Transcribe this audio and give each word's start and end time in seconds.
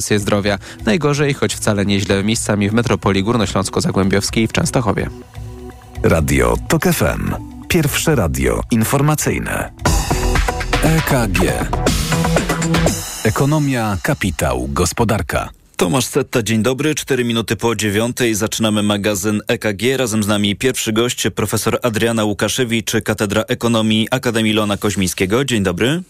zdrowia. 0.00 0.58
Najgorzej, 0.84 1.34
choć 1.34 1.54
wcale 1.54 1.86
nieźle 1.86 2.24
miejscami 2.24 2.70
w 2.70 2.72
metropolii 2.72 3.24
górnośląsko-zagłębiowskiej 3.24 4.42
i 4.42 4.46
w 4.46 4.52
Częstochowie. 4.52 5.10
Radio 6.02 6.56
TOK 6.68 6.82
FM. 6.82 7.34
Pierwsze 7.68 8.14
radio 8.14 8.60
informacyjne. 8.70 9.72
EKG. 10.82 11.40
Ekonomia, 13.24 13.98
kapitał, 14.02 14.68
gospodarka. 14.68 15.48
Tomasz 15.76 16.04
Setta, 16.04 16.42
dzień 16.42 16.62
dobry. 16.62 16.94
Cztery 16.94 17.24
minuty 17.24 17.56
po 17.56 17.76
dziewiątej 17.76 18.34
zaczynamy 18.34 18.82
magazyn 18.82 19.40
EKG. 19.48 19.96
Razem 19.96 20.22
z 20.22 20.26
nami 20.26 20.56
pierwszy 20.56 20.92
gość, 20.92 21.26
profesor 21.34 21.78
Adriana 21.82 22.24
Łukaszewicz, 22.24 22.92
Katedra 23.04 23.42
Ekonomii 23.42 24.08
Akademii 24.10 24.52
Lona 24.52 24.76
Koźmińskiego. 24.76 25.44
Dzień 25.44 25.62
dobry. 25.62 26.02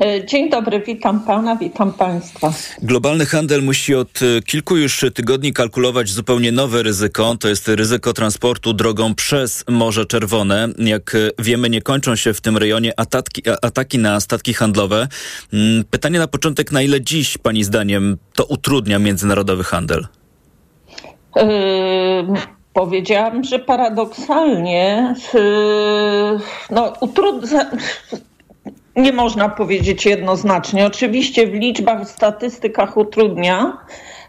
E, 0.00 0.26
dzień 0.26 0.50
dobry, 0.50 0.80
witam 0.80 1.20
pana, 1.20 1.56
witam 1.56 1.92
państwa. 1.92 2.52
Globalny 2.82 3.26
handel 3.26 3.62
musi 3.62 3.94
od 3.94 4.20
e, 4.22 4.42
kilku 4.42 4.76
już 4.76 5.04
tygodni 5.14 5.52
kalkulować 5.52 6.08
zupełnie 6.08 6.52
nowe 6.52 6.82
ryzyko. 6.82 7.36
To 7.40 7.48
jest 7.48 7.68
ryzyko 7.68 8.12
transportu 8.12 8.72
drogą 8.72 9.14
przez 9.14 9.64
Morze 9.68 10.06
Czerwone. 10.06 10.68
Jak 10.78 11.14
e, 11.14 11.18
wiemy, 11.38 11.70
nie 11.70 11.82
kończą 11.82 12.16
się 12.16 12.34
w 12.34 12.40
tym 12.40 12.56
rejonie 12.56 13.00
ataki, 13.00 13.42
ataki 13.62 13.98
na 13.98 14.20
statki 14.20 14.54
handlowe. 14.54 15.08
Mm, 15.52 15.84
pytanie 15.90 16.18
na 16.18 16.28
początek, 16.28 16.72
na 16.72 16.82
ile 16.82 17.00
dziś, 17.00 17.38
pani 17.38 17.64
zdaniem, 17.64 18.16
to 18.34 18.44
utrudnia 18.44 18.98
międzynarodowy 18.98 19.64
handel? 19.64 20.06
Yy, 21.36 21.42
powiedziałam, 22.72 23.44
że 23.44 23.58
paradoksalnie 23.58 25.14
yy, 25.34 26.38
no, 26.70 26.92
utrudnia 27.00 27.70
nie 28.98 29.12
można 29.12 29.48
powiedzieć 29.48 30.06
jednoznacznie. 30.06 30.86
Oczywiście 30.86 31.46
w 31.46 31.54
liczbach, 31.54 32.04
w 32.04 32.10
statystykach 32.10 32.96
utrudnia, 32.96 33.78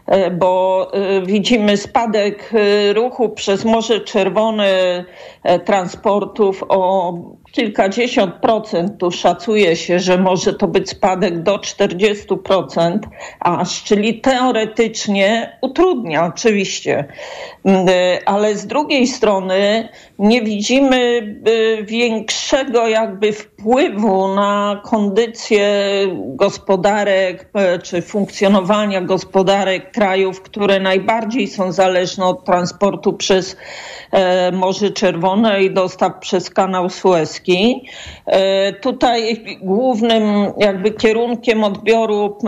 e, 0.06 0.30
bo 0.30 0.86
e, 0.92 1.22
widzimy 1.22 1.76
spadek 1.76 2.50
e, 2.54 2.92
ruchu 2.92 3.28
przez 3.28 3.64
Morze 3.64 4.00
Czerwone 4.00 5.04
transportów 5.64 6.64
o 6.68 7.12
kilkadziesiąt 7.52 8.34
procent. 8.34 8.98
Tu 8.98 9.10
szacuje 9.10 9.76
się, 9.76 9.98
że 10.00 10.18
może 10.18 10.54
to 10.54 10.68
być 10.68 10.90
spadek 10.90 11.42
do 11.42 11.56
40%, 11.56 12.98
aż, 13.40 13.84
czyli 13.84 14.20
teoretycznie 14.20 15.58
utrudnia 15.62 16.26
oczywiście. 16.26 17.04
Mm, 17.64 17.86
ale 18.26 18.56
z 18.56 18.66
drugiej 18.66 19.06
strony 19.06 19.88
nie 20.18 20.42
widzimy 20.42 20.96
y, 21.48 21.84
większego 21.84 22.88
jakby 22.88 23.32
wpływu 23.32 24.34
na 24.34 24.80
kondycję 24.84 25.70
gospodarek 26.16 27.50
e, 27.54 27.78
czy 27.78 28.02
funkcjonowania 28.02 29.00
gospodarek 29.00 29.92
krajów, 29.92 30.42
które 30.42 30.80
najbardziej 30.80 31.48
są 31.48 31.72
zależne 31.72 32.24
od 32.24 32.44
transportu 32.44 33.12
przez 33.12 33.56
e, 34.12 34.52
Morze 34.52 34.90
Czerwone 34.90 35.62
i 35.62 35.70
dostaw 35.70 36.12
przez 36.20 36.50
kanał 36.50 36.90
Suezki. 36.90 37.39
E, 38.26 38.72
tutaj 38.72 39.44
głównym 39.62 40.52
jakby 40.58 40.90
kierunkiem 40.90 41.64
odbioru 41.64 42.38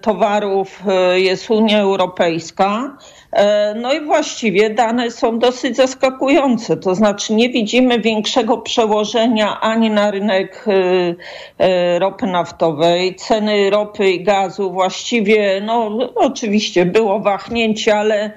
towarów 0.00 0.82
jest 1.16 1.50
Unia 1.50 1.80
Europejska. 1.80 2.96
E, 3.32 3.74
no 3.74 3.92
i 3.92 4.00
właściwie 4.00 4.70
dane 4.70 5.10
są 5.10 5.38
dosyć 5.38 5.76
zaskakujące. 5.76 6.76
To 6.76 6.94
znaczy 6.94 7.34
nie 7.34 7.48
widzimy 7.48 8.00
większego 8.00 8.58
przełożenia 8.58 9.60
ani 9.60 9.90
na 9.90 10.10
rynek 10.10 10.64
e, 10.66 11.14
e, 11.58 11.98
ropy 11.98 12.26
naftowej. 12.26 13.14
Ceny 13.14 13.70
ropy 13.70 14.10
i 14.10 14.24
gazu 14.24 14.72
właściwie, 14.72 15.60
no 15.60 15.98
oczywiście 16.14 16.86
było 16.86 17.20
wahnięcie, 17.20 17.96
ale 17.96 18.32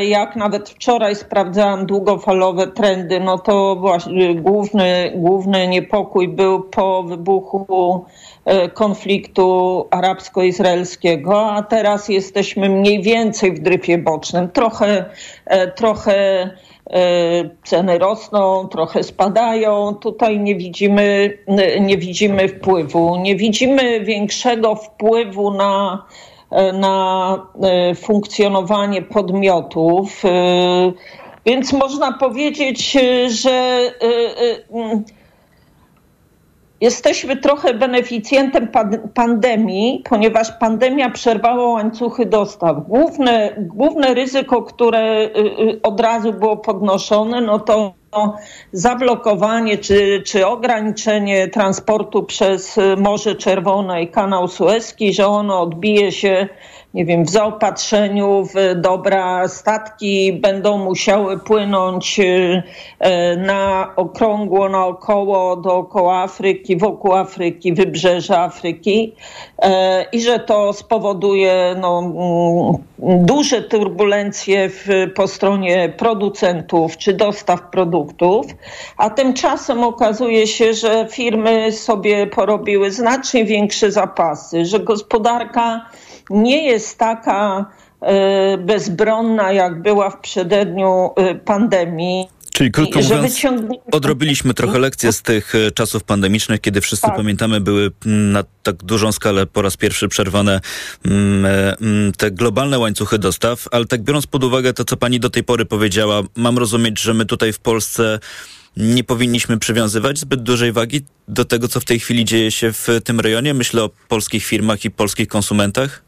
jak 0.00 0.36
nawet 0.36 0.70
wczoraj 0.70 1.16
sprawdzałam 1.16 1.86
długofalowe 1.86 2.66
trendy, 2.66 3.20
no 3.20 3.38
to 3.38 3.76
właśnie 3.76 4.34
główny, 4.34 5.12
główny 5.14 5.68
niepokój 5.68 6.28
był 6.28 6.62
po 6.62 7.02
wybuchu 7.02 8.04
E, 8.44 8.68
konfliktu 8.68 9.86
arabsko-izraelskiego, 9.90 11.50
a 11.50 11.62
teraz 11.62 12.08
jesteśmy 12.08 12.68
mniej 12.68 13.02
więcej 13.02 13.52
w 13.52 13.58
dryfie 13.58 13.98
bocznym. 13.98 14.48
Trochę, 14.48 15.04
e, 15.46 15.72
trochę 15.72 16.14
e, 16.90 17.00
ceny 17.64 17.98
rosną, 17.98 18.68
trochę 18.68 19.02
spadają. 19.02 19.94
Tutaj 19.94 20.40
nie 20.40 20.56
widzimy, 20.56 21.38
nie 21.80 21.98
widzimy 21.98 22.48
wpływu. 22.48 23.16
Nie 23.16 23.36
widzimy 23.36 24.00
większego 24.00 24.74
wpływu 24.74 25.50
na, 25.50 26.04
na 26.72 27.38
funkcjonowanie 27.96 29.02
podmiotów. 29.02 30.22
Więc 31.46 31.72
można 31.72 32.12
powiedzieć, 32.12 32.98
że 33.28 33.80
Jesteśmy 36.80 37.36
trochę 37.36 37.74
beneficjentem 37.74 38.68
pandemii, 39.14 40.02
ponieważ 40.08 40.52
pandemia 40.60 41.10
przerwała 41.10 41.72
łańcuchy 41.72 42.26
dostaw. 42.26 42.76
Główne, 42.88 43.54
główne 43.58 44.14
ryzyko, 44.14 44.62
które 44.62 45.30
od 45.82 46.00
razu 46.00 46.32
było 46.32 46.56
podnoszone, 46.56 47.40
no 47.40 47.58
to 47.58 47.94
zablokowanie 48.72 49.78
czy, 49.78 50.22
czy 50.26 50.46
ograniczenie 50.46 51.48
transportu 51.48 52.22
przez 52.22 52.76
Morze 52.96 53.34
Czerwone 53.34 54.02
i 54.02 54.08
kanał 54.08 54.48
Suezki, 54.48 55.12
że 55.12 55.26
ono 55.26 55.60
odbije 55.60 56.12
się 56.12 56.48
nie 56.94 57.04
wiem, 57.04 57.24
w 57.24 57.30
zaopatrzeniu, 57.30 58.44
w 58.54 58.80
dobra 58.80 59.48
statki 59.48 60.32
będą 60.32 60.78
musiały 60.78 61.38
płynąć 61.38 62.20
y, 62.20 62.62
na 63.36 63.92
okrągło, 63.96 64.68
naokoło, 64.68 65.56
dookoła 65.56 66.22
Afryki, 66.22 66.76
wokół 66.76 67.12
Afryki, 67.12 67.72
wybrzeża 67.72 68.40
Afryki 68.40 69.12
y, 69.64 69.68
i 70.12 70.20
że 70.20 70.38
to 70.38 70.72
spowoduje 70.72 71.76
no, 71.80 71.98
mm, 71.98 73.26
duże 73.26 73.62
turbulencje 73.62 74.68
w, 74.68 74.88
po 75.14 75.28
stronie 75.28 75.88
producentów 75.96 76.96
czy 76.96 77.12
dostaw 77.12 77.62
produktów, 77.62 78.46
a 78.96 79.10
tymczasem 79.10 79.84
okazuje 79.84 80.46
się, 80.46 80.74
że 80.74 81.06
firmy 81.10 81.72
sobie 81.72 82.26
porobiły 82.26 82.90
znacznie 82.90 83.44
większe 83.44 83.90
zapasy, 83.90 84.64
że 84.64 84.80
gospodarka 84.80 85.86
nie 86.30 86.66
jest 86.66 86.98
taka 86.98 87.66
e, 88.00 88.58
bezbronna, 88.58 89.52
jak 89.52 89.82
była 89.82 90.10
w 90.10 90.20
przededniu 90.20 91.10
e, 91.16 91.34
pandemii. 91.34 92.28
Czyli 92.52 92.70
krótko 92.70 93.00
mówiąc, 93.00 93.42
odrobiliśmy 93.92 94.54
trochę 94.54 94.78
lekcje 94.78 95.12
z 95.12 95.22
tych 95.22 95.54
e, 95.54 95.70
czasów 95.70 96.04
pandemicznych, 96.04 96.60
kiedy 96.60 96.80
wszyscy 96.80 97.06
tak. 97.06 97.16
pamiętamy, 97.16 97.60
były 97.60 97.90
mm, 98.06 98.32
na 98.32 98.44
tak 98.62 98.76
dużą 98.76 99.12
skalę 99.12 99.46
po 99.46 99.62
raz 99.62 99.76
pierwszy 99.76 100.08
przerwane 100.08 100.60
mm, 101.04 101.46
mm, 101.80 102.12
te 102.12 102.30
globalne 102.30 102.78
łańcuchy 102.78 103.18
dostaw, 103.18 103.68
ale 103.70 103.84
tak 103.84 104.02
biorąc 104.02 104.26
pod 104.26 104.44
uwagę 104.44 104.72
to, 104.72 104.84
co 104.84 104.96
pani 104.96 105.20
do 105.20 105.30
tej 105.30 105.44
pory 105.44 105.64
powiedziała, 105.64 106.22
mam 106.36 106.58
rozumieć, 106.58 107.00
że 107.00 107.14
my 107.14 107.26
tutaj 107.26 107.52
w 107.52 107.58
Polsce 107.58 108.18
nie 108.76 109.04
powinniśmy 109.04 109.58
przywiązywać 109.58 110.18
zbyt 110.18 110.42
dużej 110.42 110.72
wagi 110.72 111.02
do 111.28 111.44
tego, 111.44 111.68
co 111.68 111.80
w 111.80 111.84
tej 111.84 112.00
chwili 112.00 112.24
dzieje 112.24 112.50
się 112.50 112.72
w 112.72 112.88
tym 113.04 113.20
rejonie? 113.20 113.54
Myślę 113.54 113.82
o 113.82 113.90
polskich 114.08 114.44
firmach 114.44 114.84
i 114.84 114.90
polskich 114.90 115.28
konsumentach. 115.28 116.03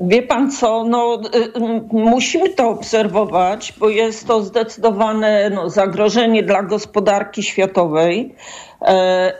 Wie 0.00 0.22
pan 0.22 0.50
co, 0.50 0.84
no, 0.84 1.20
y, 1.34 1.38
y, 1.38 1.50
musimy 1.92 2.48
to 2.48 2.68
obserwować, 2.68 3.74
bo 3.78 3.88
jest 3.88 4.26
to 4.26 4.42
zdecydowane 4.42 5.50
no, 5.50 5.70
zagrożenie 5.70 6.42
dla 6.42 6.62
gospodarki 6.62 7.42
światowej 7.42 8.34
e, 8.82 8.86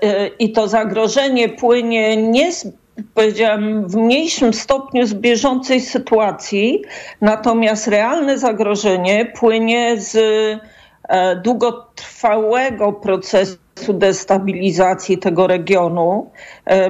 e, 0.02 0.26
i 0.26 0.52
to 0.52 0.68
zagrożenie 0.68 1.48
płynie 1.48 2.16
nie 2.16 2.52
z 2.52 2.68
powiedziałam, 3.14 3.88
w 3.88 3.96
mniejszym 3.96 4.52
stopniu 4.52 5.06
z 5.06 5.14
bieżącej 5.14 5.80
sytuacji, 5.80 6.82
natomiast 7.20 7.88
realne 7.88 8.38
zagrożenie 8.38 9.32
płynie 9.38 10.00
z 10.00 10.16
e, 11.08 11.36
długotrwałego 11.36 12.92
procesu 12.92 13.58
destabilizacji 13.92 15.18
tego 15.18 15.46
regionu, 15.46 16.30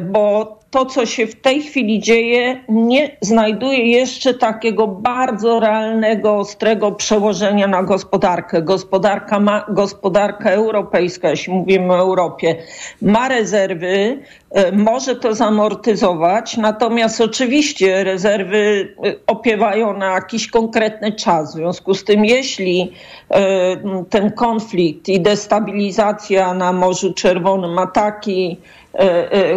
bo 0.03 0.60
to, 0.71 0.87
co 0.87 1.07
się 1.07 1.27
w 1.27 1.41
tej 1.41 1.63
chwili 1.63 2.01
dzieje, 2.01 2.65
nie 2.69 3.17
znajduje 3.21 3.87
jeszcze 3.87 4.35
takiego 4.35 4.87
bardzo 4.87 5.61
realnego, 5.61 6.37
ostrego 6.37 6.93
przełożenia 6.93 7.67
na 7.67 7.83
gospodarkę. 7.83 8.63
Gospodarka, 8.63 9.41
ma, 9.41 9.65
gospodarka 9.69 10.51
europejska, 10.51 11.31
jeśli 11.31 11.53
mówimy 11.53 11.93
o 11.95 11.99
Europie, 11.99 12.57
ma 13.03 13.29
rezerwy, 13.29 14.19
e, 14.51 14.73
może 14.73 15.17
to 15.17 15.35
zamortyzować, 15.35 16.57
natomiast 16.57 17.21
oczywiście 17.21 18.05
rezerwy 18.05 18.95
e, 19.05 19.15
opiewają 19.27 19.97
na 19.99 20.07
jakiś 20.15 20.49
konkretny 20.51 21.13
czas. 21.13 21.51
W 21.51 21.57
związku 21.57 21.95
z 21.95 22.05
tym, 22.05 22.25
jeśli 22.25 22.93
e, 23.31 23.77
ten 24.11 24.33
konflikt 24.33 25.09
i 25.09 25.21
destabilizacja 25.21 26.55
na 26.55 26.73
Morzu 26.73 27.15
Czerwonym, 27.15 27.79
ataki 27.79 28.57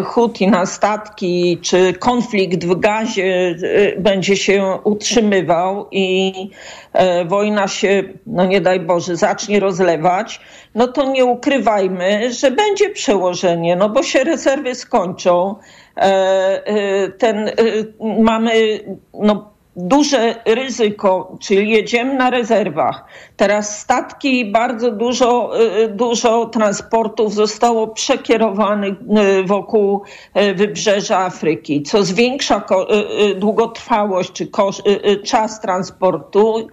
Huti 0.03 0.47
na 0.47 0.65
statki, 0.65 1.57
czy 1.61 1.93
konflikt 1.93 2.65
w 2.65 2.79
gazie 2.79 3.55
będzie 3.97 4.37
się 4.37 4.79
utrzymywał 4.83 5.87
i 5.91 6.33
wojna 7.25 7.67
się, 7.67 8.03
no 8.27 8.45
nie 8.45 8.61
daj 8.61 8.79
Boże, 8.79 9.15
zacznie 9.15 9.59
rozlewać, 9.59 10.41
no 10.75 10.87
to 10.87 11.11
nie 11.11 11.25
ukrywajmy, 11.25 12.33
że 12.33 12.51
będzie 12.51 12.89
przełożenie, 12.89 13.75
no 13.75 13.89
bo 13.89 14.03
się 14.03 14.23
rezerwy 14.23 14.75
skończą. 14.75 15.55
Ten, 17.17 17.51
mamy 17.99 18.79
no, 19.13 19.52
duże 19.75 20.35
ryzyko, 20.45 21.37
czyli 21.39 21.69
jedziemy 21.69 22.13
na 22.13 22.29
rezerwach. 22.29 23.05
Teraz 23.37 23.79
statki, 23.79 24.51
bardzo 24.51 24.91
dużo, 24.91 25.61
y, 25.83 25.87
dużo 25.87 26.45
transportów 26.45 27.33
zostało 27.33 27.87
przekierowanych 27.87 28.93
y, 29.39 29.43
wokół 29.43 30.01
y, 30.37 30.53
wybrzeża 30.53 31.19
Afryki, 31.19 31.83
co 31.83 32.03
zwiększa 32.03 32.63
długotrwałość 33.35 34.31
czy 34.31 34.47
czas 35.23 35.61
transportu 35.61 36.67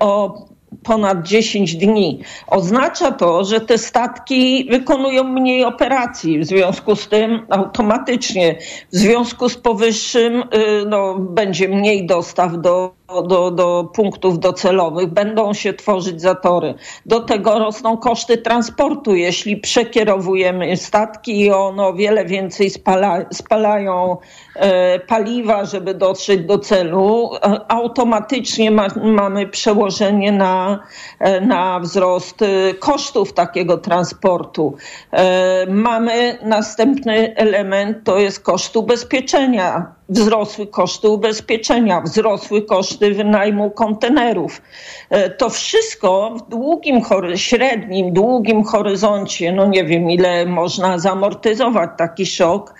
o 0.00 0.38
ponad 0.82 1.22
10 1.22 1.76
dni. 1.76 2.20
Oznacza 2.46 3.12
to, 3.12 3.44
że 3.44 3.60
te 3.60 3.78
statki 3.78 4.66
wykonują 4.70 5.24
mniej 5.24 5.64
operacji. 5.64 6.38
W 6.38 6.44
związku 6.44 6.96
z 6.96 7.08
tym 7.08 7.46
automatycznie, 7.50 8.58
w 8.92 8.96
związku 8.96 9.48
z 9.48 9.56
powyższym 9.56 10.44
no, 10.86 11.14
będzie 11.18 11.68
mniej 11.68 12.06
dostaw 12.06 12.60
do 12.60 12.94
do, 13.08 13.50
do 13.50 13.90
punktów 13.94 14.38
docelowych, 14.38 15.06
będą 15.06 15.54
się 15.54 15.74
tworzyć 15.74 16.20
zatory. 16.20 16.74
Do 17.06 17.20
tego 17.20 17.58
rosną 17.58 17.96
koszty 17.96 18.38
transportu. 18.38 19.14
Jeśli 19.14 19.56
przekierowujemy 19.56 20.76
statki 20.76 21.40
i 21.40 21.50
one 21.50 21.82
o 21.82 21.94
wiele 21.94 22.24
więcej 22.24 22.70
spala, 22.70 23.18
spalają 23.32 24.16
e, 24.54 24.98
paliwa, 24.98 25.64
żeby 25.64 25.94
dotrzeć 25.94 26.40
do 26.40 26.58
celu, 26.58 27.30
e, 27.34 27.60
automatycznie 27.68 28.70
ma, 28.70 28.88
mamy 29.04 29.46
przełożenie 29.46 30.32
na, 30.32 30.78
e, 31.18 31.40
na 31.40 31.80
wzrost 31.80 32.42
e, 32.42 32.74
kosztów 32.74 33.32
takiego 33.32 33.78
transportu. 33.78 34.76
E, 35.12 35.66
mamy 35.68 36.38
następny 36.42 37.36
element, 37.36 38.04
to 38.04 38.18
jest 38.18 38.40
koszt 38.40 38.76
ubezpieczenia 38.76 39.95
wzrosły 40.08 40.66
koszty 40.66 41.08
ubezpieczenia, 41.08 42.00
wzrosły 42.00 42.62
koszty 42.62 43.14
wynajmu 43.14 43.70
kontenerów. 43.70 44.62
E, 45.10 45.30
to 45.30 45.50
wszystko 45.50 46.34
w 46.38 46.48
długim, 46.48 47.00
średnim, 47.34 48.12
długim 48.12 48.64
horyzoncie, 48.64 49.52
no 49.52 49.66
nie 49.66 49.84
wiem 49.84 50.10
ile 50.10 50.46
można 50.46 50.98
zamortyzować 50.98 51.90
taki 51.98 52.26
szok, 52.26 52.74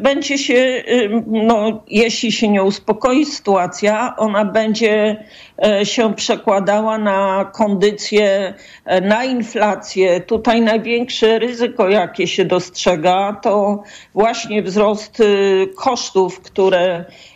będzie 0.00 0.38
się, 0.38 0.54
e, 0.54 0.82
no, 1.26 1.84
jeśli 1.88 2.32
się 2.32 2.48
nie 2.48 2.62
uspokoi 2.62 3.26
sytuacja, 3.26 4.16
ona 4.16 4.44
będzie 4.44 5.24
się 5.84 6.14
przekładała 6.14 6.98
na 6.98 7.50
kondycję, 7.54 8.54
na 9.02 9.24
inflację. 9.24 10.20
Tutaj 10.20 10.60
największe 10.60 11.38
ryzyko, 11.38 11.88
jakie 11.88 12.26
się 12.26 12.44
dostrzega, 12.44 13.40
to 13.42 13.82
właśnie 14.14 14.62
wzrost 14.62 15.22
kosztów, 15.76 16.40
które 16.40 17.04
E, 17.04 17.33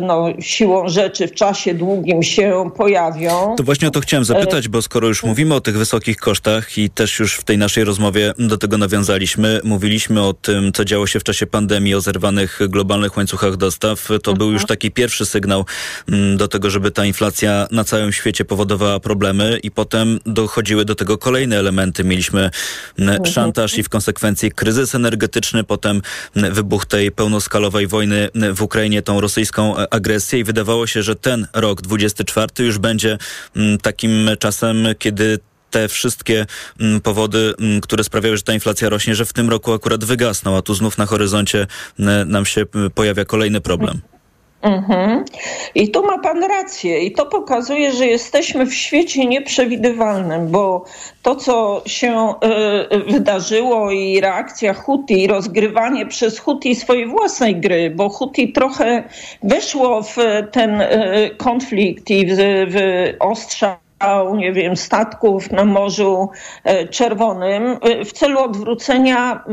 no, 0.00 0.28
siłą 0.40 0.88
rzeczy 0.88 1.28
w 1.28 1.32
czasie 1.32 1.74
długim 1.74 2.22
się 2.22 2.70
pojawią. 2.76 3.54
To 3.56 3.62
właśnie 3.62 3.88
o 3.88 3.90
to 3.90 4.00
chciałem 4.00 4.24
zapytać, 4.24 4.68
bo 4.68 4.82
skoro 4.82 5.08
już 5.08 5.22
mówimy 5.22 5.54
o 5.54 5.60
tych 5.60 5.78
wysokich 5.78 6.16
kosztach 6.16 6.78
i 6.78 6.90
też 6.90 7.18
już 7.18 7.34
w 7.34 7.44
tej 7.44 7.58
naszej 7.58 7.84
rozmowie 7.84 8.34
do 8.38 8.58
tego 8.58 8.78
nawiązaliśmy, 8.78 9.60
mówiliśmy 9.64 10.22
o 10.22 10.32
tym, 10.32 10.72
co 10.72 10.84
działo 10.84 11.06
się 11.06 11.20
w 11.20 11.24
czasie 11.24 11.46
pandemii, 11.46 11.94
o 11.94 12.00
zerwanych 12.00 12.60
globalnych 12.68 13.16
łańcuchach 13.16 13.56
dostaw, 13.56 14.06
to 14.06 14.14
mhm. 14.14 14.38
był 14.38 14.52
już 14.52 14.66
taki 14.66 14.90
pierwszy 14.90 15.26
sygnał 15.26 15.64
mm, 16.08 16.36
do 16.36 16.48
tego, 16.48 16.70
żeby 16.70 16.90
ta 16.90 17.04
inflacja 17.04 17.68
na 17.70 17.84
całym 17.84 18.12
świecie 18.12 18.44
powodowała 18.44 19.00
problemy 19.00 19.58
i 19.62 19.70
potem 19.70 20.20
dochodziły 20.26 20.84
do 20.84 20.94
tego 20.94 21.18
kolejne 21.18 21.58
elementy. 21.58 22.04
Mieliśmy 22.04 22.40
mm, 22.40 23.10
mhm. 23.10 23.26
szantaż 23.26 23.78
i 23.78 23.82
w 23.82 23.88
konsekwencji 23.88 24.50
kryzys 24.52 24.94
energetyczny, 24.94 25.64
potem 25.64 26.02
mm, 26.36 26.54
wybuch 26.54 26.86
tej 26.86 27.10
pełnoskalowej 27.12 27.86
wojny 27.86 28.28
w 28.54 28.62
Ukrainie, 28.62 29.02
tą 29.02 29.20
rosyjską 29.30 29.78
e, 29.78 29.94
agresję 29.94 30.38
i 30.38 30.44
wydawało 30.44 30.86
się, 30.86 31.02
że 31.02 31.16
ten 31.16 31.46
rok 31.52 31.82
24 31.82 32.46
już 32.58 32.78
będzie 32.78 33.18
mm, 33.56 33.78
takim 33.78 34.30
czasem, 34.38 34.76
kiedy 34.98 35.38
te 35.70 35.88
wszystkie 35.88 36.46
mm, 36.80 37.00
powody, 37.00 37.54
mm, 37.58 37.80
które 37.80 38.04
sprawiały, 38.04 38.36
że 38.36 38.42
ta 38.42 38.54
inflacja 38.54 38.88
rośnie, 38.88 39.14
że 39.14 39.24
w 39.24 39.32
tym 39.32 39.50
roku 39.50 39.72
akurat 39.72 40.04
wygasną, 40.04 40.56
a 40.56 40.62
tu 40.62 40.74
znów 40.74 40.98
na 40.98 41.06
horyzoncie 41.06 41.66
nam 42.26 42.46
się 42.46 42.66
pojawia 42.94 43.24
kolejny 43.24 43.60
problem. 43.60 44.00
Mhm. 44.62 45.24
I 45.74 45.88
tu 45.88 46.02
ma 46.06 46.18
pan 46.18 46.44
rację, 46.44 47.00
i 47.00 47.12
to 47.12 47.26
pokazuje, 47.26 47.92
że 47.92 48.06
jesteśmy 48.06 48.66
w 48.66 48.74
świecie 48.74 49.26
nieprzewidywalnym, 49.26 50.48
bo 50.48 50.84
to, 51.22 51.36
co 51.36 51.82
się 51.86 52.34
y, 52.92 53.12
wydarzyło 53.12 53.90
i 53.90 54.20
reakcja 54.20 54.74
Huti, 54.74 55.22
i 55.22 55.26
rozgrywanie 55.26 56.06
przez 56.06 56.38
Huti 56.38 56.74
swojej 56.74 57.06
własnej 57.06 57.56
gry, 57.56 57.90
bo 57.90 58.08
Huti 58.08 58.52
trochę 58.52 59.04
weszło 59.42 60.02
w 60.02 60.16
ten 60.52 60.80
y, 60.80 61.30
konflikt 61.38 62.10
i 62.10 62.26
w, 62.26 62.36
w 62.70 62.76
ostrza 63.20 63.89
nie 64.36 64.52
wiem, 64.52 64.76
statków 64.76 65.50
na 65.50 65.64
Morzu 65.64 66.28
e, 66.64 66.88
Czerwonym 66.88 67.76
e, 67.82 68.04
w 68.04 68.12
celu 68.12 68.40
odwrócenia, 68.40 69.44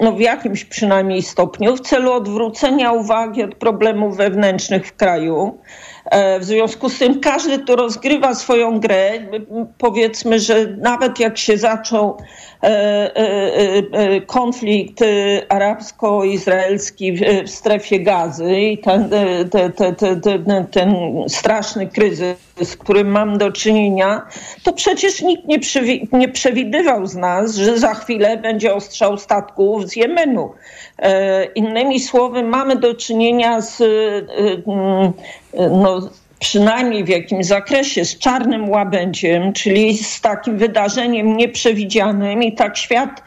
no 0.00 0.12
w 0.12 0.20
jakimś 0.20 0.64
przynajmniej 0.64 1.22
stopniu, 1.22 1.76
w 1.76 1.80
celu 1.80 2.12
odwrócenia 2.12 2.92
uwagi 2.92 3.42
od 3.42 3.54
problemów 3.54 4.16
wewnętrznych 4.16 4.86
w 4.86 4.96
kraju. 4.96 5.58
E, 6.04 6.40
w 6.40 6.44
związku 6.44 6.88
z 6.88 6.98
tym 6.98 7.20
każdy 7.20 7.58
tu 7.58 7.76
rozgrywa 7.76 8.34
swoją 8.34 8.80
grę. 8.80 9.10
Powiedzmy, 9.78 10.40
że 10.40 10.66
nawet 10.66 11.20
jak 11.20 11.38
się 11.38 11.58
zaczął 11.58 12.16
konflikt 14.26 15.00
arabsko-izraelski 15.48 17.12
w 17.44 17.50
strefie 17.50 18.00
gazy 18.00 18.60
i 18.60 18.78
ten, 18.78 19.10
ten, 19.50 19.72
ten, 19.96 20.66
ten 20.66 20.94
straszny 21.28 21.86
kryzys, 21.86 22.36
z 22.62 22.76
którym 22.76 23.08
mam 23.08 23.38
do 23.38 23.52
czynienia, 23.52 24.22
to 24.62 24.72
przecież 24.72 25.22
nikt 25.22 25.44
nie, 25.46 25.58
nie 26.12 26.28
przewidywał 26.28 27.06
z 27.06 27.16
nas, 27.16 27.56
że 27.56 27.78
za 27.78 27.94
chwilę 27.94 28.36
będzie 28.36 28.74
ostrzał 28.74 29.18
statków 29.18 29.88
z 29.88 29.96
Jemenu. 29.96 30.52
E, 30.98 31.44
innymi 31.44 32.00
słowy, 32.00 32.42
mamy 32.42 32.76
do 32.76 32.94
czynienia 32.94 33.60
z, 33.60 33.80
e, 33.80 33.84
e, 35.54 35.68
no, 35.68 36.00
przynajmniej 36.38 37.04
w 37.04 37.08
jakimś 37.08 37.46
zakresie, 37.46 38.04
z 38.04 38.18
czarnym 38.18 38.68
łabędziem, 38.68 39.52
czyli 39.52 39.98
z 39.98 40.20
takim 40.20 40.58
wydarzeniem 40.58 41.36
nieprzewidzianym 41.36 42.42
i 42.42 42.52
tak 42.52 42.76
świat 42.76 43.22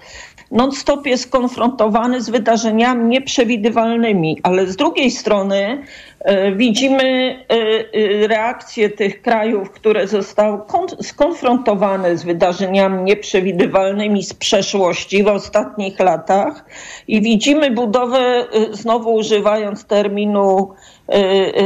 non-stop 0.52 1.06
jest 1.06 1.24
skonfrontowany 1.24 2.22
z 2.22 2.30
wydarzeniami 2.30 3.06
nieprzewidywalnymi, 3.06 4.40
ale 4.44 4.68
z 4.68 4.76
drugiej 4.76 5.12
strony 5.12 5.84
e, 6.20 6.52
widzimy 6.52 7.04
e, 7.04 7.54
e, 7.54 8.28
reakcję 8.28 8.90
tych 8.90 9.22
krajów, 9.22 9.72
które 9.72 10.08
zostały 10.08 10.60
skonfrontowane 11.02 12.18
z 12.18 12.24
wydarzeniami 12.24 13.04
nieprzewidywalnymi 13.04 14.24
z 14.24 14.34
przeszłości 14.34 15.24
w 15.24 15.28
ostatnich 15.28 16.00
latach. 16.00 16.66
I 17.08 17.22
widzimy 17.22 17.72
budowę, 17.72 18.46
znowu 18.72 19.14
używając 19.14 19.86
terminu 19.86 20.74
Y, 21.01 21.01
y, 21.01 21.01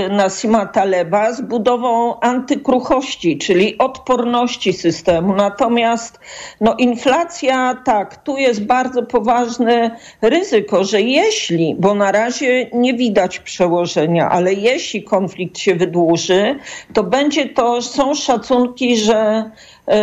Nasima 0.10 0.66
Taleba 0.66 1.34
z 1.34 1.42
budową 1.42 2.20
antykruchości, 2.20 3.38
czyli 3.38 3.78
odporności 3.78 4.74
systemu. 4.74 5.36
Natomiast 5.36 6.20
no, 6.62 6.76
inflacja, 6.78 7.82
tak, 7.86 8.24
tu 8.24 8.38
jest 8.38 8.66
bardzo 8.66 9.04
poważne 9.04 9.96
ryzyko, 10.22 10.84
że 10.84 11.02
jeśli, 11.02 11.76
bo 11.80 11.96
na 11.96 12.12
razie 12.12 12.70
nie 12.74 12.94
widać 12.94 13.40
przełożenia, 13.40 14.30
ale 14.30 14.54
jeśli 14.54 15.04
konflikt 15.04 15.58
się 15.58 15.76
wydłuży, 15.76 16.56
to 16.94 17.04
będzie 17.04 17.50
to, 17.50 17.82
są 17.82 18.14
szacunki, 18.14 18.98
że 18.98 19.52
y, 19.90 19.94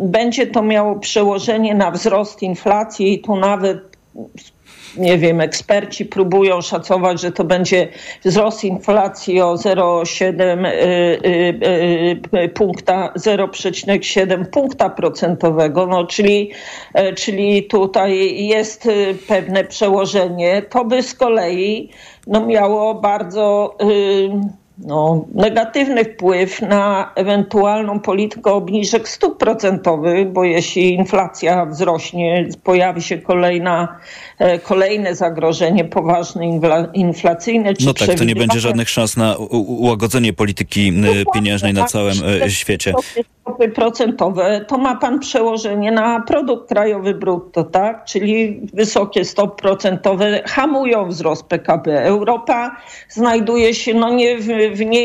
będzie 0.00 0.46
to 0.46 0.62
miało 0.62 0.96
przełożenie 0.96 1.74
na 1.74 1.90
wzrost 1.90 2.42
inflacji 2.42 3.12
i 3.14 3.18
tu 3.18 3.36
nawet 3.36 3.78
nie 4.96 5.18
wiem, 5.18 5.40
eksperci 5.40 6.04
próbują 6.04 6.60
szacować, 6.60 7.20
że 7.20 7.32
to 7.32 7.44
będzie 7.44 7.88
wzrost 8.24 8.64
inflacji 8.64 9.40
o 9.40 9.54
0,7 9.54 10.66
y, 10.66 10.72
y, 12.34 12.38
y, 12.44 12.48
punkta, 12.48 13.12
0,7 13.16 14.44
punkta 14.44 14.90
procentowego, 14.90 15.86
no, 15.86 16.06
czyli, 16.06 16.50
czyli 17.16 17.64
tutaj 17.64 18.46
jest 18.46 18.88
pewne 19.28 19.64
przełożenie. 19.64 20.62
To 20.62 20.84
by 20.84 21.02
z 21.02 21.14
kolei 21.14 21.90
no, 22.26 22.46
miało 22.46 22.94
bardzo 22.94 23.76
no, 24.78 25.26
negatywny 25.34 26.04
wpływ 26.04 26.62
na 26.62 27.12
ewentualną 27.14 28.00
politykę 28.00 28.52
obniżek 28.52 29.08
stóp 29.08 29.38
procentowych, 29.38 30.32
bo 30.32 30.44
jeśli 30.44 30.94
inflacja 30.94 31.66
wzrośnie, 31.66 32.48
pojawi 32.64 33.02
się 33.02 33.18
kolejna, 33.18 33.98
e, 34.38 34.58
kolejne 34.58 35.14
zagrożenie 35.14 35.84
poważne 35.84 36.60
inflacyjne. 36.94 37.74
Czy 37.74 37.86
no 37.86 37.94
tak, 37.94 38.14
to 38.14 38.24
nie 38.24 38.34
będzie 38.34 38.60
żadnych 38.60 38.88
szans 38.88 39.16
na 39.16 39.36
ułagodzenie 39.50 40.32
polityki 40.32 40.88
e, 40.88 41.32
pieniężnej 41.34 41.74
na 41.74 41.84
całym 41.84 42.16
e, 42.44 42.50
świecie 42.50 42.92
stopy 43.48 43.68
procentowe, 43.68 44.64
to 44.68 44.78
ma 44.78 44.96
pan 44.96 45.18
przełożenie 45.18 45.92
na 45.92 46.20
produkt 46.20 46.68
krajowy 46.68 47.14
brutto, 47.14 47.64
tak? 47.64 48.04
Czyli 48.04 48.60
wysokie 48.72 49.24
stopy 49.24 49.62
procentowe 49.62 50.42
hamują 50.46 51.08
wzrost 51.08 51.46
PKB. 51.46 52.02
Europa 52.04 52.76
znajduje 53.08 53.74
się, 53.74 53.94
no 53.94 54.14
nie, 54.14 54.38
w, 54.38 54.67
w 54.70 54.80
nie 54.80 55.02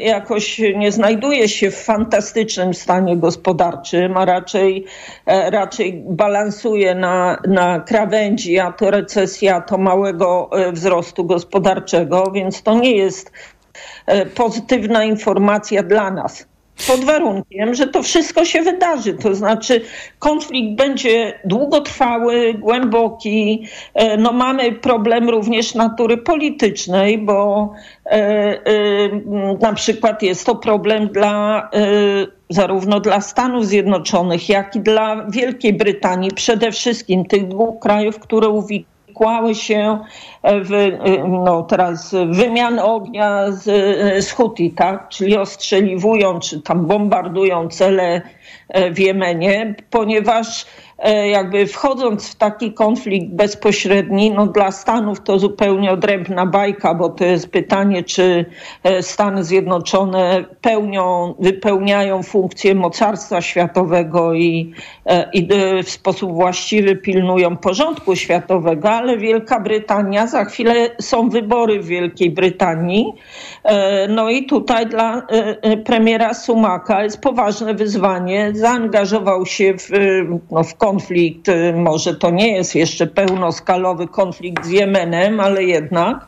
jakoś 0.00 0.58
nie 0.58 0.92
znajduje 0.92 1.48
się 1.48 1.70
w 1.70 1.76
fantastycznym 1.76 2.74
stanie 2.74 3.16
gospodarczym, 3.16 4.16
a 4.16 4.24
raczej, 4.24 4.84
e, 5.26 5.50
raczej 5.50 6.02
balansuje 6.08 6.94
na, 6.94 7.38
na 7.48 7.80
krawędzi, 7.80 8.58
a 8.58 8.72
to 8.72 8.90
recesja, 8.90 9.60
to 9.60 9.78
małego 9.78 10.50
e, 10.52 10.72
wzrostu 10.72 11.24
gospodarczego, 11.24 12.30
więc 12.30 12.62
to 12.62 12.74
nie 12.74 12.96
jest 12.96 13.32
e, 14.06 14.26
pozytywna 14.26 15.04
informacja 15.04 15.82
dla 15.82 16.10
nas 16.10 16.46
pod 16.86 17.04
warunkiem, 17.04 17.74
że 17.74 17.86
to 17.86 18.02
wszystko 18.02 18.44
się 18.44 18.62
wydarzy. 18.62 19.14
To 19.14 19.34
znaczy 19.34 19.80
konflikt 20.18 20.76
będzie 20.76 21.40
długotrwały, 21.44 22.54
głęboki. 22.54 23.66
E, 23.94 24.16
no 24.16 24.32
mamy 24.32 24.72
problem 24.72 25.30
również 25.30 25.74
natury 25.74 26.16
politycznej, 26.16 27.18
bo 27.18 27.72
e, 28.06 28.10
e, 28.10 28.58
na 29.60 29.72
przykład 29.72 30.22
jest 30.22 30.46
to 30.46 30.54
problem 30.54 31.08
dla 31.08 31.70
zarówno 32.50 33.00
dla 33.00 33.20
Stanów 33.20 33.66
Zjednoczonych, 33.66 34.48
jak 34.48 34.76
i 34.76 34.80
dla 34.80 35.26
Wielkiej 35.30 35.72
Brytanii, 35.72 36.30
przede 36.30 36.72
wszystkim 36.72 37.24
tych 37.24 37.48
dwóch 37.48 37.80
krajów, 37.80 38.18
które 38.18 38.48
uwikłały 38.48 38.95
wkłały 39.16 39.54
się 39.54 39.98
w 40.44 40.98
no, 41.28 41.62
teraz 41.62 42.14
wymian 42.30 42.78
ognia 42.78 43.52
z, 43.52 43.64
z 44.24 44.30
Huti, 44.30 44.70
tak? 44.70 45.08
czyli 45.08 45.36
ostrzeliwują 45.36 46.40
czy 46.40 46.62
tam 46.62 46.86
bombardują 46.86 47.68
cele 47.68 48.22
w 48.92 48.98
Jemenie, 48.98 49.74
ponieważ 49.90 50.66
E, 50.66 50.85
jakby 51.30 51.66
wchodząc 51.66 52.28
w 52.28 52.34
taki 52.34 52.72
konflikt 52.72 53.26
bezpośredni, 53.34 54.30
no 54.30 54.46
dla 54.46 54.70
Stanów 54.72 55.20
to 55.20 55.38
zupełnie 55.38 55.90
odrębna 55.90 56.46
bajka, 56.46 56.94
bo 56.94 57.08
to 57.08 57.24
jest 57.24 57.48
pytanie, 57.48 58.02
czy 58.02 58.44
e, 58.82 59.02
Stany 59.02 59.44
Zjednoczone 59.44 60.44
pełnią, 60.60 61.34
wypełniają 61.38 62.22
funkcję 62.22 62.74
mocarstwa 62.74 63.40
światowego 63.40 64.34
i, 64.34 64.72
e, 65.06 65.30
i 65.32 65.48
w 65.84 65.90
sposób 65.90 66.32
właściwy 66.32 66.96
pilnują 66.96 67.56
porządku 67.56 68.16
światowego, 68.16 68.90
ale 68.90 69.18
Wielka 69.18 69.60
Brytania, 69.60 70.26
za 70.26 70.44
chwilę 70.44 70.74
są 71.00 71.28
wybory 71.28 71.80
w 71.80 71.86
Wielkiej 71.86 72.30
Brytanii, 72.30 73.12
no 74.08 74.30
i 74.30 74.46
tutaj 74.46 74.86
dla 74.86 75.26
premiera 75.84 76.34
Sumaka 76.34 77.04
jest 77.04 77.20
poważne 77.20 77.74
wyzwanie. 77.74 78.50
Zaangażował 78.54 79.46
się 79.46 79.74
w, 79.78 79.90
no, 80.50 80.62
w 80.62 80.74
konflikt, 80.86 81.48
y, 81.48 81.72
może 81.72 82.14
to 82.14 82.30
nie 82.30 82.52
jest 82.52 82.74
jeszcze 82.74 83.06
pełnoskalowy 83.06 84.08
konflikt 84.08 84.66
z 84.66 84.70
Jemenem, 84.70 85.40
ale 85.40 85.64
jednak. 85.64 86.26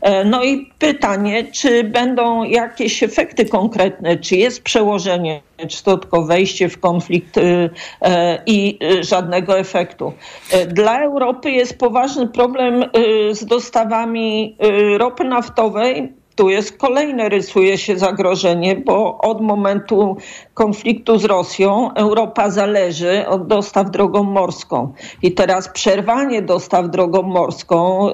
E, 0.00 0.24
no 0.24 0.44
i 0.44 0.72
pytanie, 0.78 1.44
czy 1.52 1.84
będą 1.84 2.44
jakieś 2.44 3.02
efekty 3.02 3.44
konkretne, 3.44 4.16
czy 4.16 4.36
jest 4.36 4.62
przełożenie, 4.62 5.40
czy 5.68 5.84
to 5.84 5.98
tylko 5.98 6.22
wejście 6.22 6.68
w 6.68 6.80
konflikt 6.80 7.36
y, 7.36 7.70
e, 8.02 8.42
i 8.46 8.78
y, 8.82 9.04
żadnego 9.04 9.58
efektu. 9.58 10.12
E, 10.52 10.66
dla 10.66 11.02
Europy 11.02 11.50
jest 11.50 11.78
poważny 11.78 12.28
problem 12.28 12.84
z 13.32 13.44
dostawami 13.44 14.56
ropy 14.98 15.24
naftowej 15.24 16.12
tu 16.38 16.48
jest 16.48 16.76
kolejne, 16.76 17.28
rysuje 17.28 17.78
się 17.78 17.98
zagrożenie, 17.98 18.76
bo 18.76 19.18
od 19.18 19.40
momentu 19.40 20.16
konfliktu 20.54 21.18
z 21.18 21.24
Rosją 21.24 21.94
Europa 21.94 22.50
zależy 22.50 23.28
od 23.28 23.46
dostaw 23.46 23.90
drogą 23.90 24.22
morską. 24.22 24.92
I 25.22 25.32
teraz 25.32 25.68
przerwanie 25.68 26.42
dostaw 26.42 26.90
drogą 26.90 27.22
morską 27.22 28.08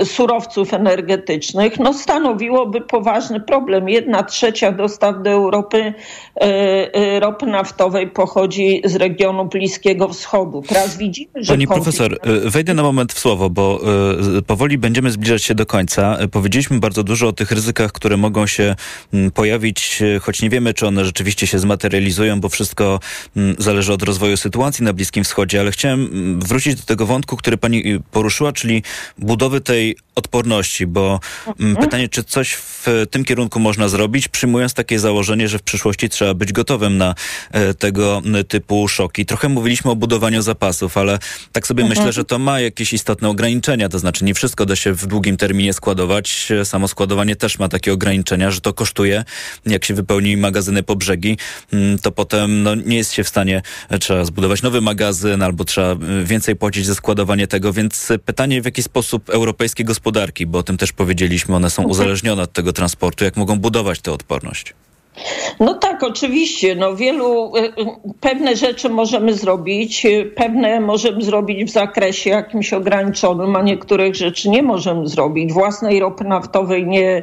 y, 0.00 0.04
surowców 0.04 0.74
energetycznych 0.74 1.78
no, 1.78 1.94
stanowiłoby 1.94 2.80
poważny 2.80 3.40
problem. 3.40 3.88
Jedna 3.88 4.22
trzecia 4.22 4.72
dostaw 4.72 5.22
do 5.22 5.30
Europy 5.30 5.78
y, 5.78 6.46
y, 7.16 7.20
ropy 7.20 7.46
naftowej 7.46 8.10
pochodzi 8.10 8.82
z 8.84 8.96
regionu 8.96 9.44
Bliskiego 9.44 10.08
Wschodu. 10.08 10.62
Teraz 10.68 10.96
widzimy, 10.96 11.32
że. 11.36 11.52
Pani 11.52 11.66
konflikt... 11.66 11.98
profesor, 11.98 12.18
y, 12.46 12.50
wejdę 12.50 12.74
na 12.74 12.82
moment 12.82 13.12
w 13.12 13.18
słowo, 13.18 13.50
bo 13.50 13.80
y, 14.38 14.42
powoli 14.42 14.78
będziemy 14.78 15.10
zbliżać 15.10 15.42
się 15.42 15.54
do 15.54 15.66
końca. 15.66 16.18
Powiedzieliśmy 16.32 16.78
bardzo 16.78 17.02
dużo 17.04 17.28
o 17.28 17.32
tych 17.32 17.50
ryzykach, 17.58 17.92
które 17.92 18.16
mogą 18.16 18.46
się 18.46 18.76
mm, 19.12 19.30
pojawić, 19.30 20.02
e, 20.02 20.18
choć 20.18 20.42
nie 20.42 20.50
wiemy, 20.50 20.74
czy 20.74 20.86
one 20.86 21.04
rzeczywiście 21.04 21.46
się 21.46 21.58
zmaterializują, 21.58 22.40
bo 22.40 22.48
wszystko 22.48 23.00
mm, 23.36 23.56
zależy 23.58 23.92
od 23.92 24.02
rozwoju 24.02 24.36
sytuacji 24.36 24.84
na 24.84 24.92
Bliskim 24.92 25.24
Wschodzie, 25.24 25.60
ale 25.60 25.70
chciałem 25.70 26.00
mm, 26.00 26.40
wrócić 26.40 26.74
do 26.74 26.82
tego 26.82 27.06
wątku, 27.06 27.36
który 27.36 27.56
pani 27.56 27.94
y, 27.94 28.00
poruszyła, 28.10 28.52
czyli 28.52 28.82
budowy 29.18 29.60
tej 29.60 29.96
odporności, 30.14 30.86
bo 30.86 31.20
mhm. 31.46 31.76
pytanie, 31.76 32.08
czy 32.08 32.24
coś 32.24 32.54
w 32.54 32.86
tym 33.10 33.24
kierunku 33.24 33.60
można 33.60 33.88
zrobić, 33.88 34.28
przyjmując 34.28 34.74
takie 34.74 34.98
założenie, 34.98 35.48
że 35.48 35.58
w 35.58 35.62
przyszłości 35.62 36.08
trzeba 36.08 36.34
być 36.34 36.52
gotowym 36.52 36.98
na 36.98 37.14
e, 37.50 37.74
tego 37.74 38.22
typu 38.48 38.88
szoki. 38.88 39.26
Trochę 39.26 39.48
mówiliśmy 39.48 39.90
o 39.90 39.96
budowaniu 39.96 40.42
zapasów, 40.42 40.96
ale 40.96 41.18
tak 41.52 41.66
sobie 41.66 41.82
mhm. 41.82 41.98
myślę, 41.98 42.12
że 42.12 42.24
to 42.24 42.38
ma 42.38 42.60
jakieś 42.60 42.92
istotne 42.92 43.28
ograniczenia, 43.28 43.88
to 43.88 43.98
znaczy 43.98 44.24
nie 44.24 44.34
wszystko 44.34 44.66
da 44.66 44.76
się 44.76 44.92
w 44.92 45.06
długim 45.06 45.36
terminie 45.36 45.72
składować. 45.72 46.48
Samo 46.64 46.88
składowanie 46.88 47.36
też 47.36 47.47
ma 47.58 47.68
takie 47.68 47.92
ograniczenia, 47.92 48.50
że 48.50 48.60
to 48.60 48.72
kosztuje. 48.72 49.24
Jak 49.66 49.84
się 49.84 49.94
wypełni 49.94 50.36
magazyny 50.36 50.82
po 50.82 50.96
brzegi, 50.96 51.38
mm, 51.72 51.98
to 51.98 52.12
potem 52.12 52.62
no, 52.62 52.74
nie 52.74 52.96
jest 52.96 53.12
się 53.12 53.24
w 53.24 53.28
stanie, 53.28 53.62
trzeba 54.00 54.24
zbudować 54.24 54.62
nowy 54.62 54.80
magazyn 54.80 55.42
albo 55.42 55.64
trzeba 55.64 55.92
y, 55.92 56.24
więcej 56.24 56.56
płacić 56.56 56.86
za 56.86 56.94
składowanie 56.94 57.46
tego, 57.46 57.72
więc 57.72 58.12
pytanie 58.24 58.62
w 58.62 58.64
jaki 58.64 58.82
sposób 58.82 59.30
europejskie 59.30 59.84
gospodarki, 59.84 60.46
bo 60.46 60.58
o 60.58 60.62
tym 60.62 60.76
też 60.76 60.92
powiedzieliśmy, 60.92 61.56
one 61.56 61.70
są 61.70 61.82
mhm. 61.82 61.90
uzależnione 61.90 62.42
od 62.42 62.52
tego 62.52 62.72
transportu, 62.72 63.24
jak 63.24 63.36
mogą 63.36 63.58
budować 63.58 64.00
tę 64.00 64.12
odporność? 64.12 64.74
No 65.60 65.74
tak, 65.74 66.02
oczywiście. 66.02 66.74
No 66.74 66.96
wielu, 66.96 67.56
y, 67.56 67.60
y, 67.60 67.72
pewne 68.20 68.56
rzeczy 68.56 68.88
możemy 68.88 69.34
zrobić, 69.34 70.06
pewne 70.36 70.80
możemy 70.80 71.22
zrobić 71.22 71.70
w 71.70 71.72
zakresie 71.72 72.30
jakimś 72.30 72.72
ograniczonym, 72.72 73.56
a 73.56 73.62
niektórych 73.62 74.14
rzeczy 74.14 74.48
nie 74.48 74.62
możemy 74.62 75.08
zrobić. 75.08 75.52
Własnej 75.52 76.00
ropy 76.00 76.24
naftowej 76.24 76.86
nie, 76.86 77.22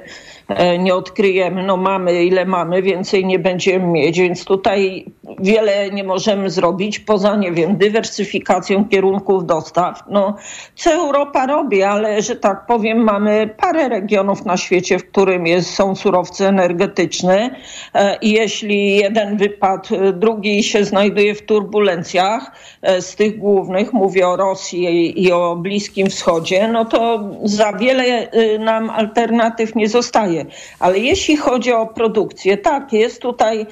nie 0.80 0.96
odkryjemy, 0.96 1.64
no 1.64 1.78
mamy 1.78 2.26
ile 2.26 2.46
mamy, 2.46 2.82
więcej 2.82 3.26
nie 3.26 3.40
będziemy 3.40 3.88
mieć, 3.88 4.20
więc 4.20 4.46
tutaj 4.46 5.06
wiele 5.40 5.90
nie 5.90 6.04
możemy 6.04 6.50
zrobić 6.50 7.00
poza, 7.00 7.36
nie 7.36 7.52
wiem, 7.52 7.78
dywersyfikacją 7.78 8.86
kierunków 8.86 9.46
dostaw. 9.46 10.04
No, 10.10 10.36
co 10.76 10.92
Europa 10.92 11.46
robi, 11.46 11.84
ale 11.84 12.22
że 12.22 12.36
tak 12.36 12.66
powiem, 12.66 12.98
mamy 12.98 13.50
parę 13.58 13.90
regionów 13.90 14.46
na 14.46 14.58
świecie, 14.58 15.00
w 15.00 15.10
którym 15.10 15.48
jest, 15.48 15.74
są 15.74 15.96
surowce 15.96 16.48
energetyczne 16.48 17.56
e, 17.94 18.18
i 18.22 18.32
jeśli 18.32 18.96
jeden 18.96 19.38
wypad, 19.38 19.92
e, 19.92 20.14
drugi 20.14 20.64
się 20.64 20.86
znajduje 20.86 21.36
w 21.36 21.46
turbulencjach, 21.46 22.52
z 23.00 23.16
tych 23.16 23.38
głównych, 23.38 23.94
mówię 23.94 24.28
o 24.28 24.36
Rosji 24.36 25.24
i 25.24 25.32
o 25.32 25.56
Bliskim 25.56 26.10
Wschodzie, 26.10 26.68
no 26.68 26.86
to 26.86 27.30
za 27.44 27.74
wiele 27.74 28.28
nam 28.60 28.90
alternatyw 28.90 29.76
nie 29.76 29.90
zostaje. 29.90 30.35
Ale 30.80 31.00
jeśli 31.00 31.38
chodzi 31.38 31.74
o 31.74 31.88
produkcję, 31.88 32.58
tak, 32.58 32.94
jest 32.94 33.22
tutaj 33.22 33.66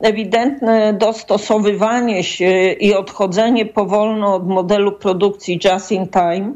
ewidentne 0.00 0.92
dostosowywanie 0.92 2.24
się 2.24 2.72
i 2.72 2.94
odchodzenie 2.94 3.66
powolno 3.66 4.34
od 4.34 4.48
modelu 4.48 4.92
produkcji 4.92 5.60
just 5.64 5.92
in 5.92 6.08
time 6.08 6.52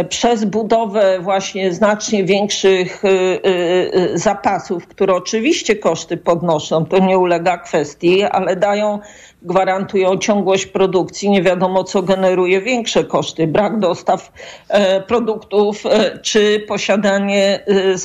y, 0.00 0.04
przez 0.04 0.44
budowę 0.44 1.18
właśnie 1.20 1.72
znacznie 1.72 2.24
większych 2.24 3.04
y, 3.04 4.10
zapasów, 4.14 4.86
które 4.86 5.14
oczywiście 5.14 5.76
koszty 5.76 6.16
podnoszą, 6.16 6.86
to 6.86 6.98
nie 6.98 7.18
ulega 7.18 7.58
kwestii, 7.58 8.22
ale 8.22 8.56
dają 8.56 8.98
gwarantują 9.46 10.18
ciągłość 10.18 10.66
produkcji. 10.66 11.30
Nie 11.30 11.42
wiadomo, 11.42 11.84
co 11.84 12.02
generuje 12.02 12.60
większe 12.60 13.04
koszty. 13.04 13.46
Brak 13.46 13.78
dostaw 13.78 14.32
e, 14.68 15.00
produktów 15.00 15.86
e, 15.86 16.18
czy 16.18 16.64
posiadanie 16.68 17.60
e, 17.66 17.98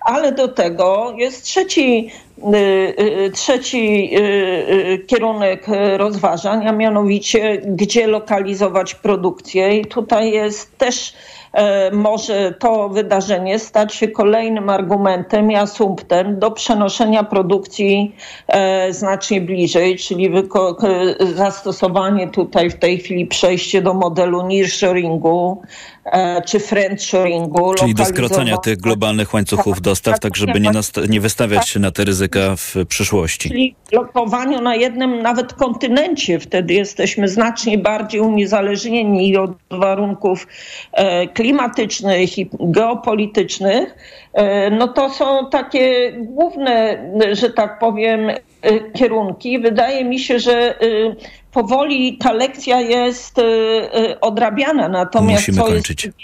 Ale 0.00 0.32
do 0.32 0.48
tego 0.48 1.14
jest 1.16 1.44
trzeci 1.44 2.10
trzeci 3.32 4.10
kierunek 5.06 5.66
rozważań, 5.96 6.68
a 6.68 6.72
mianowicie 6.72 7.58
gdzie 7.58 8.06
lokalizować 8.06 8.94
produkcję. 8.94 9.78
I 9.78 9.86
tutaj 9.86 10.32
jest 10.32 10.78
też 10.78 11.14
e, 11.52 11.90
może 11.90 12.54
to 12.58 12.88
wydarzenie 12.88 13.58
stać 13.58 13.94
się 13.94 14.08
kolejnym 14.08 14.70
argumentem 14.70 15.52
i 15.52 15.56
asumptem 15.56 16.38
do 16.38 16.50
przenoszenia 16.50 17.24
produkcji 17.24 18.16
e, 18.48 18.92
znacznie 18.92 19.40
bliżej, 19.40 19.96
czyli 19.96 20.30
zastosowanie 21.34 22.28
tutaj 22.28 22.70
w 22.70 22.78
tej 22.78 22.98
chwili 22.98 23.26
przejście 23.26 23.82
do 23.82 23.94
modelu 23.94 24.46
nearshoringu, 24.46 25.62
E, 25.62 25.95
czy 26.46 26.60
friendshoringu. 26.60 27.74
Czyli 27.74 27.94
do 27.94 28.04
skracania 28.04 28.56
tych 28.56 28.78
globalnych 28.78 29.34
łańcuchów 29.34 29.80
dostaw, 29.80 30.20
tak 30.20 30.36
żeby 30.36 30.60
nie, 30.60 30.70
nie 31.08 31.20
wystawiać 31.20 31.68
się 31.68 31.80
na 31.80 31.90
te 31.90 32.04
ryzyka 32.04 32.56
w 32.56 32.74
przyszłości. 32.88 33.48
Czyli 33.48 33.74
blokowaniu 33.90 34.60
na 34.60 34.74
jednym 34.74 35.22
nawet 35.22 35.52
kontynencie. 35.52 36.40
Wtedy 36.40 36.74
jesteśmy 36.74 37.28
znacznie 37.28 37.78
bardziej 37.78 38.20
uniezależnieni 38.20 39.36
od 39.36 39.50
warunków 39.70 40.46
e, 40.92 41.26
klimatycznych 41.26 42.38
i 42.38 42.50
geopolitycznych. 42.60 43.96
E, 44.32 44.70
no 44.70 44.88
to 44.88 45.10
są 45.10 45.50
takie 45.50 46.12
główne, 46.12 46.98
że 47.32 47.50
tak 47.50 47.78
powiem, 47.78 48.30
kierunki. 48.94 49.58
Wydaje 49.58 50.04
mi 50.04 50.18
się, 50.18 50.38
że 50.38 50.74
powoli 51.56 52.18
ta 52.18 52.32
lekcja 52.32 52.80
jest 52.80 53.38
y, 53.38 53.42
y, 53.42 54.20
odrabiana. 54.20 54.88
Natomiast 54.88 55.48
Musimy 55.48 55.68
kończyć. 55.68 56.04
Jest... 56.04 56.16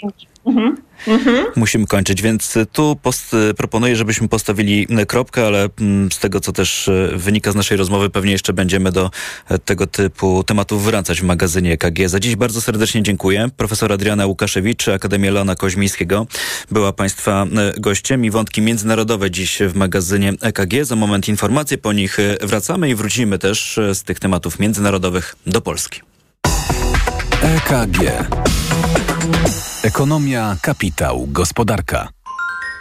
Mhm. 0.45 0.77
Mhm. 1.07 1.45
Musimy 1.55 1.87
kończyć, 1.87 2.21
więc 2.21 2.53
tu 2.71 2.95
post, 3.01 3.35
proponuję, 3.57 3.95
żebyśmy 3.95 4.27
postawili 4.27 4.87
kropkę, 5.07 5.47
ale 5.47 5.69
mm, 5.81 6.11
z 6.11 6.19
tego, 6.19 6.39
co 6.39 6.51
też 6.51 6.87
e, 6.87 7.09
wynika 7.15 7.51
z 7.51 7.55
naszej 7.55 7.77
rozmowy, 7.77 8.09
pewnie 8.09 8.31
jeszcze 8.31 8.53
będziemy 8.53 8.91
do 8.91 9.11
e, 9.49 9.59
tego 9.59 9.87
typu 9.87 10.43
tematów 10.43 10.85
wracać 10.85 11.21
w 11.21 11.23
magazynie 11.23 11.73
EKG. 11.73 12.09
Za 12.09 12.19
dziś 12.19 12.35
bardzo 12.35 12.61
serdecznie 12.61 13.03
dziękuję. 13.03 13.47
Profesor 13.57 13.93
Adriana 13.93 14.25
Łukaszewicz, 14.25 14.87
Akademia 14.87 15.31
Leona 15.31 15.55
Koźmińskiego 15.55 16.27
była 16.71 16.93
Państwa 16.93 17.45
e, 17.45 17.79
gościem 17.79 18.25
i 18.25 18.31
wątki 18.31 18.61
międzynarodowe 18.61 19.31
dziś 19.31 19.59
w 19.67 19.75
magazynie 19.75 20.33
EKG. 20.41 20.73
Za 20.85 20.95
moment 20.95 21.27
informacje, 21.27 21.77
po 21.77 21.93
nich 21.93 22.17
wracamy 22.41 22.89
i 22.89 22.95
wrócimy 22.95 23.39
też 23.39 23.79
z 23.93 24.03
tych 24.03 24.19
tematów 24.19 24.59
międzynarodowych 24.59 25.35
do 25.47 25.61
Polski. 25.61 26.01
EKG. 27.41 27.99
Ekonomia, 29.83 30.55
kapitał, 30.61 31.27
gospodarka. 31.27 32.07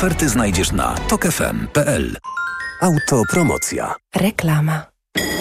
Oferty 0.00 0.28
znajdziesz 0.28 0.72
na 0.72 0.94
tokefm.pl. 1.08 2.16
Autopromocja. 2.82 3.94
Reklama. 4.16 4.82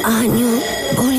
Aniu, 0.06 0.48
boli 0.96 1.19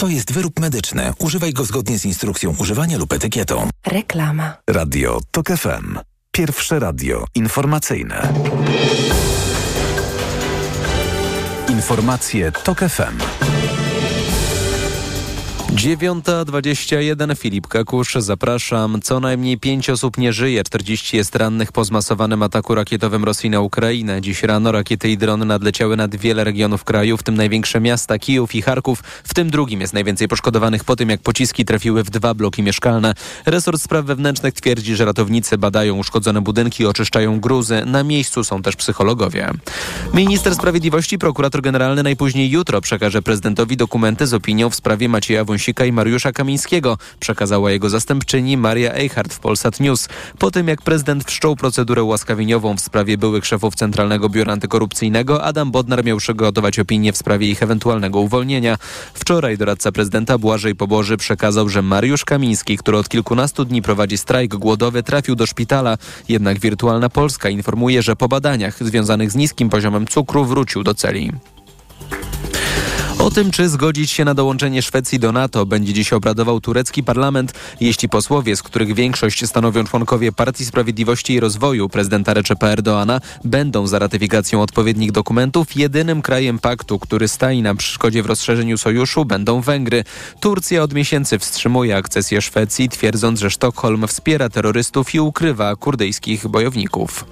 To 0.00 0.08
jest 0.08 0.32
wyrób 0.32 0.60
medyczny. 0.60 1.12
Używaj 1.18 1.52
go 1.52 1.64
zgodnie 1.64 1.98
z 1.98 2.04
instrukcją 2.04 2.54
używania 2.58 2.98
lub 2.98 3.12
etykietą. 3.12 3.68
Reklama. 3.86 4.56
Radio 4.70 5.20
TOK 5.30 5.46
FM. 5.48 5.98
Pierwsze 6.32 6.78
radio 6.78 7.24
informacyjne. 7.34 8.32
Informacje 11.68 12.52
TOK 12.52 12.78
FM. 12.78 13.16
9.21 15.74 17.36
Filip 17.36 17.66
Kakusz, 17.66 18.14
zapraszam. 18.14 19.02
Co 19.02 19.20
najmniej 19.20 19.58
pięć 19.58 19.90
osób 19.90 20.18
nie 20.18 20.32
żyje, 20.32 20.64
40 20.64 21.16
jest 21.16 21.36
rannych 21.36 21.72
po 21.72 21.84
zmasowanym 21.84 22.42
ataku 22.42 22.74
rakietowym 22.74 23.24
Rosji 23.24 23.50
na 23.50 23.60
Ukrainę. 23.60 24.20
Dziś 24.20 24.42
rano 24.42 24.72
rakiety 24.72 25.10
i 25.10 25.18
drony 25.18 25.44
nadleciały 25.44 25.96
nad 25.96 26.16
wiele 26.16 26.44
regionów 26.44 26.84
kraju, 26.84 27.16
w 27.16 27.22
tym 27.22 27.34
największe 27.34 27.80
miasta 27.80 28.18
Kijów 28.18 28.54
i 28.54 28.62
Charków. 28.62 29.02
W 29.24 29.34
tym 29.34 29.50
drugim 29.50 29.80
jest 29.80 29.94
najwięcej 29.94 30.28
poszkodowanych 30.28 30.84
po 30.84 30.96
tym, 30.96 31.10
jak 31.10 31.20
pociski 31.20 31.64
trafiły 31.64 32.04
w 32.04 32.10
dwa 32.10 32.34
bloki 32.34 32.62
mieszkalne. 32.62 33.14
Resort 33.46 33.82
Spraw 33.82 34.04
Wewnętrznych 34.04 34.54
twierdzi, 34.54 34.96
że 34.96 35.04
ratownicy 35.04 35.58
badają 35.58 35.96
uszkodzone 35.96 36.40
budynki, 36.40 36.86
oczyszczają 36.86 37.40
gruzy. 37.40 37.82
Na 37.86 38.04
miejscu 38.04 38.44
są 38.44 38.62
też 38.62 38.76
psychologowie. 38.76 39.50
Minister 40.14 40.54
Sprawiedliwości, 40.54 41.18
prokurator 41.18 41.62
generalny 41.62 42.02
najpóźniej 42.02 42.50
jutro 42.50 42.80
przekaże 42.80 43.22
prezydentowi 43.22 43.76
dokumenty 43.76 44.26
z 44.26 44.34
opinią 44.34 44.70
w 44.70 44.74
sprawie 44.74 45.08
Macieja 45.08 45.44
Wąsika 45.44 45.59
Wąsika 45.60 45.84
i 45.84 45.92
Mariusza 45.92 46.32
Kamińskiego, 46.32 46.98
przekazała 47.18 47.70
jego 47.70 47.88
zastępczyni 47.88 48.56
Maria 48.56 48.94
Eichhardt 48.94 49.34
w 49.34 49.38
Polsat 49.38 49.80
News. 49.80 50.08
Po 50.38 50.50
tym 50.50 50.68
jak 50.68 50.82
prezydent 50.82 51.24
wszczął 51.24 51.56
procedurę 51.56 52.02
łaskawieniową 52.02 52.76
w 52.76 52.80
sprawie 52.80 53.18
byłych 53.18 53.46
szefów 53.46 53.74
Centralnego 53.74 54.28
Biura 54.28 54.52
Antykorupcyjnego, 54.52 55.44
Adam 55.44 55.70
Bodnar 55.70 56.04
miał 56.04 56.16
przygotować 56.16 56.78
opinię 56.78 57.12
w 57.12 57.16
sprawie 57.16 57.50
ich 57.50 57.62
ewentualnego 57.62 58.20
uwolnienia. 58.20 58.76
Wczoraj 59.14 59.58
doradca 59.58 59.92
prezydenta 59.92 60.38
Błażej 60.38 60.74
Poboży 60.74 61.16
przekazał, 61.16 61.68
że 61.68 61.82
Mariusz 61.82 62.24
Kamiński, 62.24 62.78
który 62.78 62.98
od 62.98 63.08
kilkunastu 63.08 63.64
dni 63.64 63.82
prowadzi 63.82 64.18
strajk 64.18 64.54
głodowy, 64.54 65.02
trafił 65.02 65.34
do 65.34 65.46
szpitala. 65.46 65.98
Jednak 66.28 66.58
Wirtualna 66.58 67.08
Polska 67.08 67.48
informuje, 67.48 68.02
że 68.02 68.16
po 68.16 68.28
badaniach 68.28 68.84
związanych 68.84 69.30
z 69.30 69.36
niskim 69.36 69.68
poziomem 69.70 70.06
cukru 70.06 70.44
wrócił 70.44 70.82
do 70.82 70.94
celi. 70.94 71.32
O 73.20 73.30
tym, 73.30 73.50
czy 73.50 73.68
zgodzić 73.68 74.10
się 74.10 74.24
na 74.24 74.34
dołączenie 74.34 74.82
Szwecji 74.82 75.18
do 75.18 75.32
NATO, 75.32 75.66
będzie 75.66 75.92
dziś 75.92 76.12
obradował 76.12 76.60
turecki 76.60 77.02
parlament. 77.02 77.52
Jeśli 77.80 78.08
posłowie, 78.08 78.56
z 78.56 78.62
których 78.62 78.94
większość 78.94 79.46
stanowią 79.46 79.84
członkowie 79.84 80.32
Partii 80.32 80.64
Sprawiedliwości 80.64 81.32
i 81.32 81.40
Rozwoju 81.40 81.88
prezydenta 81.88 82.34
Recepa 82.34 82.68
Erdoana, 82.68 83.20
będą 83.44 83.86
za 83.86 83.98
ratyfikacją 83.98 84.62
odpowiednich 84.62 85.12
dokumentów, 85.12 85.76
jedynym 85.76 86.22
krajem 86.22 86.58
paktu, 86.58 86.98
który 86.98 87.28
stoi 87.28 87.62
na 87.62 87.74
przeszkodzie 87.74 88.22
w 88.22 88.26
rozszerzeniu 88.26 88.78
sojuszu, 88.78 89.24
będą 89.24 89.60
Węgry. 89.60 90.04
Turcja 90.40 90.82
od 90.82 90.94
miesięcy 90.94 91.38
wstrzymuje 91.38 91.96
akcesję 91.96 92.42
Szwecji, 92.42 92.88
twierdząc, 92.88 93.40
że 93.40 93.50
Sztokholm 93.50 94.06
wspiera 94.06 94.48
terrorystów 94.48 95.14
i 95.14 95.20
ukrywa 95.20 95.76
kurdyjskich 95.76 96.48
bojowników. 96.48 97.24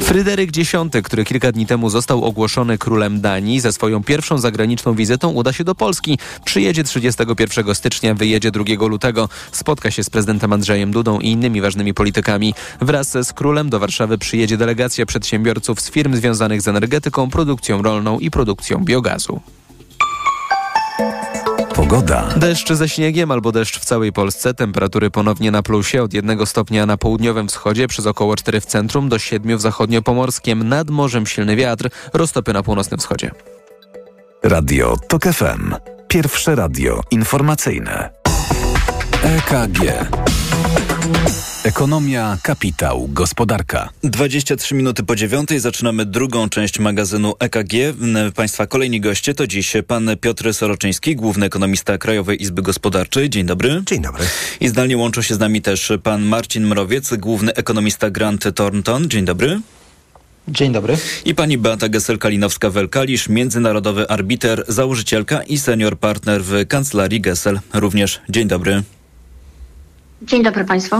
Fryderyk 0.00 0.50
X, 0.58 0.72
który 1.04 1.24
kilka 1.24 1.52
dni 1.52 1.66
temu 1.66 1.90
został 1.90 2.24
ogłoszony 2.24 2.78
królem 2.78 3.20
Danii, 3.20 3.60
ze 3.60 3.72
swoją 3.72 4.02
pierwszą 4.02 4.38
zagraniczną 4.38 4.94
wizytą 4.94 5.23
uda 5.30 5.52
się 5.52 5.64
do 5.64 5.74
Polski. 5.74 6.18
Przyjedzie 6.44 6.84
31 6.84 7.74
stycznia, 7.74 8.14
wyjedzie 8.14 8.50
2 8.50 8.64
lutego. 8.86 9.28
Spotka 9.52 9.90
się 9.90 10.04
z 10.04 10.10
prezydentem 10.10 10.52
Andrzejem 10.52 10.90
Dudą 10.90 11.18
i 11.20 11.28
innymi 11.28 11.60
ważnymi 11.60 11.94
politykami. 11.94 12.54
Wraz 12.80 13.10
z 13.10 13.32
królem 13.32 13.70
do 13.70 13.78
Warszawy 13.78 14.18
przyjedzie 14.18 14.56
delegacja 14.56 15.06
przedsiębiorców 15.06 15.80
z 15.80 15.90
firm 15.90 16.16
związanych 16.16 16.62
z 16.62 16.68
energetyką, 16.68 17.30
produkcją 17.30 17.82
rolną 17.82 18.18
i 18.18 18.30
produkcją 18.30 18.84
biogazu. 18.84 19.40
Pogoda. 21.74 22.28
Deszcz 22.36 22.72
ze 22.72 22.88
śniegiem 22.88 23.30
albo 23.30 23.52
deszcz 23.52 23.78
w 23.78 23.84
całej 23.84 24.12
Polsce. 24.12 24.54
Temperatury 24.54 25.10
ponownie 25.10 25.50
na 25.50 25.62
plusie 25.62 26.02
od 26.02 26.14
jednego 26.14 26.46
stopnia 26.46 26.86
na 26.86 26.96
południowym 26.96 27.48
wschodzie 27.48 27.88
przez 27.88 28.06
około 28.06 28.36
4 28.36 28.60
w 28.60 28.66
centrum 28.66 29.08
do 29.08 29.18
7 29.18 29.58
w 29.58 29.60
zachodnio-pomorskim. 29.60 30.64
Nad 30.64 30.90
morzem 30.90 31.26
silny 31.26 31.56
wiatr, 31.56 31.88
roztopy 32.12 32.52
na 32.52 32.62
północnym 32.62 33.00
wschodzie. 33.00 33.30
Radio 34.44 34.96
TOK 35.08 35.24
FM. 35.24 35.74
Pierwsze 36.08 36.54
radio 36.54 37.00
informacyjne. 37.10 38.10
EKG. 39.22 39.80
Ekonomia, 41.64 42.38
kapitał, 42.42 43.08
gospodarka. 43.08 43.88
23 44.02 44.74
minuty 44.74 45.02
po 45.02 45.16
dziewiątej 45.16 45.60
zaczynamy 45.60 46.06
drugą 46.06 46.48
część 46.48 46.78
magazynu 46.78 47.34
EKG. 47.38 47.72
Państwa 48.34 48.66
kolejni 48.66 49.00
goście 49.00 49.34
to 49.34 49.46
dziś 49.46 49.72
pan 49.86 50.10
Piotr 50.20 50.54
Soroczyński, 50.54 51.16
główny 51.16 51.46
ekonomista 51.46 51.98
Krajowej 51.98 52.42
Izby 52.42 52.62
Gospodarczej. 52.62 53.30
Dzień 53.30 53.46
dobry. 53.46 53.82
Dzień 53.86 54.02
dobry. 54.02 54.24
I 54.60 54.68
zdalnie 54.68 54.96
łączą 54.96 55.22
się 55.22 55.34
z 55.34 55.38
nami 55.38 55.62
też 55.62 55.92
pan 56.02 56.22
Marcin 56.22 56.66
Mrowiec, 56.66 57.14
główny 57.14 57.54
ekonomista 57.54 58.10
Grant 58.10 58.54
Thornton. 58.54 59.10
Dzień 59.10 59.24
dobry. 59.24 59.60
Dzień 60.48 60.72
dobry. 60.72 60.96
I 61.24 61.34
pani 61.34 61.58
Beata 61.58 61.88
Gessel-Kalinowska-Welkalisz, 61.88 63.28
międzynarodowy 63.28 64.08
arbiter, 64.08 64.64
założycielka 64.68 65.42
i 65.42 65.58
senior 65.58 65.98
partner 65.98 66.42
w 66.42 66.66
kancelarii 66.68 67.20
Gessel. 67.20 67.60
Również 67.74 68.20
dzień 68.28 68.48
dobry. 68.48 68.82
Dzień 70.26 70.42
dobry 70.42 70.64
Państwu. 70.64 70.96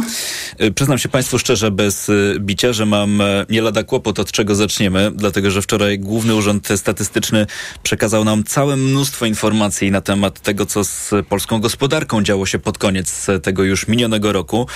Y, 0.62 0.72
przyznam 0.72 0.98
się 0.98 1.08
Państwu 1.08 1.38
szczerze, 1.38 1.70
bez 1.70 2.08
y, 2.08 2.36
bicia, 2.40 2.72
że 2.72 2.86
mam 2.86 3.20
e, 3.20 3.46
nie 3.50 3.62
lada 3.62 3.82
kłopot, 3.82 4.18
od 4.18 4.32
czego 4.32 4.54
zaczniemy, 4.54 5.10
dlatego 5.14 5.50
że 5.50 5.62
wczoraj 5.62 5.98
Główny 5.98 6.34
Urząd 6.34 6.68
Statystyczny 6.76 7.46
przekazał 7.82 8.24
nam 8.24 8.44
całe 8.44 8.76
mnóstwo 8.76 9.26
informacji 9.26 9.90
na 9.90 10.00
temat 10.00 10.40
tego, 10.40 10.66
co 10.66 10.84
z 10.84 11.10
polską 11.28 11.60
gospodarką 11.60 12.22
działo 12.22 12.46
się 12.46 12.58
pod 12.58 12.78
koniec 12.78 13.26
tego 13.42 13.64
już 13.64 13.88
minionego 13.88 14.32
roku, 14.32 14.66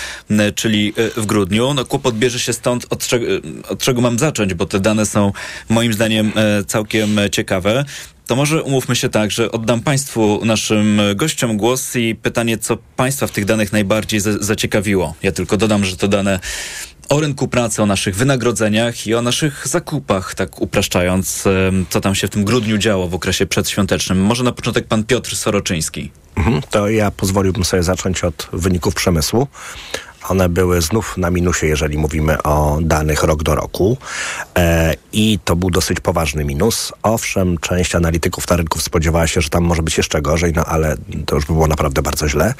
czyli 0.55 0.95
w 1.17 1.27
grudniu. 1.27 1.75
No, 1.75 1.85
kłopot 1.85 2.19
bierze 2.19 2.39
się 2.39 2.53
stąd, 2.53 2.87
od 2.91 3.07
czego, 3.07 3.27
od 3.69 3.79
czego 3.79 4.01
mam 4.01 4.19
zacząć, 4.19 4.55
bo 4.55 4.67
te 4.67 4.81
dane 4.81 5.07
są 5.07 5.33
moim 5.69 5.93
zdaniem 5.93 6.33
e, 6.37 6.65
całkiem 6.65 7.17
ciekawe. 7.33 7.85
To 8.29 8.37
może 8.37 8.62
umówmy 8.62 8.97
się 8.97 9.09
tak, 9.09 9.31
że 9.31 9.53
oddam 9.53 9.81
Państwu, 9.81 10.41
naszym 10.45 11.01
gościom 11.17 11.57
głos 11.57 11.97
i 11.97 12.14
pytanie, 12.14 12.59
co 12.59 12.79
Państwa 12.97 13.27
w 13.27 13.31
tych 13.31 13.45
danych 13.45 13.73
najbardziej 13.73 14.21
zaciekawiło. 14.41 15.14
Ja 15.23 15.33
tylko 15.33 15.57
dodam, 15.57 15.85
że 15.85 15.97
to 15.97 16.09
dane 16.09 16.41
o 17.09 17.21
rynku 17.21 17.49
pracy, 17.49 17.83
o 17.83 17.87
naszych 17.87 18.17
wynagrodzeniach 18.17 19.07
i 19.07 19.14
o 19.14 19.23
naszych 19.23 19.69
zakupach, 19.69 20.35
tak 20.35 20.61
upraszczając, 20.61 21.45
co 21.91 22.01
tam 22.01 22.14
się 22.14 22.27
w 22.27 22.31
tym 22.31 22.45
grudniu 22.45 22.79
działo 22.79 23.09
w 23.09 23.14
okresie 23.14 23.47
przedświątecznym. 23.47 24.23
Może 24.23 24.45
na 24.45 24.53
początek 24.53 24.87
pan 24.87 25.05
Piotr 25.05 25.37
Soroczyński. 25.37 26.11
Mhm, 26.37 26.62
to 26.71 26.88
ja 26.88 27.11
pozwoliłbym 27.11 27.64
sobie 27.64 27.83
zacząć 27.83 28.25
od 28.25 28.49
wyników 28.53 28.95
przemysłu. 28.95 29.49
One 30.28 30.48
były 30.48 30.83
znów 30.83 31.16
na 31.16 31.31
minusie, 31.31 31.66
jeżeli 31.66 31.98
mówimy 31.98 32.42
o 32.42 32.78
danych 32.81 33.22
rok 33.22 33.42
do 33.42 33.54
roku. 33.54 33.96
E, 34.57 34.94
I 35.12 35.38
to 35.44 35.57
był 35.57 35.70
dosyć 35.70 36.00
poważny 36.00 36.44
minus. 36.44 36.92
Owszem, 37.02 37.59
część 37.59 37.94
analityków 37.94 38.50
na 38.50 38.57
rynku 38.57 38.78
spodziewała 38.78 39.26
się, 39.26 39.40
że 39.40 39.48
tam 39.48 39.64
może 39.64 39.83
być 39.83 39.96
jeszcze 39.96 40.22
gorzej, 40.22 40.52
no 40.57 40.64
ale 40.64 40.96
to 41.26 41.35
już 41.35 41.46
by 41.46 41.52
było 41.52 41.66
naprawdę 41.66 42.02
bardzo 42.02 42.28
źle. 42.28 42.54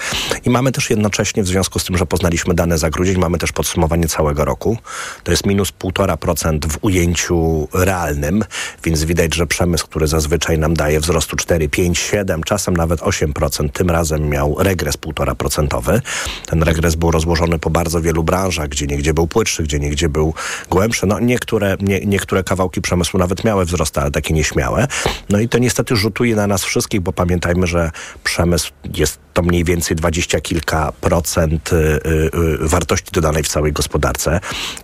I 0.44 0.50
mamy 0.50 0.72
też 0.72 0.90
jednocześnie, 0.90 1.42
w 1.42 1.46
związku 1.46 1.78
z 1.78 1.84
tym, 1.84 1.98
że 1.98 2.06
poznaliśmy 2.06 2.54
dane 2.54 2.78
za 2.78 2.90
grudzień, 2.90 3.18
mamy 3.18 3.38
też 3.38 3.52
podsumowanie 3.52 4.08
całego 4.08 4.44
roku. 4.44 4.76
To 5.24 5.30
jest 5.30 5.46
minus 5.46 5.72
1,5% 5.72 6.66
w 6.68 6.78
ujęciu 6.80 7.68
realnym, 7.74 8.44
więc 8.84 9.04
widać, 9.04 9.34
że 9.34 9.46
przemysł, 9.46 9.86
który 9.86 10.06
zazwyczaj 10.06 10.58
nam 10.58 10.74
daje 10.74 11.00
wzrostu 11.00 11.36
4, 11.36 11.68
5, 11.68 11.98
7, 11.98 12.42
czasem 12.42 12.76
nawet 12.76 13.00
8%, 13.00 13.70
tym 13.70 13.90
razem 13.90 14.28
miał 14.28 14.56
regres 14.58 14.96
1,5%. 14.96 16.00
Ten 16.46 16.62
regres 16.62 16.94
był 16.94 17.10
rozłożony 17.10 17.47
po 17.58 17.70
bardzo 17.70 18.00
wielu 18.00 18.24
branżach, 18.24 18.68
gdzie 18.68 18.87
niegdzie 18.87 19.14
był 19.14 19.26
płytszy, 19.26 19.62
gdzie 19.62 19.78
niegdzie 19.78 20.08
był 20.08 20.34
głębszy. 20.70 21.06
No 21.06 21.20
niektóre, 21.20 21.76
nie, 21.80 22.00
niektóre 22.00 22.44
kawałki 22.44 22.80
przemysłu 22.80 23.20
nawet 23.20 23.44
miały 23.44 23.64
wzrost, 23.64 23.98
ale 23.98 24.11
takie 24.11 24.34
nieśmiałe. 24.34 24.87
No 25.30 25.40
i 25.40 25.48
to 25.48 25.58
niestety 25.58 25.96
rzutuje 25.96 26.37
na 26.37 26.46
nas 26.46 26.64
wszystkich, 26.64 27.00
bo 27.00 27.12
pamiętajmy, 27.12 27.66
że 27.66 27.90
przemysł 28.24 28.72
jest 28.94 29.27
to 29.38 29.42
mniej 29.42 29.64
więcej 29.64 29.96
dwadzieścia 29.96 30.40
kilka 30.40 30.92
procent 31.01 31.72
y, 31.72 31.77
y, 31.77 32.64
y, 32.64 32.68
wartości 32.68 33.11
dodanej 33.12 33.42
w 33.42 33.48
całej 33.48 33.72
gospodarce. 33.72 34.40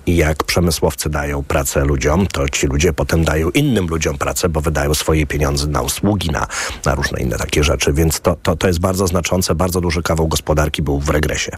I 0.07 0.17
jak 0.17 0.45
przemysłowcy 0.45 1.11
dają 1.11 1.43
pracę 1.43 1.85
ludziom, 1.85 2.27
to 2.27 2.49
ci 2.49 2.67
ludzie 2.67 2.93
potem 2.93 3.25
dają 3.25 3.51
innym 3.51 3.87
ludziom 3.87 4.19
pracę, 4.19 4.49
bo 4.49 4.61
wydają 4.61 4.95
swoje 4.95 5.27
pieniądze 5.27 5.67
na 5.67 5.83
usługi, 5.83 6.31
na, 6.31 6.47
na 6.85 6.95
różne 6.95 7.21
inne 7.21 7.37
takie 7.37 7.65
rzeczy. 7.65 7.93
Więc 7.93 8.21
to, 8.21 8.37
to, 8.43 8.57
to 8.57 8.67
jest 8.67 8.81
bardzo 8.81 9.07
znaczące, 9.07 9.55
bardzo 9.55 9.81
duży 9.81 10.03
kawał 10.03 10.29
gospodarki 10.29 10.83
był 10.83 11.01
w 11.01 11.09
regresie. 11.09 11.53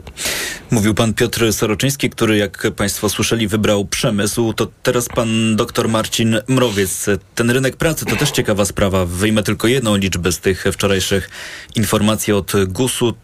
Mówił 0.71 0.95
pan 0.95 1.15
Piotr 1.15 1.53
Soroczyński, 1.53 2.11
który 2.11 2.37
jak 2.37 2.67
państwo 2.77 3.09
słyszeli 3.09 3.49
wybrał 3.49 3.85
przemysł, 3.85 4.53
to 4.53 4.67
teraz 4.83 5.09
pan 5.09 5.57
doktor 5.57 5.89
Marcin 5.89 6.39
Mrowiec. 6.49 7.07
Ten 7.35 7.51
rynek 7.51 7.77
pracy 7.77 8.05
to 8.05 8.17
też 8.17 8.31
ciekawa 8.31 8.65
sprawa. 8.65 9.05
Wyjmę 9.05 9.43
tylko 9.43 9.69
jedną 9.69 9.97
liczbę 9.97 10.33
z 10.33 10.39
tych 10.39 10.65
wczorajszych 10.73 11.31
informacji 11.75 12.33
od 12.33 12.53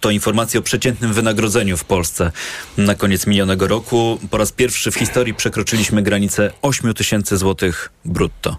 To 0.01 0.11
informacje 0.11 0.61
o 0.61 0.63
przeciętnym 0.63 1.13
wynagrodzeniu 1.13 1.77
w 1.77 1.85
Polsce. 1.85 2.33
Na 2.79 2.95
koniec 2.95 3.27
minionego 3.27 3.69
roku 3.69 4.19
po 4.31 4.39
raz 4.39 4.53
pierwszy 4.53 4.91
w 4.91 4.95
historii 4.95 5.35
przekroczyliśmy 5.35 6.03
granicę 6.03 6.53
8 6.63 6.95
tysięcy 6.95 7.37
złotych 7.37 7.93
brutto. 8.05 8.57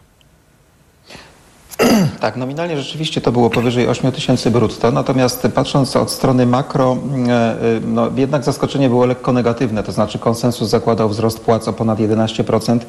Tak, 2.19 2.38
nominalnie 2.38 2.77
rzeczywiście 2.77 3.21
to 3.21 3.31
było 3.31 3.49
powyżej 3.49 3.88
8 3.88 4.12
tysięcy 4.12 4.51
brutto, 4.51 4.91
natomiast 4.91 5.47
patrząc 5.55 5.95
od 5.95 6.12
strony 6.12 6.45
makro, 6.45 6.97
e, 7.27 7.31
e, 7.31 7.55
no, 7.88 8.09
jednak 8.15 8.43
zaskoczenie 8.43 8.89
było 8.89 9.05
lekko 9.05 9.33
negatywne, 9.33 9.83
to 9.83 9.91
znaczy 9.91 10.19
konsensus 10.19 10.69
zakładał 10.69 11.09
wzrost 11.09 11.39
płac 11.39 11.67
o 11.67 11.73
ponad 11.73 11.99
11%, 11.99 12.79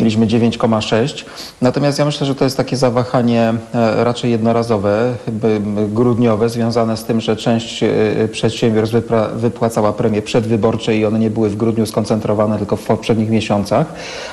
mieliśmy 0.00 0.26
9,6%, 0.26 1.24
natomiast 1.62 1.98
ja 1.98 2.04
myślę, 2.04 2.26
że 2.26 2.34
to 2.34 2.44
jest 2.44 2.56
takie 2.56 2.76
zawahanie 2.76 3.54
e, 3.74 4.04
raczej 4.04 4.30
jednorazowe, 4.30 5.14
grudniowe, 5.88 6.48
związane 6.48 6.96
z 6.96 7.04
tym, 7.04 7.20
że 7.20 7.36
część 7.36 7.84
przedsiębiorstw 8.32 8.96
wypłacała 9.34 9.92
premie 9.92 10.22
przedwyborcze 10.22 10.96
i 10.96 11.04
one 11.04 11.18
nie 11.18 11.30
były 11.30 11.48
w 11.50 11.56
grudniu 11.56 11.86
skoncentrowane, 11.86 12.58
tylko 12.58 12.76
w 12.76 12.84
poprzednich 12.84 13.30
miesiącach, 13.30 13.86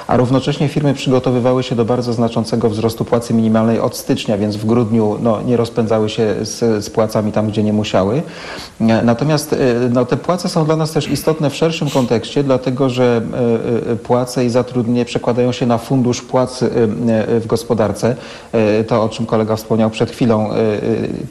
a 0.07 0.17
równocześnie 0.17 0.67
firmy 0.67 0.93
przygotowywały 0.93 1.63
się 1.63 1.75
do 1.75 1.85
bardzo 1.85 2.13
znaczącego 2.13 2.69
wzrostu 2.69 3.05
płacy 3.05 3.33
minimalnej 3.33 3.79
od 3.79 3.92
stycznia, 3.97 4.37
więc 4.37 4.55
w 4.55 4.65
grudniu 4.65 5.17
no, 5.21 5.41
nie 5.41 5.57
rozpędzały 5.57 6.09
się 6.09 6.35
z, 6.41 6.85
z 6.85 6.89
płacami 6.89 7.31
tam, 7.31 7.47
gdzie 7.47 7.63
nie 7.63 7.73
musiały. 7.73 8.21
Natomiast 8.79 9.53
e, 9.53 9.57
no, 9.89 10.05
te 10.05 10.17
płace 10.17 10.49
są 10.49 10.65
dla 10.65 10.75
nas 10.75 10.91
też 10.91 11.07
istotne 11.07 11.49
w 11.49 11.55
szerszym 11.55 11.89
kontekście, 11.89 12.43
dlatego 12.43 12.89
że 12.89 13.21
e, 13.87 13.91
e, 13.91 13.95
płace 13.95 14.45
i 14.45 14.49
zatrudnienie 14.49 15.05
przekładają 15.05 15.51
się 15.51 15.65
na 15.65 15.77
fundusz 15.77 16.21
płac 16.21 16.63
w 17.39 17.47
gospodarce. 17.47 18.15
To, 18.87 19.03
o 19.03 19.09
czym 19.09 19.25
kolega 19.25 19.55
wspomniał 19.55 19.89
przed 19.89 20.11
chwilą, 20.11 20.49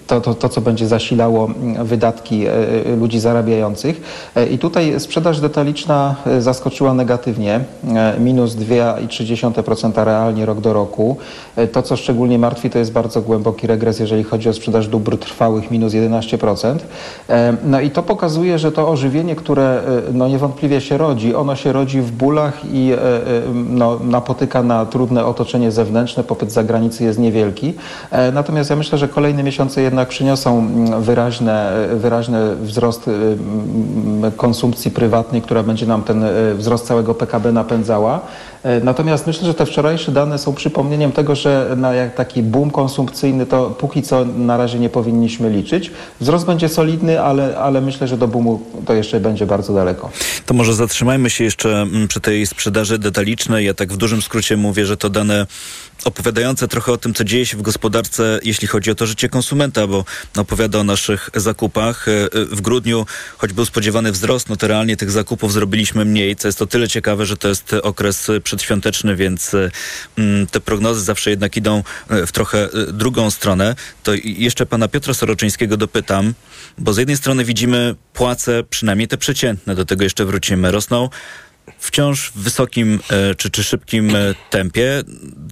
to, 0.06 0.20
to, 0.20 0.34
to 0.34 0.48
co 0.48 0.60
będzie 0.60 0.86
zasilało 0.86 1.50
wydatki 1.84 2.44
ludzi 2.98 3.20
zarabiających. 3.20 4.00
I 4.50 4.58
tutaj 4.58 5.00
sprzedaż 5.00 5.40
detaliczna 5.40 6.14
zaskoczyła 6.38 6.94
negatywnie, 6.94 7.60
minus 8.18 8.54
2,3% 8.54 10.04
realnie 10.04 10.46
rok 10.46 10.60
do 10.60 10.72
roku. 10.72 11.16
To, 11.72 11.82
co 11.82 11.96
szczególnie 11.96 12.38
martwi 12.38 12.51
martwi, 12.52 12.70
to 12.70 12.78
jest 12.78 12.92
bardzo 12.92 13.22
głęboki 13.22 13.66
regres, 13.66 14.00
jeżeli 14.00 14.24
chodzi 14.24 14.48
o 14.48 14.52
sprzedaż 14.52 14.88
dóbr 14.88 15.18
trwałych, 15.18 15.70
minus 15.70 15.92
11%. 15.92 16.76
E, 17.28 17.56
no 17.64 17.80
i 17.80 17.90
to 17.90 18.02
pokazuje, 18.02 18.58
że 18.58 18.72
to 18.72 18.88
ożywienie, 18.88 19.36
które 19.36 19.62
e, 19.62 20.12
no 20.12 20.28
niewątpliwie 20.28 20.80
się 20.80 20.98
rodzi, 20.98 21.34
ono 21.34 21.56
się 21.56 21.72
rodzi 21.72 22.00
w 22.00 22.10
bólach 22.10 22.60
i 22.72 22.92
e, 22.92 22.98
no, 23.70 23.98
napotyka 24.04 24.62
na 24.62 24.86
trudne 24.86 25.24
otoczenie 25.24 25.70
zewnętrzne, 25.70 26.24
popyt 26.24 26.52
zagranicy 26.52 27.04
jest 27.04 27.18
niewielki. 27.18 27.74
Natomiast 28.32 28.70
ja 28.70 28.76
myślę, 28.76 28.98
że 28.98 29.08
kolejne 29.08 29.42
miesiące 29.42 29.82
jednak 29.82 30.08
przyniosą 30.08 30.58
mm, 30.58 31.02
wyraźne, 31.02 31.72
wyraźny 31.94 32.56
wzrost 32.56 33.10
konsumpcji 34.36 34.90
prywatnej, 34.90 35.42
która 35.42 35.62
będzie 35.62 35.86
nam 35.86 36.02
ten 36.02 36.24
wzrost 36.54 36.86
całego 36.86 37.14
PKB 37.14 37.52
napędzała. 37.52 38.20
Natomiast 38.82 39.26
myślę, 39.26 39.46
że 39.46 39.54
te 39.54 39.66
wczorajsze 39.66 40.12
dane 40.12 40.38
są 40.38 40.54
przypomnieniem 40.54 41.12
tego, 41.12 41.34
że 41.34 41.74
na 41.76 41.92
taki 42.16 42.42
boom 42.42 42.70
konsumpcyjny 42.70 43.46
to 43.46 43.70
póki 43.70 44.02
co 44.02 44.24
na 44.24 44.56
razie 44.56 44.78
nie 44.78 44.88
powinniśmy 44.88 45.50
liczyć. 45.50 45.90
Wzrost 46.20 46.46
będzie 46.46 46.68
solidny, 46.68 47.20
ale, 47.20 47.58
ale 47.58 47.80
myślę, 47.80 48.08
że 48.08 48.16
do 48.16 48.28
boomu 48.28 48.60
to 48.86 48.94
jeszcze 48.94 49.20
będzie 49.20 49.46
bardzo 49.46 49.74
daleko. 49.74 50.10
To 50.46 50.54
może 50.54 50.74
zatrzymajmy 50.74 51.30
się 51.30 51.44
jeszcze 51.44 51.82
mm, 51.82 52.08
przy 52.08 52.20
tej 52.20 52.46
sprzedaży 52.46 52.98
detalicznej. 52.98 53.66
Ja 53.66 53.74
tak 53.74 53.92
w 53.92 53.96
dużym 53.96 54.22
skrócie 54.22 54.56
mówię, 54.56 54.86
że 54.86 54.96
to 54.96 55.10
dane 55.10 55.46
opowiadające 56.04 56.68
trochę 56.68 56.92
o 56.92 56.96
tym, 56.96 57.14
co 57.14 57.24
dzieje 57.24 57.46
się 57.46 57.56
w 57.56 57.62
gospodarce, 57.62 58.40
jeśli 58.42 58.68
chodzi 58.68 58.90
o 58.90 58.94
to 58.94 59.06
życie 59.06 59.28
konsumenta, 59.28 59.86
bo 59.86 60.04
opowiada 60.36 60.78
o 60.78 60.84
naszych 60.84 61.30
zakupach. 61.34 62.08
E, 62.08 62.12
e, 62.12 62.44
w 62.44 62.60
grudniu, 62.60 63.06
choć 63.38 63.52
był 63.52 63.64
spodziewany 63.64 64.12
wzrost, 64.12 64.48
no 64.48 64.56
to 64.56 64.68
realnie 64.68 64.96
tych 64.96 65.10
zakupów 65.10 65.52
zrobiliśmy 65.52 66.04
mniej, 66.04 66.36
co 66.36 66.48
jest 66.48 66.58
to 66.58 66.66
tyle 66.66 66.88
ciekawe, 66.88 67.26
że 67.26 67.36
to 67.36 67.48
jest 67.48 67.74
okres 67.82 68.30
przedświąteczny, 68.44 69.16
więc 69.16 69.54
e, 69.54 69.70
mm, 70.18 70.46
te 70.46 70.60
prognozy 70.60 71.00
zawsze 71.00 71.30
jednak 71.30 71.56
idą 71.56 71.82
w 72.10 72.32
trochę 72.32 72.68
drugą 72.88 73.30
stronę. 73.30 73.74
To 74.02 74.12
jeszcze 74.24 74.66
pana 74.66 74.88
Piotra 74.88 75.14
Soroczyńskiego 75.14 75.76
dopytam, 75.76 76.34
bo 76.78 76.92
z 76.92 76.98
jednej 76.98 77.16
strony 77.16 77.44
widzimy 77.44 77.94
płace, 78.12 78.62
przynajmniej 78.70 79.08
te 79.08 79.16
przeciętne, 79.16 79.74
do 79.74 79.84
tego 79.84 80.04
jeszcze 80.04 80.24
wrócimy, 80.24 80.70
rosną 80.70 81.08
wciąż 81.78 82.30
w 82.30 82.38
wysokim 82.38 83.00
e, 83.10 83.34
czy, 83.34 83.50
czy 83.50 83.64
szybkim 83.64 84.16
e, 84.16 84.34
tempie. 84.50 85.02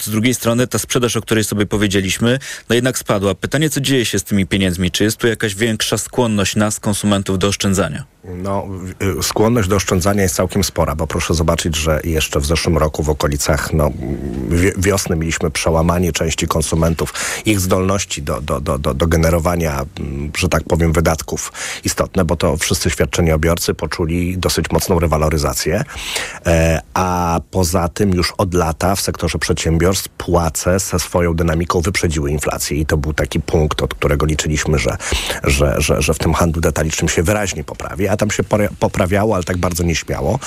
Z 0.01 0.11
drugiej 0.11 0.35
strony 0.35 0.67
ta 0.67 0.79
sprzedaż, 0.79 1.17
o 1.17 1.21
której 1.21 1.45
sobie 1.45 1.67
powiedzieliśmy, 1.67 2.39
no 2.69 2.75
jednak 2.75 2.99
spadła. 2.99 3.35
Pytanie, 3.35 3.71
co 3.71 3.81
dzieje 3.81 4.05
się 4.05 4.19
z 4.19 4.25
tymi 4.25 4.47
pieniędzmi? 4.47 4.91
Czy 4.91 5.05
jest 5.05 5.17
tu 5.17 5.27
jakaś 5.27 5.55
większa 5.55 5.99
skłonność 5.99 6.57
nas, 6.57 6.81
konsumentów, 6.81 7.39
do 7.39 7.49
oszczędzania? 7.49 8.05
No, 8.25 8.67
skłonność 9.23 9.69
do 9.69 9.77
oszczędzania 9.77 10.23
jest 10.23 10.35
całkiem 10.35 10.65
spora, 10.65 10.95
bo 10.95 11.07
proszę 11.07 11.35
zobaczyć, 11.35 11.77
że 11.77 12.01
jeszcze 12.05 12.41
w 12.41 12.47
zeszłym 12.47 12.79
roku 12.79 13.03
w 13.03 13.11
okolicach 13.11 13.73
no, 13.73 13.91
wiosny 14.79 15.17
mieliśmy 15.17 15.51
przełamanie 15.51 16.13
części 16.13 16.47
konsumentów, 16.47 17.15
ich 17.47 17.61
zdolności 17.61 18.23
do, 18.23 18.41
do, 18.41 18.61
do, 18.61 18.79
do, 18.79 18.95
do 18.95 19.07
generowania, 19.07 19.87
mm, 20.01 20.31
że 20.39 20.49
tak 20.49 20.63
powiem, 20.65 20.93
wydatków 20.93 21.53
istotne, 21.85 22.25
bo 22.25 22.37
to 22.37 22.57
wszyscy 22.57 22.91
świadczeniobiorcy 22.91 23.75
poczuli 23.75 24.39
dosyć 24.39 24.71
mocną 24.71 24.99
rewaloryzację, 24.99 25.85
e, 26.47 26.81
a 26.95 27.41
poza 27.51 27.89
tym 27.89 28.11
już 28.11 28.33
od 28.39 28.55
lata 28.55 28.97
w 28.97 29.01
sektorze 29.01 29.39
przedsiębiorstw 29.39 30.09
płace 30.09 30.79
ze 30.79 30.99
swoją 30.99 31.35
dynamiką 31.35 31.81
wyprzedziły 31.81 32.31
inflację 32.31 32.77
i 32.77 32.87
to 32.87 32.97
był 32.97 33.13
taki 33.13 33.41
punkt, 33.41 33.83
od 33.83 33.95
którego 33.95 34.27
liczyliśmy, 34.27 34.79
że, 34.79 34.97
że, 35.45 35.75
że, 35.79 36.03
że 36.03 36.15
w 36.15 36.19
tym 36.19 36.35
handlu 36.35 36.61
detalicznym 36.61 37.09
się 37.09 37.23
wyraźnie 37.23 37.65
poprawi 37.65 38.10
a 38.11 38.17
tam 38.17 38.31
się 38.31 38.43
poprawiało, 38.79 39.35
ale 39.35 39.45
tak 39.45 39.57
bardzo 39.57 39.83
nieśmiało. 39.83 40.39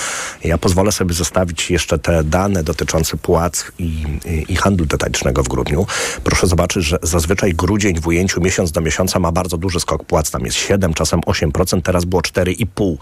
Ja 0.44 0.58
pozwolę 0.58 0.92
sobie 0.92 1.14
zostawić 1.14 1.72
jeszcze 1.72 2.00
te 2.00 2.24
dane 2.24 2.64
dotyczące 2.64 3.18
płac 3.18 3.66
i, 3.80 3.84
i, 4.26 4.54
i 4.54 4.56
handlu 4.56 4.86
detalicznego 4.86 5.44
w 5.44 5.48
grudniu. 5.48 5.86
Proszę 6.24 6.48
zobaczyć, 6.48 6.86
że 6.86 6.98
zazwyczaj 7.02 7.54
grudzień 7.54 8.00
w 8.00 8.08
ujęciu 8.08 8.42
miesiąc 8.42 8.72
do 8.72 8.82
miesiąca 8.82 9.20
ma 9.20 9.32
bardzo 9.32 9.58
duży 9.58 9.80
skok 9.80 10.04
płac. 10.06 10.32
Tam 10.32 10.46
jest 10.46 10.58
7, 10.58 10.94
czasem 10.94 11.22
8%, 11.22 11.82
teraz 11.82 12.06
było 12.06 12.22
4,5%. 12.22 12.96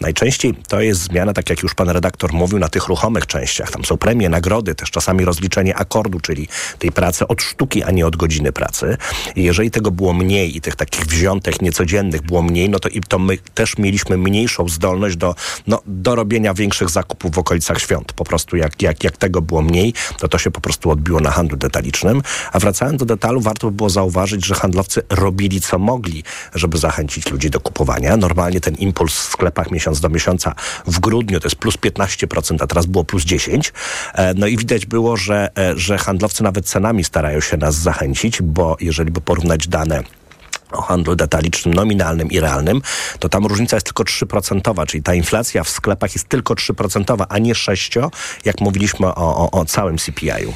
Najczęściej 0.00 0.54
to 0.68 0.80
jest 0.80 1.00
zmiana, 1.00 1.32
tak 1.32 1.50
jak 1.50 1.62
już 1.62 1.74
pan 1.74 1.88
redaktor 1.88 2.32
mówił, 2.32 2.58
na 2.58 2.68
tych 2.68 2.86
ruchomych 2.86 3.26
częściach. 3.26 3.70
Tam 3.70 3.84
są 3.84 3.96
premie, 3.96 4.28
nagrody, 4.28 4.74
też 4.74 4.90
czasami 4.90 5.24
rozliczenie 5.24 5.76
akordu, 5.76 6.20
czyli 6.20 6.48
tej 6.78 6.92
pracy 6.92 7.28
od 7.28 7.42
sztuki, 7.42 7.82
a 7.82 7.90
nie 7.90 8.06
od 8.06 8.16
godziny 8.16 8.52
pracy. 8.52 8.96
I 9.36 9.42
jeżeli 9.42 9.70
tego 9.70 9.90
było 9.90 10.12
mniej 10.12 10.56
i 10.56 10.60
tych 10.60 10.76
takich 10.76 11.06
wziątek 11.06 11.62
niecodziennych 11.62 12.22
było 12.22 12.42
mniej, 12.42 12.68
no 12.70 12.78
to 12.78 12.88
i 12.88 13.00
to 13.00 13.18
my 13.18 13.38
też 13.38 13.78
mieli 13.78 13.97
mieliśmy 13.98 14.30
mniejszą 14.30 14.68
zdolność 14.68 15.16
do, 15.16 15.34
no, 15.66 15.80
do 15.86 16.14
robienia 16.14 16.54
większych 16.54 16.90
zakupów 16.90 17.34
w 17.34 17.38
okolicach 17.38 17.80
świąt. 17.80 18.12
Po 18.12 18.24
prostu 18.24 18.56
jak, 18.56 18.82
jak, 18.82 19.04
jak 19.04 19.16
tego 19.16 19.42
było 19.42 19.62
mniej, 19.62 19.94
to 20.18 20.28
to 20.28 20.38
się 20.38 20.50
po 20.50 20.60
prostu 20.60 20.90
odbiło 20.90 21.20
na 21.20 21.30
handlu 21.30 21.56
detalicznym. 21.56 22.22
A 22.52 22.58
wracając 22.58 22.98
do 22.98 23.04
detalu, 23.04 23.40
warto 23.40 23.70
by 23.70 23.76
było 23.76 23.90
zauważyć, 23.90 24.46
że 24.46 24.54
handlowcy 24.54 25.02
robili 25.10 25.60
co 25.60 25.78
mogli, 25.78 26.24
żeby 26.54 26.78
zachęcić 26.78 27.30
ludzi 27.30 27.50
do 27.50 27.60
kupowania. 27.60 28.16
Normalnie 28.16 28.60
ten 28.60 28.74
impuls 28.74 29.14
w 29.14 29.32
sklepach 29.32 29.70
miesiąc 29.70 30.00
do 30.00 30.08
miesiąca 30.08 30.54
w 30.86 31.00
grudniu 31.00 31.40
to 31.40 31.46
jest 31.46 31.56
plus 31.56 31.76
15%, 31.76 32.56
a 32.60 32.66
teraz 32.66 32.86
było 32.86 33.04
plus 33.04 33.24
10%. 33.24 33.72
E, 34.14 34.34
no 34.34 34.46
i 34.46 34.56
widać 34.56 34.86
było, 34.86 35.16
że, 35.16 35.50
e, 35.58 35.78
że 35.78 35.98
handlowcy 35.98 36.42
nawet 36.42 36.66
cenami 36.66 37.04
starają 37.04 37.40
się 37.40 37.56
nas 37.56 37.74
zachęcić, 37.74 38.42
bo 38.42 38.76
jeżeli 38.80 39.10
by 39.10 39.20
porównać 39.20 39.68
dane 39.68 40.17
o 40.72 40.82
handlu 40.82 41.16
detalicznym 41.16 41.74
nominalnym 41.74 42.30
i 42.30 42.40
realnym, 42.40 42.82
to 43.18 43.28
tam 43.28 43.46
różnica 43.46 43.76
jest 43.76 43.86
tylko 43.86 44.04
3%, 44.04 44.86
czyli 44.86 45.02
ta 45.02 45.14
inflacja 45.14 45.64
w 45.64 45.68
sklepach 45.68 46.14
jest 46.14 46.28
tylko 46.28 46.54
3%, 46.54 47.26
a 47.28 47.38
nie 47.38 47.54
6%, 47.54 48.08
jak 48.44 48.60
mówiliśmy 48.60 49.06
o, 49.06 49.14
o, 49.14 49.50
o 49.50 49.64
całym 49.64 49.98
CPI-u. 49.98 50.54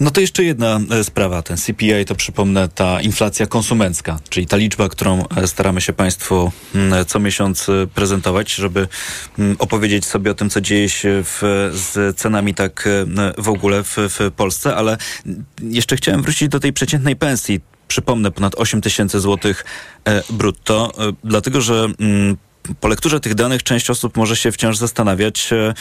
No 0.00 0.10
to 0.10 0.20
jeszcze 0.20 0.44
jedna 0.44 0.80
e, 0.90 1.04
sprawa. 1.04 1.42
Ten 1.42 1.56
CPI 1.56 2.04
to 2.06 2.14
przypomnę 2.14 2.68
ta 2.68 3.00
inflacja 3.00 3.46
konsumencka, 3.46 4.18
czyli 4.28 4.46
ta 4.46 4.56
liczba, 4.56 4.88
którą 4.88 5.24
e, 5.36 5.46
staramy 5.46 5.80
się 5.80 5.92
Państwu 5.92 6.52
mm, 6.74 7.04
co 7.04 7.20
miesiąc 7.20 7.68
e, 7.68 7.86
prezentować, 7.94 8.54
żeby 8.54 8.88
mm, 9.38 9.56
opowiedzieć 9.58 10.06
sobie 10.06 10.30
o 10.30 10.34
tym, 10.34 10.50
co 10.50 10.60
dzieje 10.60 10.88
się 10.88 11.22
w, 11.24 11.40
z 11.74 12.16
cenami 12.16 12.54
tak 12.54 12.88
w 13.38 13.48
ogóle 13.48 13.84
w, 13.84 13.96
w 13.96 14.30
Polsce, 14.36 14.76
ale 14.76 14.96
jeszcze 15.62 15.96
chciałem 15.96 16.22
wrócić 16.22 16.48
do 16.48 16.60
tej 16.60 16.72
przeciętnej 16.72 17.16
pensji 17.16 17.60
przypomnę, 17.90 18.30
ponad 18.30 18.54
8 18.54 18.80
tysięcy 18.80 19.20
złotych 19.20 19.64
e, 20.04 20.22
brutto, 20.30 20.92
e, 20.98 21.12
dlatego 21.24 21.60
że 21.60 21.86
mm, 22.00 22.36
po 22.80 22.88
lekturze 22.88 23.20
tych 23.20 23.34
danych 23.34 23.62
część 23.62 23.90
osób 23.90 24.16
może 24.16 24.36
się 24.36 24.52
wciąż 24.52 24.76
zastanawiać, 24.76 25.52
e, 25.52 25.74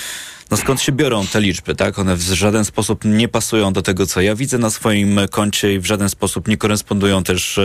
no 0.52 0.58
skąd 0.58 0.82
się 0.82 0.92
biorą 0.92 1.28
te 1.28 1.42
liczby, 1.42 1.76
tak? 1.76 2.00
One 2.00 2.16
w 2.16 2.22
żaden 2.22 2.66
sposób 2.66 3.06
nie 3.06 3.28
pasują 3.28 3.74
do 3.74 3.82
tego, 3.82 4.06
co 4.06 4.22
ja 4.22 4.36
widzę 4.36 4.58
na 4.58 4.70
swoim 4.70 5.20
koncie 5.32 5.74
i 5.74 5.80
w 5.80 5.86
żaden 5.86 6.10
sposób 6.10 6.48
nie 6.48 6.58
korespondują 6.58 7.24
też 7.24 7.60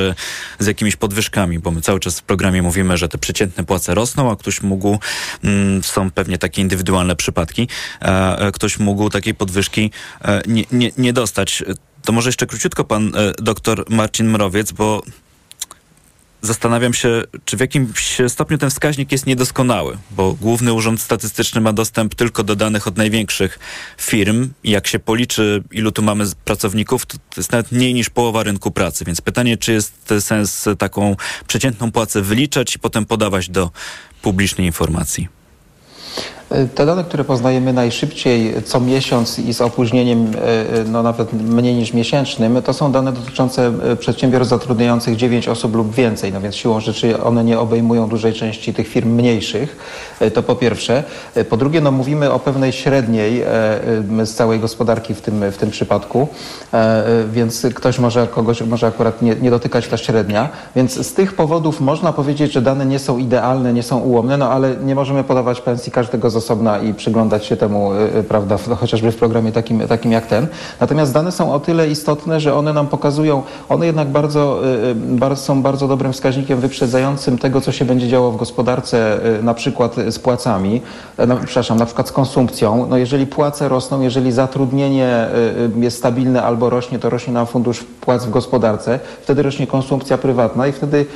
z 0.59 0.67
jakimiś 0.67 0.97
podwyżkami, 0.97 1.59
bo 1.59 1.71
my 1.71 1.81
cały 1.81 2.01
czas 2.01 2.21
w 2.21 2.23
programie 2.23 2.63
mówimy, 2.63 2.97
że 2.97 3.09
te 3.09 3.19
przeciętne 3.19 3.65
płace 3.65 3.95
rosną, 3.95 4.31
a 4.31 4.37
ktoś 4.37 4.63
mógł, 4.63 4.99
mm, 5.45 5.83
są 5.83 6.11
pewnie 6.11 6.39
takie 6.39 6.63
indywidualne 6.63 7.17
przypadki, 7.17 7.69
ktoś 8.53 8.79
mógł 8.79 9.11
takiej 9.11 9.35
podwyżki 9.35 9.91
nie, 10.47 10.65
nie, 10.73 10.91
nie 10.99 11.13
dostać. 11.13 11.65
To 12.05 12.13
może 12.13 12.29
jeszcze 12.29 12.47
króciutko 12.47 12.85
pan 12.85 13.13
e, 13.17 13.33
doktor 13.43 13.85
Marcin 13.89 14.31
Mrowiec, 14.31 14.73
bo 14.73 15.03
zastanawiam 16.47 16.95
się, 16.95 17.23
czy 17.45 17.57
w 17.57 17.61
jakimś 17.61 18.19
stopniu 18.29 18.59
ten 18.59 18.71
wskaźnik 18.71 19.13
jest 19.13 19.27
niedoskonały, 19.27 19.99
bo 20.11 20.33
Główny 20.33 20.73
Urząd 20.73 21.01
Statystyczny 21.01 21.61
ma 21.61 21.73
dostęp 21.73 22.15
tylko 22.15 22.43
do 22.43 22.57
danych 22.57 22.87
od 22.87 22.97
największych 22.97 23.59
firm 24.01 24.51
jak 24.65 24.87
się 24.87 24.99
policzy, 24.99 25.63
ilu 25.71 25.93
tu 25.93 26.03
mamy 26.03 26.25
pracowników, 26.45 27.07
to 27.07 27.17
jest 27.37 27.53
nawet 27.53 27.73
mniej 27.73 27.95
niż 27.95 28.11
połowa 28.11 28.43
rynku 28.43 28.71
pracy. 28.71 29.05
Więc 29.05 29.21
pytanie, 29.21 29.57
czy 29.57 29.73
jest 29.73 30.11
sens 30.21 30.65
taką 30.79 31.17
przeciętną 31.47 31.93
płacę 31.93 32.23
wyliczać 32.23 32.77
i 32.77 32.79
potem 32.79 33.07
podawać 33.07 33.49
do 33.49 33.71
publicznej 34.23 34.67
informacji? 34.67 35.29
Te 36.75 36.87
dane, 36.87 37.05
które 37.05 37.25
poznajemy 37.25 37.73
najszybciej 37.73 38.55
co 38.65 38.81
miesiąc 38.81 39.39
i 39.39 39.55
z 39.55 39.61
opóźnieniem 39.61 40.33
e, 40.35 40.81
e, 40.81 40.85
no 40.85 41.03
nawet 41.03 41.33
mniej 41.33 41.75
niż 41.75 41.93
miesięcznym, 41.93 42.63
to 42.63 42.73
są 42.73 42.93
dane 42.93 43.13
dotyczące 43.13 43.73
przedsiębiorstw 43.99 44.51
zatrudniających 44.51 45.17
9 45.17 45.49
osób 45.49 45.75
lub 45.75 45.95
więcej. 45.95 46.33
No 46.33 46.41
więc 46.41 46.55
siłą 46.55 46.81
rzeczy 46.81 47.23
one 47.23 47.45
nie 47.45 47.59
obejmują 47.59 48.09
dużej 48.09 48.33
części 48.33 48.75
tych 48.75 48.89
firm 48.89 49.11
mniejszych. 49.11 49.77
To 50.35 50.43
po 50.43 50.57
pierwsze. 50.57 51.05
Po 51.49 51.57
drugie, 51.57 51.81
no 51.81 51.91
mówimy 51.91 52.33
o 52.33 52.39
pewnej 52.39 52.73
średniej 52.73 53.43
z 54.25 54.35
całej 54.35 54.61
gospodarki 54.61 55.15
w 55.15 55.21
tym, 55.21 55.53
w 55.53 55.57
tym 55.57 55.71
przypadku, 55.71 56.29
więc 57.33 57.67
ktoś 57.75 57.99
może, 57.99 58.27
kogoś 58.27 58.63
może 58.63 58.87
akurat 58.87 59.23
nie, 59.23 59.37
nie 59.37 59.51
dotykać 59.51 59.89
ta 59.89 59.97
średnia. 59.97 60.49
Więc 60.77 61.07
z 61.07 61.15
tych 61.15 61.35
powodów 61.35 61.81
można 61.81 62.13
powiedzieć, 62.13 62.53
że 62.53 62.63
dane 62.63 62.87
nie 62.87 62.99
są 62.99 63.19
idealne, 63.19 63.73
nie 63.73 63.83
są 63.83 63.99
ułomne, 63.99 64.37
no 64.37 64.51
ale 64.51 64.77
nie 64.77 64.95
możemy 64.95 65.25
podawać 65.25 65.61
pensji 65.61 65.93
każdego 65.93 66.31
z 66.35 66.37
osobna 66.37 66.79
i 66.79 66.95
przyglądać 66.95 67.45
się 67.45 67.57
temu, 67.57 67.93
y, 67.93 68.19
y, 68.19 68.23
prawda, 68.23 68.57
chociażby 68.81 69.13
w 69.13 69.17
programie 69.17 69.53
takim, 69.53 69.89
takim 69.89 70.13
jak 70.13 70.27
ten. 70.27 70.47
Natomiast 70.81 71.13
dane 71.13 71.33
są 71.33 71.53
o 71.53 71.61
tyle 71.61 71.89
istotne, 71.89 72.41
że 72.41 72.55
one 72.55 72.73
nam 72.73 72.87
pokazują, 72.87 73.43
one 73.69 73.87
jednak 73.87 74.09
bardzo, 74.09 74.61
y, 75.33 75.37
są 75.37 75.63
bardzo 75.63 75.89
dobrym 75.89 76.13
wskaźnikiem 76.13 76.61
wyprzedzającym 76.61 77.39
tego, 77.39 77.61
co 77.61 77.73
się 77.73 77.85
będzie 77.85 78.09
działo 78.09 78.33
w 78.33 78.37
gospodarce, 78.37 79.19
na 79.43 79.55
przykład 79.55 79.97
z 80.11 80.19
płacami, 80.19 80.81
no, 81.29 81.37
przepraszam, 81.45 81.79
na 81.79 81.87
przykład 81.87 82.09
z 82.09 82.13
konsumpcją. 82.13 82.87
No 82.91 82.97
jeżeli 82.97 83.27
płace 83.27 83.69
rosną, 83.69 84.01
jeżeli 84.01 84.33
zatrudnienie 84.33 85.29
jest 85.77 85.97
stabilne 85.97 86.43
albo 86.43 86.71
rośnie, 86.71 86.99
to 86.99 87.11
rośnie 87.11 87.33
nam 87.33 87.47
fundusz 87.47 87.85
płac 88.01 88.27
w 88.27 88.31
gospodarce, 88.31 89.01
wtedy 89.23 89.43
rośnie 89.43 89.67
konsumpcja 89.67 90.19
prywatna 90.19 90.67
i 90.67 90.73
wtedy 90.73 91.07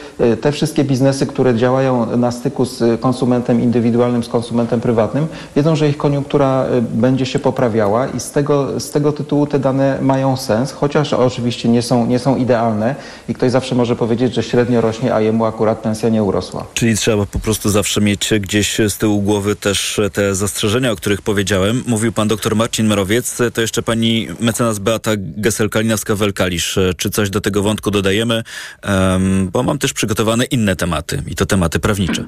te 0.41 0.53
wszystkie 0.53 0.85
biznesy, 0.85 1.27
które 1.27 1.55
działają 1.55 2.17
na 2.17 2.31
styku 2.31 2.65
z 2.65 3.01
konsumentem 3.01 3.61
indywidualnym, 3.61 4.23
z 4.25 4.29
konsumentem 4.29 4.81
prywatnym, 4.81 5.08
prywatnym, 5.09 5.27
wiedzą, 5.57 5.77
że 5.77 5.89
ich 5.89 5.97
koniunktura 5.97 6.67
y, 6.79 6.83
będzie 6.83 7.27
się 7.27 7.39
poprawiała 7.39 8.07
i 8.07 8.21
z 8.21 8.31
tego, 8.31 8.81
z 8.81 8.91
tego 8.91 9.13
tytułu 9.13 9.47
te 9.47 9.59
dane 9.59 9.99
mają 10.03 10.37
sens, 10.37 10.73
chociaż 10.73 11.13
oczywiście 11.13 11.69
nie 11.69 11.83
są, 11.83 12.07
nie 12.07 12.19
są 12.19 12.37
idealne 12.37 12.95
i 13.29 13.35
ktoś 13.35 13.51
zawsze 13.51 13.75
może 13.75 13.97
powiedzieć, 13.97 14.35
że 14.35 14.43
średnio 14.43 14.81
rośnie, 14.81 15.15
a 15.15 15.21
jemu 15.21 15.45
akurat 15.45 15.79
pensja 15.79 16.09
nie 16.09 16.23
urosła. 16.23 16.67
Czyli 16.75 16.97
trzeba 16.97 17.27
po 17.27 17.39
prostu 17.39 17.71
zawsze 17.71 18.01
mieć 18.01 18.31
gdzieś 18.41 18.79
z 18.89 18.99
tyłu 18.99 19.23
głowy 19.23 19.57
też 19.57 20.01
te 20.13 20.35
zastrzeżenia, 20.35 20.93
o 20.93 20.97
których 20.97 21.23
powiedziałem. 21.23 21.83
Mówił 21.87 22.13
pan 22.13 22.29
doktor 22.29 22.57
Marcin 22.57 22.87
Merowiec, 22.87 23.39
to 23.55 23.61
jeszcze 23.61 23.83
pani 23.83 24.29
mecenas 24.41 24.79
Beata 24.79 25.11
Gesel-Kalinowska-Welkalisz. 25.17 26.79
Czy 26.97 27.11
coś 27.11 27.31
do 27.31 27.41
tego 27.41 27.63
wątku 27.63 27.91
dodajemy? 27.91 28.43
Um, 28.89 29.51
bo 29.53 29.63
mam 29.63 29.79
też 29.79 29.93
przygotowane 29.93 30.45
inne 30.45 30.77
tematy 30.77 31.23
i 31.27 31.35
to 31.35 31.47
tematy 31.47 31.79
prawnicze. 31.79 32.25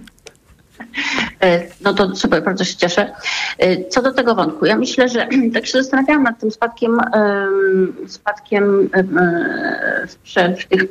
E, 1.43 1.63
no 1.85 1.95
to 1.95 2.17
super, 2.17 2.45
bardzo 2.45 2.65
się 2.65 2.77
cieszę. 2.77 3.13
E, 3.59 3.85
co 3.85 4.03
do 4.03 4.13
tego 4.13 4.35
wątku, 4.35 4.67
ja 4.67 4.77
myślę, 4.77 5.09
że 5.09 5.29
tak 5.55 5.67
się 5.67 5.83
zastanawiałam 5.83 6.23
nad 6.23 6.41
tym 6.41 6.51
spadkiem, 6.51 7.01
spadkiem 8.07 8.91
w, 10.09 10.15
w 10.61 10.69
tych 10.69 10.89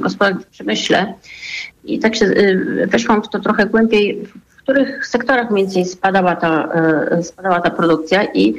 gospodarkach 0.00 0.42
w 0.42 0.46
przemyśle 0.46 1.14
i 1.84 1.98
tak 1.98 2.16
się 2.16 2.26
e, 2.26 2.86
weszłam 2.86 3.22
w 3.22 3.28
to 3.28 3.38
trochę 3.38 3.66
głębiej, 3.66 4.26
w 4.48 4.56
których 4.62 5.06
sektorach 5.06 5.50
mniej 5.50 5.64
więcej 5.64 5.84
spadała 5.84 6.36
ta, 6.36 6.68
spadała 7.22 7.60
ta 7.60 7.70
produkcja 7.70 8.24
i 8.24 8.54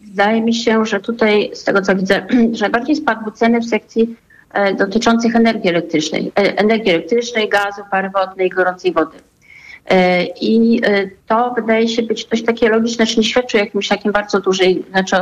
wydaje 0.00 0.42
mi 0.42 0.54
się, 0.54 0.86
że 0.86 1.00
tutaj 1.00 1.50
z 1.54 1.64
tego 1.64 1.82
co 1.82 1.96
widzę, 1.96 2.26
że 2.52 2.60
najbardziej 2.60 2.96
spadły 2.96 3.32
ceny 3.32 3.60
w 3.60 3.68
sekcji 3.68 4.16
dotyczących 4.78 5.36
energii 5.36 5.70
elektrycznej, 5.70 6.32
energii 6.34 6.90
elektrycznej, 6.90 7.48
gazu, 7.48 7.82
pary 7.90 8.10
wodnej, 8.10 8.50
gorącej 8.50 8.92
wody. 8.92 9.18
E, 9.90 10.24
I 10.24 10.80
e, 10.84 11.10
to 11.26 11.54
wydaje 11.56 11.88
się 11.88 12.02
być 12.02 12.24
dość 12.24 12.44
takie 12.44 12.68
logiczne, 12.68 13.06
czy 13.06 13.16
nie 13.16 13.24
świadczy 13.24 13.58
o 13.58 13.60
jakimś 13.60 13.88
takim 13.88 14.12
bardzo 14.12 14.40
dużej, 14.40 14.84
znaczy 14.90 15.16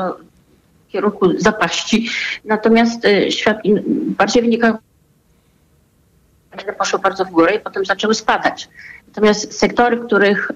kierunku 0.88 1.38
zapaści. 1.38 2.09
Natomiast 2.44 3.04
e, 3.04 3.33
świat 3.33 3.59
bardziej 4.18 4.42
wynika 4.42 4.78
poszły 6.78 6.98
bardzo 6.98 7.24
w 7.24 7.31
górę 7.31 7.54
i 7.54 7.61
potem 7.61 7.85
zaczęły 7.85 8.14
spadać. 8.14 8.68
Natomiast 9.09 9.59
sektory, 9.59 9.96
których, 9.96 10.50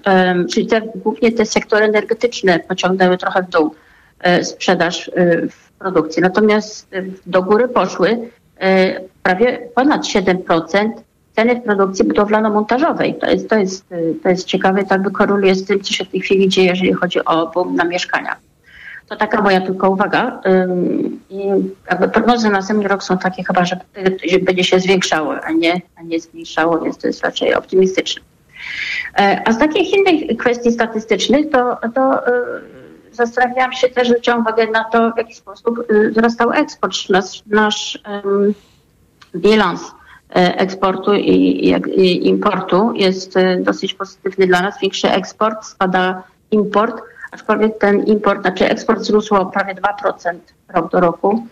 czyli 0.51 0.67
te, 0.67 0.81
głównie 0.95 1.31
te 1.31 1.45
sektory 1.45 1.85
energetyczne 1.85 2.59
pociągnęły 2.59 3.17
trochę 3.17 3.43
w 3.43 3.49
dół 3.49 3.75
sprzedaż 4.43 5.11
w 5.51 5.71
produkcji. 5.71 6.21
Natomiast 6.21 6.87
do 7.25 7.43
góry 7.43 7.67
poszły 7.67 8.29
prawie 9.23 9.69
ponad 9.75 10.01
7% 10.01 10.89
ceny 11.35 11.55
w 11.55 11.63
produkcji 11.63 12.05
budowlano-montażowej. 12.05 13.19
To 13.19 13.29
jest, 13.29 13.49
to, 13.49 13.55
jest, 13.55 13.85
to 14.23 14.29
jest 14.29 14.47
ciekawe, 14.47 14.83
tak 14.83 15.01
by 15.01 15.11
koreluje 15.11 15.55
z 15.55 15.65
tym, 15.65 15.81
co 15.81 15.93
się 15.93 16.05
w 16.05 16.09
tej 16.09 16.21
chwili 16.21 16.49
dzieje, 16.49 16.67
jeżeli 16.67 16.93
chodzi 16.93 17.25
o 17.25 17.47
boom 17.47 17.75
na 17.75 17.83
mieszkania. 17.83 18.35
To 19.09 19.15
taka 19.15 19.41
moja 19.41 19.61
tylko 19.61 19.89
uwaga. 19.89 20.41
I 21.29 21.37
jakby 21.89 22.09
prognozy 22.09 22.49
na 22.49 22.53
następny 22.53 22.87
rok 22.87 23.03
są 23.03 23.17
takie 23.17 23.43
chyba, 23.43 23.65
że 23.65 23.79
będzie 24.41 24.63
się 24.63 24.79
zwiększało, 24.79 25.35
a 25.43 25.51
nie, 25.51 25.81
a 25.95 26.03
nie 26.03 26.19
zmniejszało, 26.19 26.79
więc 26.79 26.97
to 26.97 27.07
jest 27.07 27.23
raczej 27.23 27.53
optymistyczne. 27.53 28.21
E, 29.19 29.41
a 29.45 29.51
z 29.51 29.59
takich 29.59 29.93
innych 29.93 30.37
kwestii 30.37 30.71
statystycznych, 30.71 31.49
to, 31.49 31.77
to 31.95 32.27
e, 32.27 32.31
zastanawiałam 33.11 33.73
się 33.73 33.89
też, 33.89 34.07
zwróciłam 34.07 34.41
uwagę 34.41 34.67
na 34.67 34.83
to, 34.83 35.11
w 35.11 35.17
jaki 35.17 35.35
sposób 35.35 35.79
e, 35.89 36.09
wzrastał 36.09 36.51
eksport. 36.51 37.09
Nasz, 37.09 37.43
nasz 37.47 38.03
bilans 39.35 39.91
eksportu 40.33 41.13
i, 41.13 41.69
i, 41.95 42.27
importu 42.27 42.93
jest 42.95 43.35
dosyć 43.59 43.93
pozytywny 43.93 44.47
dla 44.47 44.61
nas. 44.61 44.75
Większy 44.81 45.11
eksport, 45.11 45.65
spada 45.65 46.23
import 46.51 47.01
aczkolwiek 47.33 47.77
ten 47.77 48.03
import, 48.03 48.41
znaczy 48.41 48.69
eksport 48.69 48.99
wzrósł 48.99 49.35
o 49.35 49.45
prawie 49.45 49.75
2% 49.75 50.39
rok 50.73 50.91
do 50.91 50.99
roku, 50.99 51.47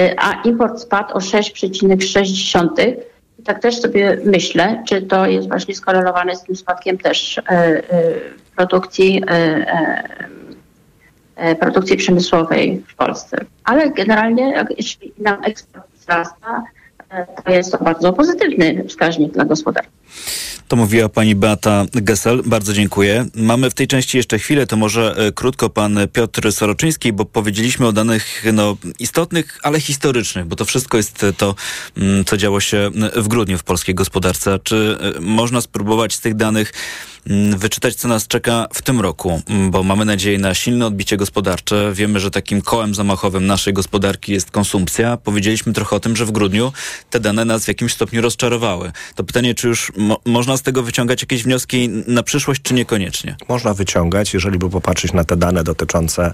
y, 0.00 0.14
a 0.18 0.42
import 0.42 0.78
spadł 0.78 1.14
o 1.14 1.18
6,6%. 1.18 2.94
I 3.38 3.42
tak 3.42 3.62
też 3.62 3.80
sobie 3.80 4.18
myślę, 4.24 4.82
czy 4.88 5.02
to 5.02 5.26
jest 5.26 5.48
właśnie 5.48 5.74
skorelowane 5.74 6.36
z 6.36 6.42
tym 6.42 6.56
spadkiem 6.56 6.98
też 6.98 7.40
produkcji, 8.56 9.22
produkcji 11.60 11.96
przemysłowej 11.96 12.84
w 12.88 12.94
Polsce. 12.94 13.36
Ale 13.64 13.90
generalnie, 13.90 14.64
jeśli 14.78 15.12
nam 15.18 15.44
eksport 15.44 15.86
wzrasta, 15.92 16.62
to 17.44 17.52
jest 17.52 17.72
to 17.72 17.84
bardzo 17.84 18.12
pozytywny 18.12 18.84
wskaźnik 18.88 19.32
dla 19.32 19.44
gospodarki. 19.44 19.90
To 20.68 20.76
mówiła 20.76 21.08
pani 21.08 21.34
Beata 21.34 21.84
Gessel. 21.92 22.42
Bardzo 22.46 22.72
dziękuję. 22.72 23.26
Mamy 23.34 23.70
w 23.70 23.74
tej 23.74 23.86
części 23.86 24.16
jeszcze 24.16 24.38
chwilę, 24.38 24.66
to 24.66 24.76
może 24.76 25.14
e, 25.16 25.32
krótko 25.32 25.70
pan 25.70 25.98
Piotr 26.12 26.52
Soroczyński, 26.52 27.12
bo 27.12 27.24
powiedzieliśmy 27.24 27.86
o 27.86 27.92
danych 27.92 28.44
no, 28.52 28.76
istotnych, 28.98 29.58
ale 29.62 29.80
historycznych, 29.80 30.44
bo 30.44 30.56
to 30.56 30.64
wszystko 30.64 30.96
jest 30.96 31.26
to, 31.36 31.54
mm, 31.96 32.24
co 32.24 32.36
działo 32.36 32.60
się 32.60 32.90
w 33.16 33.28
grudniu 33.28 33.58
w 33.58 33.64
polskiej 33.64 33.94
gospodarce. 33.94 34.58
Czy 34.62 34.98
e, 35.16 35.20
można 35.20 35.60
spróbować 35.60 36.14
z 36.14 36.20
tych 36.20 36.34
danych 36.34 36.72
wyczytać, 37.56 37.94
co 37.94 38.08
nas 38.08 38.26
czeka 38.26 38.66
w 38.72 38.82
tym 38.82 39.00
roku, 39.00 39.42
mm, 39.48 39.70
bo 39.70 39.82
mamy 39.82 40.04
nadzieję 40.04 40.38
na 40.38 40.54
silne 40.54 40.86
odbicie 40.86 41.16
gospodarcze. 41.16 41.92
Wiemy, 41.94 42.20
że 42.20 42.30
takim 42.30 42.62
kołem 42.62 42.94
zamachowym 42.94 43.46
naszej 43.46 43.72
gospodarki 43.72 44.32
jest 44.32 44.50
konsumpcja. 44.50 45.16
Powiedzieliśmy 45.16 45.72
trochę 45.72 45.96
o 45.96 46.00
tym, 46.00 46.16
że 46.16 46.26
w 46.26 46.30
grudniu 46.30 46.72
te 47.10 47.20
dane 47.20 47.44
nas 47.44 47.64
w 47.64 47.68
jakimś 47.68 47.92
stopniu 47.92 48.22
rozczarowały. 48.22 48.92
To 49.14 49.24
pytanie, 49.24 49.54
czy 49.54 49.68
już 49.68 49.92
mo 49.96 50.20
można 50.24 50.56
z 50.56 50.62
tego 50.62 50.82
wyciągać 50.82 51.22
jakieś 51.22 51.42
wnioski 51.42 51.88
na 51.88 52.22
przyszłość, 52.22 52.62
czy 52.62 52.74
niekoniecznie? 52.74 53.36
Można 53.48 53.74
wyciągać, 53.74 54.34
jeżeli 54.34 54.58
by 54.58 54.70
popatrzeć 54.70 55.12
na 55.12 55.24
te 55.24 55.36
dane 55.36 55.64
dotyczące 55.64 56.32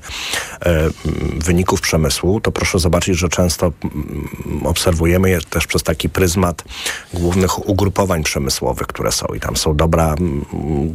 e, 0.63 0.91
wyników 1.39 1.81
przemysłu, 1.81 2.41
to 2.41 2.53
proszę 2.53 2.79
zobaczyć, 2.79 3.19
że 3.19 3.29
często 3.29 3.73
obserwujemy 4.65 5.31
je 5.31 5.41
też 5.41 5.67
przez 5.67 5.83
taki 5.83 6.09
pryzmat 6.09 6.65
głównych 7.15 7.69
ugrupowań 7.69 8.23
przemysłowych, 8.23 8.87
które 8.87 9.13
są 9.13 9.27
i 9.27 9.41
tam 9.41 9.57
są 9.57 9.77
dobra 9.77 10.15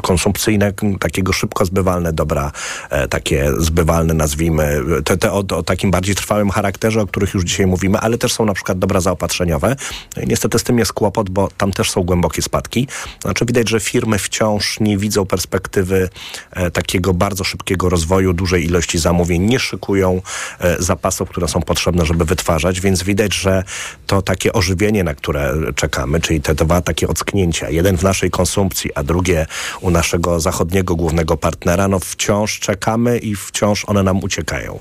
konsumpcyjne, 0.02 0.74
takiego 1.00 1.34
szybko 1.34 1.66
zbywalne 1.66 2.14
dobra, 2.14 2.52
e, 2.90 3.08
takie 3.08 3.52
zbywalne 3.58 4.14
nazwijmy, 4.14 4.82
te, 5.06 5.18
te 5.18 5.32
o, 5.32 5.38
o, 5.38 5.64
takim 5.64 5.92
bardziej 5.92 6.16
trwałym 6.16 6.50
charakterze, 6.50 7.02
o 7.02 7.08
których 7.08 7.34
już 7.34 7.44
dzisiaj 7.44 7.68
mówimy, 7.68 8.00
ale 8.00 8.18
też 8.18 8.34
są 8.34 8.46
na 8.46 8.54
przykład 8.54 8.80
dobra 8.80 9.00
zaopatrzeniowe. 9.00 9.76
No 10.18 10.24
niestety 10.28 10.60
z 10.60 10.64
tym 10.64 10.80
jest 10.80 10.94
kłopot, 10.94 11.30
bo 11.30 11.50
tam 11.58 11.72
też 11.72 11.92
są 11.92 12.04
głębokie 12.04 12.42
spadki. 12.42 12.88
Znaczy 13.22 13.46
widać, 13.46 13.70
że 13.70 13.80
firmy 13.80 14.20
wciąż 14.20 14.80
nie 14.80 14.98
widzą 14.98 15.26
perspektywy 15.26 16.10
e, 16.52 16.72
takiego 16.72 17.14
bardzo 17.14 17.44
szybkiego 17.44 17.90
rozwoju, 17.90 18.34
dużej 18.34 18.66
ilości 18.66 19.00
zamówień, 19.00 19.42
nie 19.42 19.60
szykują 19.60 20.22
e, 20.60 20.84
zapasów, 20.84 21.30
które 21.30 21.48
są 21.48 21.62
potrzebne, 21.62 22.06
żeby 22.06 22.26
wytwarzać, 22.26 22.82
więc 22.82 23.04
widać, 23.04 23.34
że 23.34 23.64
to 24.08 24.22
takie 24.22 24.54
ożywienie, 24.54 25.04
na 25.04 25.16
które 25.16 25.54
czekamy, 25.76 26.22
czyli 26.22 26.42
te 26.42 26.56
dwa 26.56 26.82
takie 26.82 27.08
ocknięcia, 27.08 27.70
jeden 27.70 27.98
w 27.98 28.04
naszej 28.04 28.32
konsumpcji, 28.32 28.92
a 28.96 29.04
drugie 29.04 29.46
u 29.82 29.92
naszego 29.92 30.40
zachodniego 30.40 30.96
głównego 30.96 31.38
partnera, 31.38 31.88
no 31.88 32.00
wciąż 32.00 32.60
czekamy 32.60 33.18
i 33.18 33.36
wciąż 33.36 33.86
one 33.88 34.04
nam 34.04 34.24
uciekają. 34.24 34.80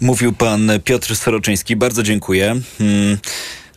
Mówił 0.00 0.32
pan 0.32 0.70
Piotr 0.84 1.16
Soroczyński. 1.16 1.76
Bardzo 1.76 2.02
dziękuję. 2.02 2.60
Hmm. 2.78 3.18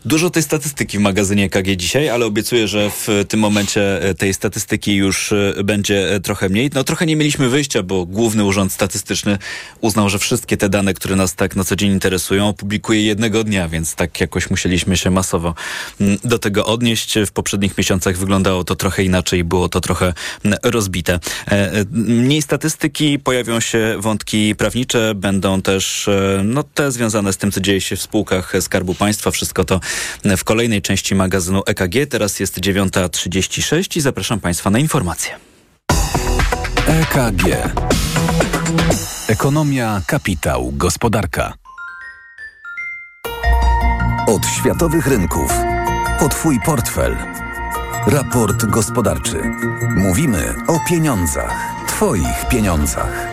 Dużo 0.09 0.29
tej 0.29 0.43
statystyki 0.43 0.97
w 0.97 1.01
magazynie 1.01 1.49
KG 1.49 1.75
dzisiaj, 1.77 2.09
ale 2.09 2.25
obiecuję, 2.25 2.67
że 2.67 2.89
w 2.89 3.07
tym 3.27 3.39
momencie 3.39 4.01
e, 4.01 4.13
tej 4.13 4.33
statystyki 4.33 4.95
już 4.95 5.31
e, 5.31 5.63
będzie 5.63 6.15
e, 6.15 6.19
trochę 6.19 6.49
mniej. 6.49 6.69
No 6.73 6.83
trochę 6.83 7.05
nie 7.05 7.15
mieliśmy 7.15 7.49
wyjścia, 7.49 7.83
bo 7.83 8.05
Główny 8.05 8.43
Urząd 8.43 8.73
Statystyczny 8.73 9.37
uznał, 9.81 10.09
że 10.09 10.19
wszystkie 10.19 10.57
te 10.57 10.69
dane, 10.69 10.93
które 10.93 11.15
nas 11.15 11.35
tak 11.35 11.55
na 11.55 11.63
co 11.63 11.75
dzień 11.75 11.91
interesują, 11.91 12.47
opublikuje 12.47 13.03
jednego 13.03 13.43
dnia, 13.43 13.67
więc 13.67 13.95
tak 13.95 14.21
jakoś 14.21 14.49
musieliśmy 14.49 14.97
się 14.97 15.09
masowo 15.09 15.55
mm, 16.01 16.17
do 16.23 16.39
tego 16.39 16.65
odnieść. 16.65 17.15
W 17.27 17.31
poprzednich 17.31 17.77
miesiącach 17.77 18.17
wyglądało 18.17 18.63
to 18.63 18.75
trochę 18.75 19.03
inaczej, 19.03 19.43
było 19.43 19.69
to 19.69 19.81
trochę 19.81 20.13
mm, 20.45 20.59
rozbite. 20.63 21.19
Mniej 21.91 22.41
statystyki, 22.41 23.19
pojawią 23.19 23.59
się 23.59 23.95
wątki 23.99 24.55
prawnicze, 24.55 25.15
będą 25.15 25.61
też 25.61 26.09
no, 26.43 26.63
te 26.63 26.91
związane 26.91 27.33
z 27.33 27.37
tym, 27.37 27.51
co 27.51 27.61
dzieje 27.61 27.81
się 27.81 27.95
w 27.95 28.01
spółkach 28.01 28.53
Skarbu 28.61 28.95
Państwa. 28.95 29.31
Wszystko 29.31 29.65
to 29.65 29.79
w 30.37 30.43
kolejnej 30.43 30.81
części 30.81 31.15
magazynu 31.15 31.61
EKG. 31.65 32.07
Teraz 32.09 32.39
jest 32.39 32.59
9.36 32.59 33.97
i 33.97 34.01
zapraszam 34.01 34.39
Państwa 34.39 34.69
na 34.69 34.79
informacje. 34.79 35.31
EKG. 36.87 37.43
Ekonomia, 39.27 40.01
kapitał, 40.07 40.71
gospodarka. 40.73 41.53
Od 44.27 44.45
światowych 44.45 45.07
rynków. 45.07 45.51
O 46.19 46.29
Twój 46.29 46.59
portfel. 46.65 47.17
Raport 48.07 48.65
gospodarczy. 48.65 49.41
Mówimy 49.97 50.55
o 50.67 50.79
pieniądzach. 50.89 51.85
Twoich 51.87 52.47
pieniądzach. 52.49 53.27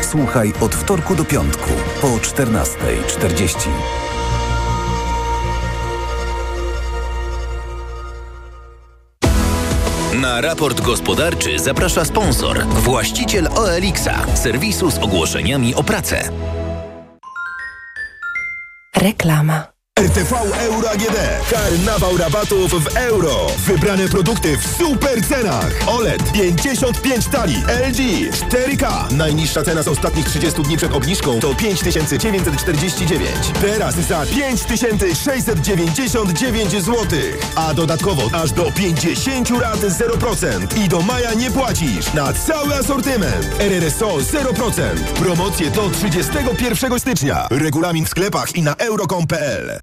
Słuchaj 0.00 0.52
od 0.60 0.74
wtorku 0.74 1.14
do 1.14 1.24
piątku 1.24 1.70
po 2.00 2.08
14.40. 2.08 4.05
Na 10.26 10.40
raport 10.40 10.80
gospodarczy 10.80 11.58
zaprasza 11.58 12.04
sponsor, 12.04 12.66
właściciel 12.66 13.48
OLX-a, 13.48 14.36
serwisu 14.36 14.90
z 14.90 14.98
ogłoszeniami 14.98 15.74
o 15.74 15.82
pracę. 15.82 16.28
Reklama. 18.96 19.75
RTV 20.00 20.32
Euro 20.60 20.90
AGD. 20.90 21.16
Karnawał 21.50 22.16
rabatów 22.16 22.84
w 22.84 22.96
euro. 22.96 23.46
Wybrane 23.58 24.08
produkty 24.08 24.58
w 24.58 24.66
super 24.66 25.26
cenach. 25.26 25.70
OLED 25.86 26.32
55 26.32 27.26
tali. 27.26 27.54
LG 27.88 28.30
4K. 28.30 29.12
Najniższa 29.12 29.62
cena 29.62 29.82
z 29.82 29.88
ostatnich 29.88 30.26
30 30.26 30.62
dni 30.62 30.76
przed 30.76 30.92
obniżką 30.92 31.40
to 31.40 31.54
5949. 31.54 33.30
Teraz 33.60 33.94
za 33.94 34.26
5699 34.26 36.70
zł. 36.70 36.94
A 37.56 37.74
dodatkowo 37.74 38.22
aż 38.42 38.52
do 38.52 38.72
50 38.72 39.50
lat 39.50 39.78
0%. 39.78 40.78
I 40.84 40.88
do 40.88 41.02
maja 41.02 41.34
nie 41.34 41.50
płacisz. 41.50 42.12
Na 42.14 42.32
cały 42.32 42.74
asortyment. 42.74 43.46
RRSO 43.60 44.16
0%. 44.16 44.96
Promocje 44.96 45.70
do 45.70 45.90
31 45.90 47.00
stycznia. 47.00 47.46
Regulamin 47.50 48.04
w 48.04 48.08
sklepach 48.08 48.56
i 48.56 48.62
na 48.62 48.76
euro.com.pl. 48.76 49.78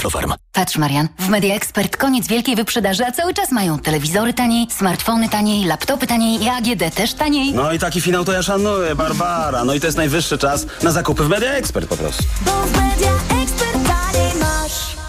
Aflofarm. 0.00 0.34
Patrz 0.52 0.76
Marian, 0.76 1.08
w 1.18 1.28
Media 1.28 1.54
Expert 1.54 1.96
koniec 1.96 2.28
wielkiej 2.28 2.56
wyprzedaży, 2.56 3.06
a 3.06 3.12
cały 3.12 3.34
czas 3.34 3.52
mają 3.52 3.78
telewizory 3.78 4.34
taniej, 4.34 4.66
smartfony 4.70 5.28
taniej, 5.28 5.64
laptopy 5.64 6.06
taniej 6.06 6.42
i 6.42 6.48
AGD 6.48 6.94
też 6.94 7.14
taniej. 7.14 7.52
No 7.52 7.72
i 7.72 7.78
taki 7.78 8.00
finał 8.00 8.24
to 8.24 8.32
ja 8.32 8.42
szanuję, 8.42 8.94
Barbara. 8.94 9.64
No 9.64 9.74
i 9.74 9.80
to 9.80 9.86
jest 9.86 9.96
najwyższy 9.96 10.38
czas 10.38 10.66
na 10.82 10.92
zakupy 10.92 11.24
w 11.24 11.28
Media 11.28 11.52
Expert 11.52 11.88
po 11.88 11.96
prostu. 11.96 12.24
Bo 12.44 12.50
w 12.50 12.72
Media 12.72 13.12
Expert 13.42 13.72
taniej 13.72 14.32
masz. 14.40 14.99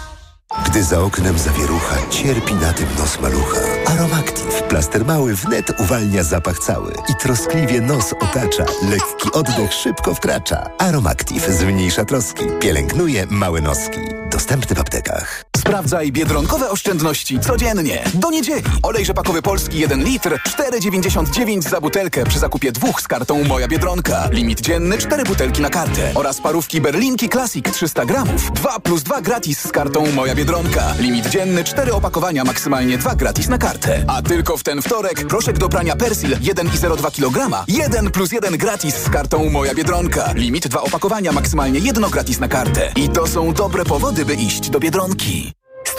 Gdy 0.66 0.84
za 0.84 1.00
oknem 1.00 1.38
zawierucha, 1.38 1.96
cierpi 2.10 2.54
na 2.54 2.72
tym 2.72 2.86
nos 2.98 3.20
malucha. 3.20 3.60
Aromactive. 3.86 4.62
Plaster 4.68 5.04
mały 5.04 5.34
wnet 5.34 5.80
uwalnia 5.80 6.22
zapach 6.22 6.58
cały 6.58 6.92
i 7.08 7.14
troskliwie 7.22 7.80
nos 7.80 8.12
otacza. 8.12 8.64
Lekki 8.90 9.32
oddech 9.32 9.72
szybko 9.72 10.14
wkracza. 10.14 10.70
Aromactive 10.78 11.52
zmniejsza 11.52 12.04
troski, 12.04 12.44
pielęgnuje 12.60 13.26
małe 13.30 13.60
noski. 13.60 14.00
Dostępny 14.30 14.76
w 14.76 14.80
aptekach. 14.80 15.51
Sprawdzaj 15.62 16.12
biedronkowe 16.12 16.70
oszczędności 16.70 17.40
codziennie. 17.40 18.04
Do 18.14 18.30
niedzieli. 18.30 18.62
Olej 18.82 19.04
rzepakowy 19.04 19.42
polski 19.42 19.78
1 19.78 20.04
litr 20.04 20.38
4,99 20.48 21.62
za 21.62 21.80
butelkę 21.80 22.24
przy 22.24 22.38
zakupie 22.38 22.72
dwóch 22.72 23.00
z 23.02 23.08
kartą 23.08 23.44
Moja 23.44 23.68
Biedronka. 23.68 24.28
Limit 24.30 24.60
dzienny 24.60 24.98
4 24.98 25.24
butelki 25.24 25.62
na 25.62 25.70
kartę. 25.70 26.12
Oraz 26.14 26.40
parówki 26.40 26.80
Berlinki 26.80 27.28
Classic 27.28 27.64
300 27.72 28.04
gramów. 28.04 28.52
2 28.52 28.80
plus 28.80 29.02
2 29.02 29.20
gratis 29.20 29.60
z 29.60 29.72
kartą 29.72 30.12
Moja 30.12 30.34
Biedronka. 30.34 30.94
Limit 30.98 31.28
dzienny 31.28 31.64
4 31.64 31.92
opakowania, 31.94 32.44
maksymalnie 32.44 32.98
2 32.98 33.14
gratis 33.14 33.48
na 33.48 33.58
kartę. 33.58 34.04
A 34.08 34.22
tylko 34.22 34.56
w 34.56 34.62
ten 34.62 34.82
wtorek 34.82 35.26
proszek 35.26 35.58
do 35.58 35.68
prania 35.68 35.96
Persil 35.96 36.36
1,02 36.36 37.10
kg. 37.12 37.64
1 37.68 38.10
plus 38.10 38.32
1 38.32 38.56
gratis 38.56 38.94
z 38.96 39.10
kartą 39.10 39.50
Moja 39.50 39.74
Biedronka. 39.74 40.32
Limit 40.32 40.68
2 40.68 40.80
opakowania, 40.80 41.32
maksymalnie 41.32 41.78
1 41.78 42.10
gratis 42.10 42.40
na 42.40 42.48
kartę. 42.48 42.92
I 42.96 43.08
to 43.08 43.26
są 43.26 43.52
dobre 43.52 43.84
powody, 43.84 44.24
by 44.24 44.34
iść 44.34 44.70
do 44.70 44.80
Biedronki. 44.80 45.51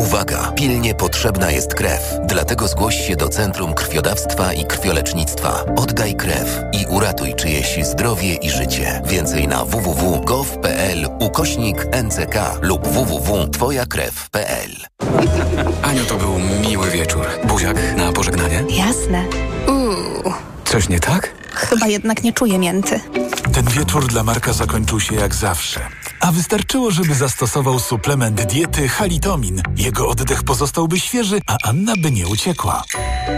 Uwaga! 0.00 0.52
Pilnie 0.56 0.94
potrzebna 0.94 1.50
jest 1.50 1.74
krew. 1.74 2.00
Dlatego 2.26 2.68
zgłoś 2.68 3.06
się 3.06 3.16
do 3.16 3.28
Centrum 3.28 3.74
Krwiodawstwa 3.74 4.52
i 4.52 4.64
Krwiolecznictwa. 4.66 5.64
Oddaj 5.76 6.14
krew 6.14 6.60
i 6.72 6.86
uratuj 6.86 7.34
czyjeś 7.34 7.78
zdrowie 7.86 8.34
i 8.34 8.50
życie. 8.50 9.02
Więcej 9.06 9.48
na 9.48 9.64
www.gov.pl 9.64 11.08
ukośnik 11.20 11.86
NCK 12.02 12.34
lub 12.62 12.86
www.twojakrew.pl 12.88 14.70
Aniu, 15.82 16.04
to 16.04 16.16
był 16.16 16.38
miły 16.38 16.90
wieczór. 16.90 17.26
Buziak 17.44 17.76
na 17.96 18.12
pożegnanie? 18.12 18.64
Jasne. 18.70 19.24
Uuu, 19.68 20.32
Coś 20.64 20.88
nie 20.88 21.00
tak? 21.00 21.34
chyba 21.54 21.86
jednak 21.86 22.22
nie 22.22 22.32
czuję 22.32 22.58
mięty. 22.58 23.00
Ten 23.52 23.64
wieczór 23.64 24.06
dla 24.06 24.22
Marka 24.24 24.52
zakończył 24.52 25.00
się 25.00 25.14
jak 25.14 25.34
zawsze. 25.34 25.80
A 26.20 26.32
wystarczyło, 26.32 26.90
żeby 26.90 27.14
zastosował 27.14 27.78
suplement 27.78 28.42
diety 28.42 28.88
Halitomin. 28.88 29.62
Jego 29.76 30.08
oddech 30.08 30.42
pozostałby 30.42 31.00
świeży, 31.00 31.40
a 31.46 31.56
Anna 31.62 31.92
by 32.02 32.10
nie 32.10 32.26
uciekła. 32.28 32.82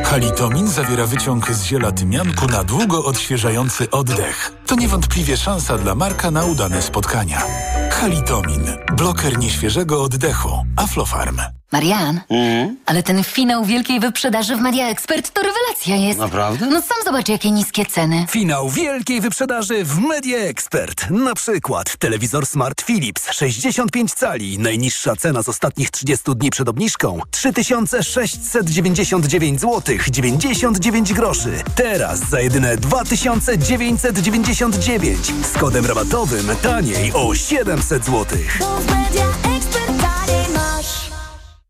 Halitomin 0.05 0.69
zawiera 0.69 1.07
wyciąg 1.07 1.53
z 1.53 1.65
ziela 1.65 1.93
tymianku 1.93 2.47
na 2.47 2.65
długo 2.65 3.05
odświeżający 3.05 3.91
oddech. 3.91 4.53
To 4.67 4.75
niewątpliwie 4.75 5.37
szansa 5.37 5.79
dla 5.79 5.95
Marka 5.95 6.31
na 6.31 6.45
udane 6.45 6.83
spotkania. 6.83 7.43
Halitomin. 7.91 8.65
Bloker 8.97 9.39
nieświeżego 9.39 10.03
oddechu. 10.03 10.67
Aflofarm. 10.77 11.41
Marian, 11.73 12.21
ale 12.87 13.03
ten 13.03 13.25
finał 13.25 13.65
wielkiej 13.65 14.01
wyprzedaży 14.01 14.57
w 14.57 14.61
Media 14.61 14.89
Expert 14.89 15.31
to 15.31 15.43
rewelacja 15.43 15.97
jest. 15.97 16.19
Naprawdę? 16.19 16.67
No 16.67 16.83
sam 16.83 16.97
zobacz, 17.05 17.29
jakie 17.29 17.51
niskie 17.51 17.87
ceny. 17.87 18.27
Finał 18.31 18.71
wielkiej 18.71 19.21
wyprzedaży 19.21 19.85
w 19.85 19.99
Media 19.99 20.39
Expert. 20.39 21.11
Na 21.11 21.35
przykład 21.35 21.97
telewizor 21.97 22.47
Smart 22.47 22.83
Philips 22.83 23.33
65 23.33 24.15
cali. 24.15 24.59
Najniższa 24.59 25.17
cena 25.17 25.43
z 25.43 25.49
ostatnich 25.49 25.91
30 25.91 26.25
dni 26.37 26.51
przed 26.51 26.69
obniżką 26.69 27.21
3699 27.31 29.61
zł 29.61 29.97
99 30.11 31.13
groszy. 31.13 31.63
Teraz 31.75 32.29
za 32.31 32.41
jedyne 32.41 32.77
2999 32.77 35.19
z 35.53 35.59
kodem 35.59 35.87
rabatowym 35.87 36.47
taniej 36.63 37.13
o 37.13 37.35
700 37.35 38.05
zł. 38.05 38.39
Bo 38.61 38.67
w 38.67 38.87
Media. 38.87 39.42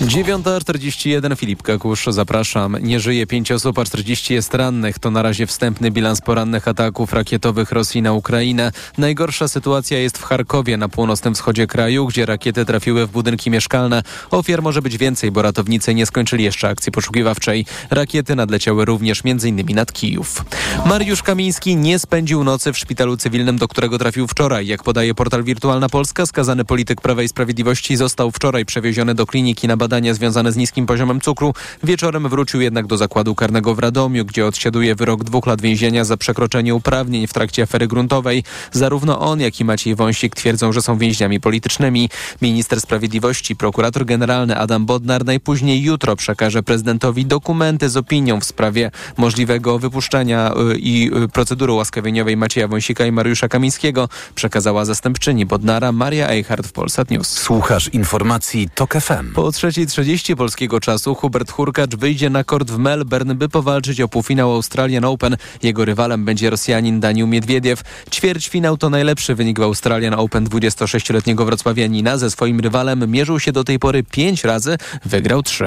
9.41 0.00 1.36
Filip 1.36 1.62
Kakusz, 1.62 2.06
zapraszam. 2.08 2.76
Nie 2.80 3.00
żyje 3.00 3.26
5 3.26 3.52
osób, 3.52 3.78
a 3.78 3.84
40 3.84 4.34
jest 4.34 4.54
rannych. 4.54 4.98
To 4.98 5.10
na 5.10 5.22
razie 5.22 5.46
wstępny 5.46 5.90
bilans 5.90 6.20
porannych 6.20 6.68
ataków 6.68 7.12
rakietowych 7.12 7.72
Rosji 7.72 8.02
na 8.02 8.12
Ukrainę. 8.12 8.72
Najgorsza 8.98 9.48
sytuacja 9.48 9.98
jest 9.98 10.18
w 10.18 10.22
Charkowie, 10.22 10.76
na 10.76 10.88
północnym 10.88 11.34
wschodzie 11.34 11.66
kraju, 11.66 12.06
gdzie 12.06 12.26
rakiety 12.26 12.64
trafiły 12.64 13.06
w 13.06 13.10
budynki 13.10 13.50
mieszkalne. 13.50 14.02
Ofiar 14.30 14.62
może 14.62 14.82
być 14.82 14.98
więcej, 14.98 15.30
bo 15.30 15.42
ratownicy 15.42 15.94
nie 15.94 16.06
skończyli 16.06 16.44
jeszcze 16.44 16.68
akcji 16.68 16.92
poszukiwawczej. 16.92 17.66
Rakiety 17.90 18.36
nadleciały 18.36 18.84
również 18.84 19.22
m.in. 19.24 19.74
nad 19.74 19.92
Kijów. 19.92 20.44
Mariusz 20.86 21.22
Kamiński 21.22 21.76
nie 21.76 21.98
spędził 21.98 22.44
nocy 22.44 22.72
w 22.72 22.78
szpitalu 22.78 23.16
cywilnym, 23.16 23.58
do 23.58 23.68
którego 23.68 23.98
trafił 23.98 24.26
wczoraj. 24.26 24.66
Jak 24.66 24.82
podaje 24.82 25.14
portal 25.14 25.44
Wirtualna 25.44 25.88
Polska, 25.88 26.26
skazany 26.26 26.64
polityk 26.64 27.00
Prawa 27.00 27.22
i 27.22 27.28
Sprawiedliwości 27.28 27.96
został 27.96 28.30
wczoraj 28.30 28.64
przewieziony 28.64 29.14
do 29.14 29.26
kliniki 29.26 29.68
na 29.68 29.76
badania 29.90 30.14
związane 30.14 30.52
z 30.52 30.56
niskim 30.56 30.86
poziomem 30.86 31.20
cukru. 31.20 31.54
Wieczorem 31.82 32.28
wrócił 32.28 32.60
jednak 32.60 32.86
do 32.86 32.96
zakładu 32.96 33.34
karnego 33.34 33.74
w 33.74 33.78
Radomiu, 33.78 34.24
gdzie 34.24 34.46
odsiaduje 34.46 34.94
wyrok 34.94 35.24
dwóch 35.24 35.46
lat 35.46 35.60
więzienia 35.60 36.04
za 36.04 36.16
przekroczenie 36.16 36.74
uprawnień 36.74 37.26
w 37.26 37.32
trakcie 37.32 37.62
afery 37.62 37.86
gruntowej. 37.86 38.44
Zarówno 38.72 39.20
on, 39.20 39.40
jak 39.40 39.60
i 39.60 39.64
Maciej 39.64 39.94
Wąsik 39.94 40.34
twierdzą, 40.34 40.72
że 40.72 40.82
są 40.82 40.98
więźniami 40.98 41.40
politycznymi. 41.40 42.10
Minister 42.42 42.80
Sprawiedliwości, 42.80 43.56
prokurator 43.56 44.04
generalny 44.06 44.56
Adam 44.56 44.86
Bodnar 44.86 45.24
najpóźniej 45.24 45.82
jutro 45.82 46.16
przekaże 46.16 46.62
prezydentowi 46.62 47.26
dokumenty 47.26 47.88
z 47.88 47.96
opinią 47.96 48.40
w 48.40 48.44
sprawie 48.44 48.90
możliwego 49.16 49.78
wypuszczenia 49.78 50.52
y, 50.72 50.78
i 50.78 51.10
y, 51.24 51.28
procedury 51.28 51.72
łaskawieniowej 51.72 52.36
Macieja 52.36 52.68
Wąsika 52.68 53.06
i 53.06 53.12
Mariusza 53.12 53.48
Kamińskiego, 53.48 54.08
przekazała 54.34 54.84
zastępczyni 54.84 55.46
Bodnara 55.46 55.92
Maria 55.92 56.28
Eichhardt 56.28 56.66
w 56.66 56.72
Polsat 56.72 57.10
News. 57.10 57.28
Słuchasz 57.28 57.88
informacji 57.88 58.68
TOK 58.74 58.94
FM. 58.94 59.32
Po 59.34 59.42
3.30 59.86 60.36
polskiego 60.36 60.80
czasu 60.80 61.14
Hubert 61.14 61.50
Hurkacz 61.50 61.96
wyjdzie 61.96 62.30
na 62.30 62.44
kort 62.44 62.70
w 62.70 62.78
Melbourne, 62.78 63.34
by 63.34 63.48
powalczyć 63.48 64.00
o 64.00 64.08
półfinał 64.08 64.52
Australian 64.52 65.04
Open. 65.04 65.36
Jego 65.62 65.84
rywalem 65.84 66.24
będzie 66.24 66.50
Rosjanin 66.50 67.00
Daniel 67.00 67.28
Miedwiediew. 67.28 67.82
Ćwierćfinał 68.10 68.76
to 68.76 68.90
najlepszy 68.90 69.34
wynik 69.34 69.58
w 69.58 69.62
Australian 69.62 70.14
Open 70.14 70.46
26-letniego 70.46 71.44
wrocławianina. 71.44 72.18
Ze 72.18 72.30
swoim 72.30 72.60
rywalem 72.60 73.10
mierzył 73.10 73.40
się 73.40 73.52
do 73.52 73.64
tej 73.64 73.78
pory 73.78 74.02
pięć 74.02 74.44
razy, 74.44 74.76
wygrał 75.04 75.42
trzy. 75.42 75.64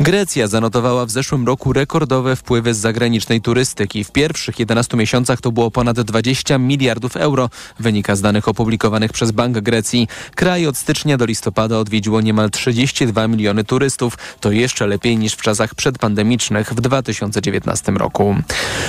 Grecja 0.00 0.46
zanotowała 0.46 1.06
w 1.06 1.10
zeszłym 1.10 1.46
roku 1.46 1.72
rekordowe 1.72 2.36
wpływy 2.36 2.74
z 2.74 2.78
zagranicznej 2.78 3.40
turystyki. 3.40 4.04
W 4.04 4.12
pierwszych 4.12 4.58
11 4.58 4.96
miesiącach 4.96 5.40
to 5.40 5.52
było 5.52 5.70
ponad 5.70 6.00
20 6.00 6.58
miliardów 6.58 7.16
euro, 7.16 7.50
wynika 7.78 8.16
z 8.16 8.20
danych 8.20 8.48
opublikowanych 8.48 9.12
przez 9.12 9.30
Bank 9.30 9.58
Grecji. 9.58 10.08
Kraj 10.34 10.66
od 10.66 10.76
stycznia 10.76 11.16
do 11.16 11.24
listopada 11.24 11.78
odwiedziło 11.78 12.20
niemal 12.20 12.50
32 12.50 13.28
miliony 13.32 13.64
turystów. 13.64 14.18
To 14.40 14.50
jeszcze 14.50 14.86
lepiej 14.86 15.16
niż 15.16 15.34
w 15.34 15.42
czasach 15.42 15.74
przedpandemicznych 15.74 16.72
w 16.72 16.80
2019 16.80 17.92
roku. 17.92 18.36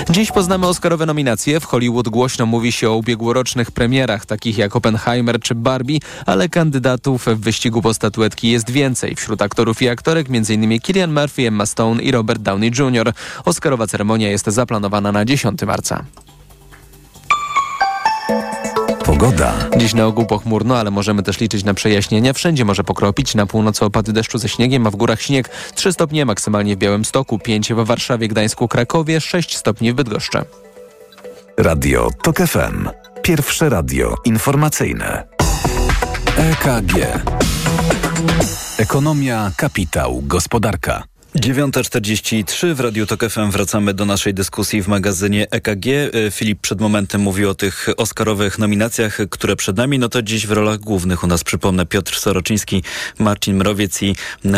Dziś 0.09 0.31
poznamy 0.31 0.67
Oscarowe 0.67 1.05
nominacje. 1.05 1.59
W 1.59 1.65
Hollywood 1.65 2.09
głośno 2.09 2.45
mówi 2.45 2.71
się 2.71 2.89
o 2.89 2.95
ubiegłorocznych 2.95 3.71
premierach, 3.71 4.25
takich 4.25 4.57
jak 4.57 4.75
Oppenheimer 4.75 5.39
czy 5.39 5.55
Barbie, 5.55 5.99
ale 6.25 6.49
kandydatów 6.49 7.25
w 7.25 7.39
wyścigu 7.39 7.81
po 7.81 7.93
statuetki 7.93 8.51
jest 8.51 8.71
więcej. 8.71 9.15
Wśród 9.15 9.41
aktorów 9.41 9.81
i 9.81 9.89
aktorek 9.89 10.27
m.in. 10.29 10.79
Killian 10.79 11.13
Murphy, 11.13 11.47
Emma 11.47 11.65
Stone 11.65 12.03
i 12.03 12.11
Robert 12.11 12.41
Downey 12.41 12.71
Jr. 12.79 13.13
Oscarowa 13.45 13.87
ceremonia 13.87 14.29
jest 14.29 14.45
zaplanowana 14.45 15.11
na 15.11 15.25
10 15.25 15.61
marca. 15.61 16.05
Pogoda. 19.23 19.53
Dziś 19.77 19.93
na 19.93 20.05
ogół 20.05 20.25
pochmurno, 20.25 20.77
ale 20.77 20.91
możemy 20.91 21.23
też 21.23 21.39
liczyć 21.39 21.63
na 21.63 21.73
przejaśnienia. 21.73 22.33
Wszędzie 22.33 22.65
może 22.65 22.83
pokropić, 22.83 23.35
na 23.35 23.45
północy 23.45 23.85
opady 23.85 24.13
deszczu 24.13 24.37
ze 24.37 24.49
śniegiem, 24.49 24.87
a 24.87 24.91
w 24.91 24.95
górach 24.95 25.21
śnieg 25.21 25.49
3 25.75 25.93
stopnie 25.93 26.25
maksymalnie 26.25 26.75
w 26.75 26.79
Białymstoku, 26.79 27.39
5 27.39 27.73
w 27.73 27.85
Warszawie, 27.85 28.27
Gdańsku, 28.27 28.67
Krakowie, 28.67 29.21
6 29.21 29.57
stopni 29.57 29.91
w 29.91 29.95
Bydgoszczy. 29.95 30.37
Radio 31.57 32.09
TOK 32.23 32.37
FM. 32.37 32.89
Pierwsze 33.21 33.69
radio 33.69 34.15
informacyjne. 34.25 35.27
EKG. 36.37 36.93
Ekonomia, 38.77 39.51
kapitał, 39.57 40.21
gospodarka. 40.23 41.03
9.43 41.35 42.73
w 42.73 42.79
Radiu 42.79 43.05
Tok 43.05 43.29
FM 43.29 43.51
wracamy 43.51 43.93
do 43.93 44.05
naszej 44.05 44.33
dyskusji 44.33 44.83
w 44.83 44.87
magazynie 44.87 45.47
EKG. 45.51 45.85
Filip 46.31 46.59
przed 46.61 46.81
momentem 46.81 47.21
mówił 47.21 47.49
o 47.49 47.55
tych 47.55 47.87
oscarowych 47.97 48.59
nominacjach, 48.59 49.17
które 49.29 49.55
przed 49.55 49.77
nami. 49.77 49.99
No 49.99 50.09
to 50.09 50.21
dziś 50.21 50.47
w 50.47 50.51
rolach 50.51 50.79
głównych 50.79 51.23
u 51.23 51.27
nas, 51.27 51.43
przypomnę, 51.43 51.85
Piotr 51.85 52.19
Soroczyński, 52.19 52.83
Marcin 53.19 53.55
Mrowiec 53.55 54.01
i 54.03 54.15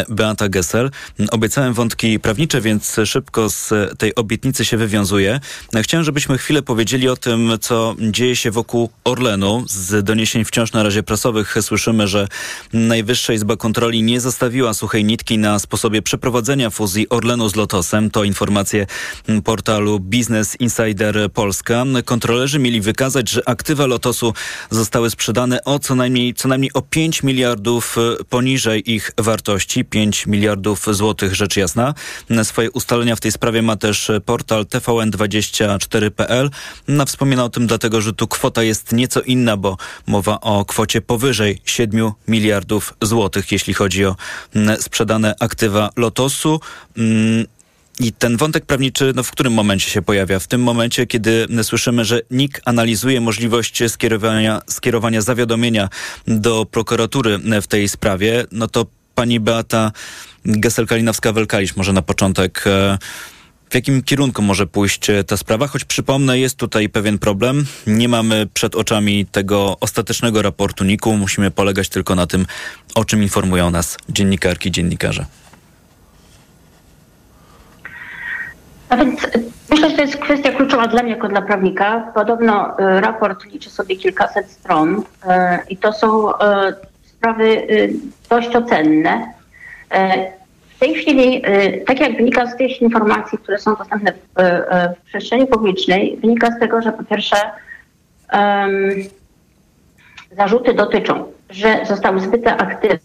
Beata 0.09 0.49
Gessel. 0.49 0.91
Obiecałem 1.31 1.73
wątki 1.73 2.19
prawnicze, 2.19 2.61
więc 2.61 2.95
szybko 3.05 3.49
z 3.49 3.73
tej 3.97 4.15
obietnicy 4.15 4.65
się 4.65 4.77
wywiązuję. 4.77 5.39
Chciałem, 5.81 6.03
żebyśmy 6.03 6.37
chwilę 6.37 6.61
powiedzieli 6.61 7.09
o 7.09 7.15
tym, 7.15 7.51
co 7.61 7.95
dzieje 7.99 8.35
się 8.35 8.51
wokół 8.51 8.89
Orlenu. 9.03 9.63
Z 9.67 10.05
doniesień 10.05 10.45
wciąż 10.45 10.73
na 10.73 10.83
razie 10.83 11.03
prasowych 11.03 11.55
słyszymy, 11.61 12.07
że 12.07 12.27
Najwyższa 12.73 13.33
Izba 13.33 13.55
Kontroli 13.55 14.03
nie 14.03 14.21
zostawiła 14.21 14.73
suchej 14.73 15.05
nitki 15.05 15.37
na 15.37 15.59
sposobie 15.59 16.01
przeprowadzenia 16.01 16.64
fuzji 16.69 17.09
Orlenu 17.09 17.49
z 17.49 17.55
Lotosem. 17.55 18.11
To 18.11 18.23
informacje 18.23 18.87
portalu 19.43 19.99
Business 19.99 20.55
Insider 20.59 21.31
Polska. 21.33 21.85
Kontrolerzy 22.05 22.59
mieli 22.59 22.81
wykazać, 22.81 23.29
że 23.29 23.49
aktywa 23.49 23.85
Lotosu 23.85 24.33
zostały 24.69 25.09
sprzedane 25.09 25.63
o 25.63 25.79
co 25.79 25.95
najmniej, 25.95 26.33
co 26.33 26.47
najmniej 26.47 26.73
o 26.73 26.81
5 26.81 27.23
miliardów 27.23 27.97
e, 27.97 28.23
poniżej 28.23 28.91
ich 28.91 29.11
wartości. 29.17 29.85
5 29.85 30.27
miliardów 30.27 30.85
złotych, 30.91 31.35
rzecz 31.35 31.57
jasna. 31.57 31.93
Swoje 32.43 32.71
ustalenia 32.71 33.15
w 33.15 33.19
tej 33.19 33.31
sprawie 33.31 33.61
ma 33.61 33.75
też 33.75 34.11
portal 34.25 34.63
tvn24.pl. 34.63 36.49
No, 36.87 37.05
wspomina 37.05 37.43
o 37.43 37.49
tym 37.49 37.67
dlatego, 37.67 38.01
że 38.01 38.13
tu 38.13 38.27
kwota 38.27 38.63
jest 38.63 38.91
nieco 38.91 39.21
inna, 39.21 39.57
bo 39.57 39.77
mowa 40.07 40.39
o 40.41 40.65
kwocie 40.65 41.01
powyżej 41.01 41.61
7 41.65 42.11
miliardów 42.27 42.93
złotych, 43.01 43.51
jeśli 43.51 43.73
chodzi 43.73 44.05
o 44.05 44.15
sprzedane 44.79 45.35
aktywa 45.39 45.89
Lotosu. 45.95 46.54
Mm, 46.97 47.45
I 47.99 48.13
ten 48.13 48.37
wątek 48.37 48.65
prawniczy, 48.65 49.13
no 49.15 49.23
w 49.23 49.31
którym 49.31 49.53
momencie 49.53 49.89
się 49.89 50.01
pojawia? 50.01 50.39
W 50.39 50.47
tym 50.47 50.63
momencie, 50.63 51.07
kiedy 51.07 51.47
słyszymy, 51.63 52.05
że 52.05 52.21
NIK 52.31 52.61
analizuje 52.65 53.21
możliwość 53.21 53.83
skierowania, 53.87 54.61
skierowania 54.67 55.21
zawiadomienia 55.21 55.89
do 56.27 56.65
prokuratury 56.65 57.39
w 57.61 57.67
tej 57.67 57.89
sprawie, 57.89 58.45
no 58.51 58.67
to 58.67 58.85
pani 59.15 59.39
Beata 59.39 59.91
Gesel-Kalinowska-Welkalisz 60.45 61.77
może 61.77 61.93
na 61.93 62.01
początek 62.01 62.63
e, 62.67 62.97
w 63.69 63.75
jakim 63.75 64.03
kierunku 64.03 64.41
może 64.41 64.67
pójść 64.67 65.09
e, 65.09 65.23
ta 65.23 65.37
sprawa? 65.37 65.67
Choć 65.67 65.85
przypomnę, 65.85 66.39
jest 66.39 66.57
tutaj 66.57 66.89
pewien 66.89 67.19
problem. 67.19 67.65
Nie 67.87 68.09
mamy 68.09 68.47
przed 68.53 68.75
oczami 68.75 69.25
tego 69.25 69.77
ostatecznego 69.79 70.41
raportu 70.41 70.83
NIK-u. 70.83 71.17
Musimy 71.17 71.51
polegać 71.51 71.89
tylko 71.89 72.15
na 72.15 72.27
tym, 72.27 72.45
o 72.95 73.05
czym 73.05 73.23
informują 73.23 73.71
nas 73.71 73.97
dziennikarki, 74.09 74.71
dziennikarze. 74.71 75.25
A 78.89 78.97
więc 78.97 79.23
y, 79.23 79.43
myślę, 79.69 79.89
że 79.89 79.95
to 79.95 80.01
jest 80.01 80.17
kwestia 80.17 80.51
kluczowa 80.51 80.87
dla 80.87 81.03
mnie 81.03 81.11
jako 81.11 81.27
dla 81.27 81.41
prawnika. 81.41 82.11
Podobno 82.13 82.79
y, 82.79 83.01
raport 83.01 83.45
liczy 83.45 83.69
sobie 83.69 83.95
kilkaset 83.95 84.51
stron 84.51 84.95
y, 84.95 85.03
i 85.69 85.77
to 85.77 85.93
są 85.93 86.31
sprawy 87.03 87.67
dość 88.29 88.55
ocenne. 88.55 89.33
W 90.75 90.79
tej 90.79 90.95
chwili, 90.95 91.41
tak 91.87 91.99
jak 91.99 92.17
wynika 92.17 92.47
z 92.47 92.57
tych 92.57 92.81
informacji, 92.81 93.37
które 93.37 93.59
są 93.59 93.75
dostępne 93.75 94.11
w, 94.11 94.17
w 94.99 95.05
przestrzeni 95.05 95.47
publicznej, 95.47 96.17
wynika 96.17 96.51
z 96.51 96.59
tego, 96.59 96.81
że 96.81 96.91
po 96.91 97.03
pierwsze 97.03 97.37
em, 98.29 98.71
zarzuty 100.31 100.73
dotyczą, 100.73 101.31
że 101.49 101.85
zostały 101.85 102.19
zbyte 102.19 102.57
aktywne, 102.57 102.99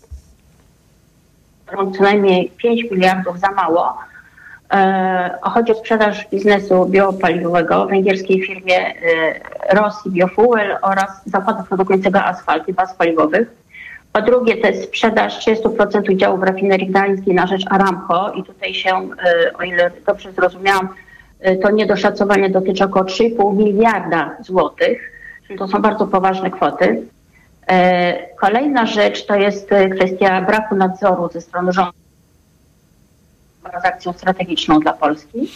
co 1.97 2.03
najmniej 2.03 2.53
5 2.57 2.91
miliardów 2.91 3.41
za 3.41 3.51
mało, 3.51 3.99
Chodzi 5.43 5.73
o 5.73 5.75
sprzedaż 5.75 6.29
biznesu 6.31 6.87
biopaliwowego 6.87 7.87
węgierskiej 7.87 8.43
firmie 8.43 8.79
e, 8.79 8.95
Rosji 9.75 10.11
Biofuel 10.11 10.77
oraz 10.83 11.11
zakładu 11.27 11.65
produkującego 11.65 12.25
asfalt 12.25 12.69
i 12.69 12.73
baz 12.73 12.95
paliwowych. 12.95 13.51
Po 14.13 14.23
drugie, 14.23 14.57
to 14.57 14.67
jest 14.67 14.85
sprzedaż 14.85 15.47
30% 15.47 16.13
udziałów 16.13 16.43
rafinerii 16.43 16.87
gdańskiej 16.87 17.35
na 17.35 17.47
rzecz 17.47 17.65
Aramco 17.71 18.33
i 18.33 18.45
tutaj 18.45 18.75
się, 18.75 18.91
e, 18.91 19.53
o 19.59 19.63
ile 19.63 19.91
dobrze 20.07 20.33
zrozumiałam, 20.33 20.89
e, 21.41 21.57
to 21.57 21.71
niedoszacowanie 21.71 22.51
dotyczy 22.51 22.85
około 22.85 23.05
3,5 23.05 23.57
miliarda 23.57 24.37
złotych, 24.41 25.13
czyli 25.47 25.59
to 25.59 25.69
są 25.69 25.83
bardzo 25.83 26.07
poważne 26.07 26.51
kwoty. 26.51 27.03
E, 27.69 28.37
Kolejna 28.37 28.87
rzecz 28.87 29.27
to 29.27 29.35
jest 29.35 29.73
e, 29.73 29.89
kwestia 29.89 30.43
braku 30.43 30.77
nadzoru 30.77 31.29
ze 31.33 31.41
strony 31.41 31.73
rządu 31.73 32.00
transakcją 33.69 34.13
strategiczną 34.13 34.81
dla 34.81 34.93
Polski 34.93 35.51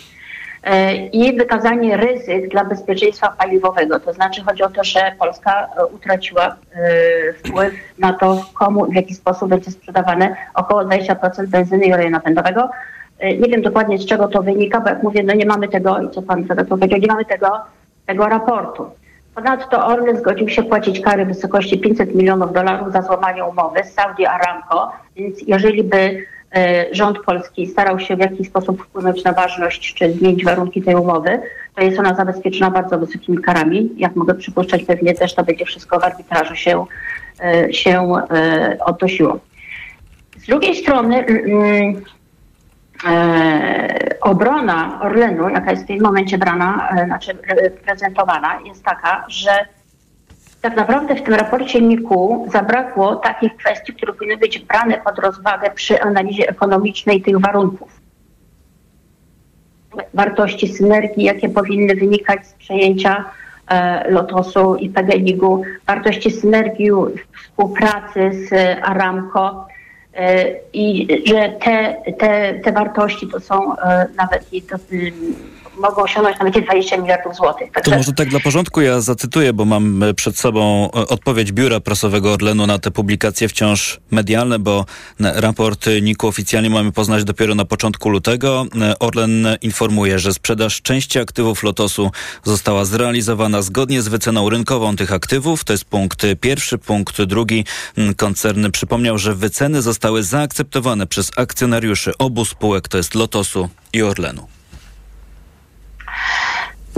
e, 0.63 0.97
i 0.97 1.37
wykazanie 1.37 1.97
ryzyk 1.97 2.49
dla 2.49 2.65
bezpieczeństwa 2.65 3.29
paliwowego. 3.39 4.01
To 4.01 4.13
znaczy 4.13 4.43
chodzi 4.43 4.63
o 4.63 4.71
to, 4.71 4.85
że 4.85 5.13
Polska 5.19 5.69
e, 5.77 5.87
utraciła 5.87 6.47
e, 6.47 7.33
wpływ 7.33 7.75
na 7.99 8.13
to, 8.13 8.45
komu, 8.55 8.87
w 8.87 8.95
jaki 8.95 9.15
sposób 9.15 9.49
będzie 9.49 9.71
sprzedawane 9.71 10.37
około 10.55 10.85
20% 10.85 11.47
benzyny 11.47 11.87
i 11.87 11.95
oleju 11.95 12.11
napędowego. 12.11 12.71
Nie 13.23 13.49
wiem 13.49 13.63
dokładnie 13.63 13.99
z 13.99 14.07
czego 14.07 14.29
to 14.29 14.43
wynika, 14.43 14.81
bo 14.81 14.89
jak 14.89 15.03
mówię, 15.03 15.23
no 15.23 15.35
nie 15.35 15.47
mamy 15.47 15.69
tego, 15.69 16.01
i 16.03 16.11
co 16.11 16.23
pan 16.23 16.47
redaktor 16.49 16.79
powiedział, 16.79 17.01
nie 17.01 17.07
mamy 17.07 17.25
tego, 17.25 17.61
tego 18.07 18.29
raportu. 18.29 18.91
Ponadto 19.35 19.87
Orlen 19.87 20.19
zgodził 20.19 20.49
się 20.49 20.63
płacić 20.63 21.01
kary 21.01 21.25
w 21.25 21.29
wysokości 21.29 21.79
500 21.79 22.15
milionów 22.15 22.53
dolarów 22.53 22.93
za 22.93 23.03
złamanie 23.03 23.45
umowy 23.45 23.85
z 23.85 23.95
Saudi 23.95 24.27
Aramco, 24.27 24.93
więc 25.17 25.39
jeżeli 25.47 25.85
by 25.85 25.97
e, 25.97 26.23
rząd 26.93 27.19
polski 27.19 27.67
starał 27.67 28.01
się 28.01 28.17
w 28.17 28.21
jakiś 28.21 28.49
sposób 28.49 28.83
wpłynąć 28.83 29.25
na 29.25 29.33
ważność 29.33 29.95
czy 29.95 30.13
zmienić 30.13 30.45
warunki 30.45 30.83
tej 30.83 30.95
umowy, 30.95 31.41
to 31.75 31.83
jest 31.83 31.99
ona 31.99 32.15
zabezpieczona 32.15 32.71
bardzo 32.71 32.99
wysokimi 32.99 33.39
karami. 33.39 33.91
Jak 33.97 34.17
mogę 34.17 34.35
przypuszczać, 34.35 34.85
pewnie 34.85 35.15
też 35.15 35.35
to 35.35 35.45
będzie 35.45 35.65
wszystko 35.65 36.01
w 36.01 36.05
arbitrażu 36.05 36.55
się, 36.55 36.85
e, 37.45 37.73
się 37.73 38.13
e, 38.31 38.77
odnosiło. 38.85 39.41
Z 40.39 40.47
drugiej 40.47 40.77
strony 40.77 41.27
mm, 41.27 42.03
e, 43.07 44.17
obrona 44.21 45.01
Orlenu, 45.03 45.49
jaka 45.49 45.71
jest 45.71 45.85
w 45.85 45.87
tym 45.87 46.03
momencie 46.03 46.39
brana, 46.39 46.89
e, 46.97 47.05
znaczy 47.07 47.39
re- 47.49 47.71
prezentowana, 47.71 48.61
jest 48.65 48.85
taka, 48.85 49.25
że 49.29 49.51
tak 50.65 50.77
naprawdę 50.77 51.15
w 51.15 51.23
tym 51.23 51.35
raporcie 51.35 51.81
NIK-u 51.81 52.49
zabrakło 52.53 53.17
takich 53.17 53.57
kwestii, 53.57 53.93
które 53.93 54.13
powinny 54.13 54.37
być 54.37 54.59
brane 54.59 55.01
pod 55.05 55.19
rozwagę 55.19 55.71
przy 55.71 56.01
analizie 56.01 56.49
ekonomicznej 56.49 57.23
tych 57.23 57.41
warunków. 57.41 58.01
Wartości 60.15 60.69
synergii, 60.69 61.25
jakie 61.25 61.49
powinny 61.49 61.95
wynikać 61.95 62.47
z 62.47 62.53
przejęcia 62.53 63.25
e, 63.69 64.11
Lotosu 64.11 64.77
i 64.77 64.91
PGNiG-u, 64.91 65.63
wartości 65.87 66.31
synergii 66.31 66.91
współpracy 67.33 68.31
z 68.33 68.79
Aramco, 68.83 69.67
E, 70.17 70.55
i 70.73 71.09
że 71.27 71.49
te, 71.65 71.97
te, 72.19 72.55
te 72.55 72.73
wartości 72.73 73.29
to 73.29 73.41
są 73.41 73.77
e, 73.77 74.07
nawet 74.17 74.53
mogą 75.79 76.03
osiągnąć 76.03 76.39
nawet 76.39 76.57
i 76.57 76.63
20 76.63 76.97
miliardów 76.97 77.37
złotych. 77.37 77.71
To 77.85 77.91
może 77.91 78.13
tak 78.13 78.29
dla 78.29 78.41
porządku 78.41 78.81
ja 78.81 79.01
zacytuję, 79.01 79.53
bo 79.53 79.65
mam 79.65 80.03
e, 80.03 80.15
przed 80.15 80.39
sobą 80.39 80.85
e, 80.85 81.09
odpowiedź 81.09 81.53
biura 81.53 81.81
prasowego 81.81 82.33
Orlenu 82.33 82.67
na 82.67 82.79
te 82.79 82.91
publikacje 82.91 83.49
wciąż 83.49 84.01
medialne, 84.11 84.59
bo 84.59 84.85
raport 85.21 85.87
NIK-u 86.03 86.29
oficjalnie 86.29 86.71
mamy 86.71 86.93
poznać 86.93 87.25
dopiero 87.25 87.55
na 87.55 87.65
początku 87.65 88.09
lutego. 88.09 88.67
E, 88.81 88.99
Orlen 88.99 89.47
informuje, 89.63 90.19
że 90.19 90.35
sprzedaż 90.35 90.83
części 90.83 91.19
aktywów 91.19 91.63
Lotosu 91.63 92.11
została 92.45 92.85
zrealizowana 92.85 93.63
zgodnie 93.63 94.03
z 94.03 94.09
wyceną 94.09 94.51
rynkową 94.51 94.97
tych 94.97 95.13
aktywów. 95.13 95.65
To 95.65 95.73
jest 95.73 95.85
punkt 95.85 96.23
pierwszy. 96.41 96.79
Punkt 96.79 97.23
drugi. 97.23 97.65
Mm, 97.99 98.15
Koncern 98.15 98.71
przypomniał, 98.71 99.19
że 99.19 99.35
wyceny 99.35 99.83
zostały 99.83 100.23
zaakceptowane 100.23 101.07
przez 101.07 101.31
akcjonariuszy 101.37 102.13
obu 102.19 102.45
spółek, 102.45 102.89
to 102.89 102.97
jest 102.97 103.15
Lotosu 103.15 103.69
i 103.93 104.03
Orlenu. 104.03 104.47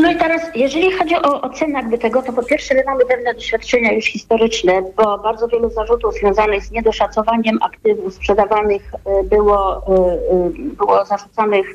No 0.06 0.12
i 0.12 0.16
teraz, 0.16 0.42
jeżeli 0.54 0.92
chodzi 0.92 1.16
o 1.16 1.40
ocenę 1.40 1.78
jakby 1.78 1.98
tego, 1.98 2.22
to 2.22 2.32
po 2.32 2.42
pierwsze 2.42 2.74
my 2.74 2.82
mamy 2.86 3.04
pewne 3.04 3.34
doświadczenia 3.34 3.92
już 3.92 4.04
historyczne, 4.04 4.82
bo 4.96 5.18
bardzo 5.18 5.48
wielu 5.48 5.70
zarzutów 5.70 6.14
związanych 6.14 6.64
z 6.64 6.70
niedoszacowaniem 6.70 7.58
aktywów 7.62 8.14
sprzedawanych 8.14 8.94
e, 8.94 9.24
było, 9.24 9.76
e, 9.76 9.92
e, 9.92 10.50
było 10.76 11.04
zarzucanych 11.04 11.66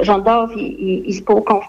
rządowi 0.00 0.82
i, 0.82 1.10
i 1.10 1.14
spółkom 1.14 1.60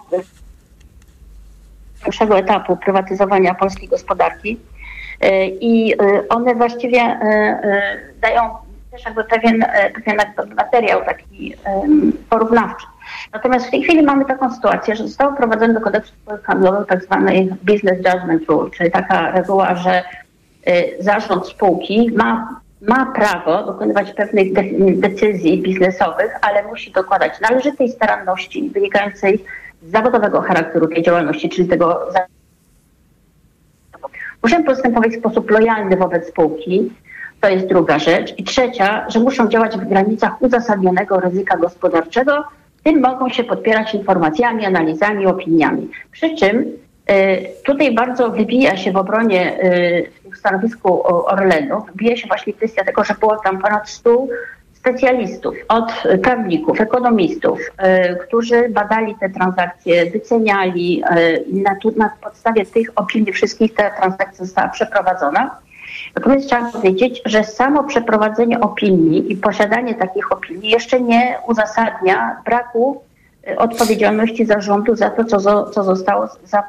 pierwszego 2.04 2.38
etapu 2.38 2.76
prywatyzowania 2.76 3.54
polskiej 3.54 3.88
gospodarki 3.88 4.60
i 5.60 5.94
one 6.28 6.54
właściwie 6.54 7.18
dają 8.20 8.50
też 8.90 9.04
jakby 9.04 9.24
pewien, 9.24 9.64
pewien 9.94 10.16
materiał 10.56 11.04
taki 11.04 11.54
porównawczy. 12.30 12.86
Natomiast 13.32 13.66
w 13.66 13.70
tej 13.70 13.82
chwili 13.82 14.02
mamy 14.02 14.24
taką 14.24 14.54
sytuację, 14.54 14.96
że 14.96 15.08
zostało 15.08 15.32
wprowadzone 15.32 15.74
do 15.74 15.80
kodeksu 15.80 16.12
handlowych 16.42 16.86
tak 16.86 17.04
zwany 17.04 17.56
business 17.62 17.96
judgment 17.96 18.48
rule, 18.48 18.70
czyli 18.70 18.90
taka 18.90 19.30
reguła, 19.30 19.74
że 19.74 20.02
y, 20.68 20.96
zarząd 21.00 21.46
spółki 21.46 22.10
ma, 22.16 22.60
ma 22.80 23.06
prawo 23.06 23.62
dokonywać 23.62 24.12
pewnych 24.12 24.52
de- 24.52 25.08
decyzji 25.08 25.62
biznesowych, 25.62 26.38
ale 26.42 26.62
musi 26.62 26.92
dokładać 26.92 27.40
należytej 27.40 27.88
staranności 27.88 28.70
wynikającej 28.70 29.44
z 29.82 29.90
zawodowego 29.90 30.40
charakteru 30.40 30.88
tej 30.88 31.02
działalności, 31.02 31.48
czyli 31.48 31.68
tego 31.68 32.08
muszą 34.42 34.64
postępować 34.64 35.12
w 35.12 35.18
sposób 35.18 35.50
lojalny 35.50 35.96
wobec 35.96 36.28
spółki. 36.28 36.92
To 37.40 37.48
jest 37.48 37.66
druga 37.66 37.98
rzecz. 37.98 38.38
I 38.38 38.44
trzecia, 38.44 39.06
że 39.10 39.20
muszą 39.20 39.48
działać 39.48 39.76
w 39.76 39.88
granicach 39.88 40.42
uzasadnionego 40.42 41.20
ryzyka 41.20 41.56
gospodarczego, 41.56 42.44
tym 42.84 43.00
mogą 43.00 43.28
się 43.28 43.44
podpierać 43.44 43.94
informacjami, 43.94 44.66
analizami, 44.66 45.26
opiniami. 45.26 45.90
Przy 46.12 46.36
czym 46.36 46.58
y, 46.58 47.46
tutaj 47.64 47.94
bardzo 47.94 48.30
wybija 48.30 48.76
się 48.76 48.92
w 48.92 48.96
obronie 48.96 49.64
y, 49.64 50.30
w 50.34 50.36
stanowisku 50.36 51.06
Orlenu, 51.26 51.82
wybija 51.86 52.16
się 52.16 52.28
właśnie 52.28 52.52
kwestia 52.52 52.84
tego, 52.84 53.04
że 53.04 53.14
było 53.20 53.36
tam 53.44 53.58
ponad 53.58 53.90
100 53.90 54.26
specjalistów, 54.72 55.54
od 55.68 55.92
prawników, 56.22 56.80
ekonomistów, 56.80 57.60
y, 57.60 58.16
którzy 58.16 58.68
badali 58.68 59.14
te 59.20 59.30
transakcje, 59.30 60.10
wyceniali 60.10 61.02
na, 61.52 61.76
na 61.96 62.10
podstawie 62.22 62.66
tych 62.66 62.88
opinii 62.96 63.32
wszystkich 63.32 63.74
ta 63.74 63.90
transakcja 63.90 64.44
została 64.44 64.68
przeprowadzona. 64.68 65.50
Natomiast 66.16 66.46
trzeba 66.46 66.72
powiedzieć, 66.72 67.22
że 67.24 67.44
samo 67.44 67.84
przeprowadzenie 67.84 68.60
opinii 68.60 69.32
i 69.32 69.36
posiadanie 69.36 69.94
takich 69.94 70.32
opinii 70.32 70.70
jeszcze 70.70 71.00
nie 71.00 71.38
uzasadnia 71.48 72.36
braku 72.44 73.02
y, 73.48 73.58
odpowiedzialności 73.58 74.46
zarządu 74.46 74.96
za 74.96 75.10
to, 75.10 75.24
co, 75.24 75.70
co 75.70 75.84
zostało 75.84 76.28
za 76.44 76.62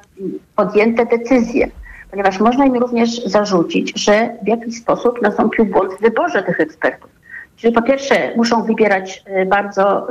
podjęte 0.55 1.05
decyzje. 1.05 1.67
Ponieważ 2.11 2.39
można 2.39 2.65
im 2.65 2.75
również 2.75 3.25
zarzucić, 3.25 3.93
że 3.99 4.29
w 4.43 4.47
jakiś 4.47 4.77
sposób 4.77 5.21
nastąpił 5.21 5.65
błąd 5.65 5.93
w 5.93 6.01
wyborze 6.01 6.43
tych 6.43 6.59
ekspertów. 6.59 7.09
Czyli 7.57 7.73
po 7.73 7.81
pierwsze 7.81 8.35
muszą 8.35 8.63
wybierać 8.63 9.23
y, 9.41 9.45
bardzo, 9.45 10.07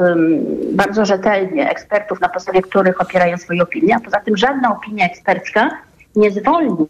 bardzo 0.73 1.05
rzetelnie 1.05 1.71
ekspertów, 1.71 2.21
na 2.21 2.29
podstawie 2.29 2.63
których 2.63 3.01
opierają 3.01 3.37
swoje 3.37 3.63
opinie, 3.63 3.97
a 3.97 4.01
poza 4.01 4.21
tym 4.21 4.37
żadna 4.37 4.77
opinia 4.77 5.07
ekspercka 5.07 5.71
nie 6.17 6.31
zwolni 6.31 6.87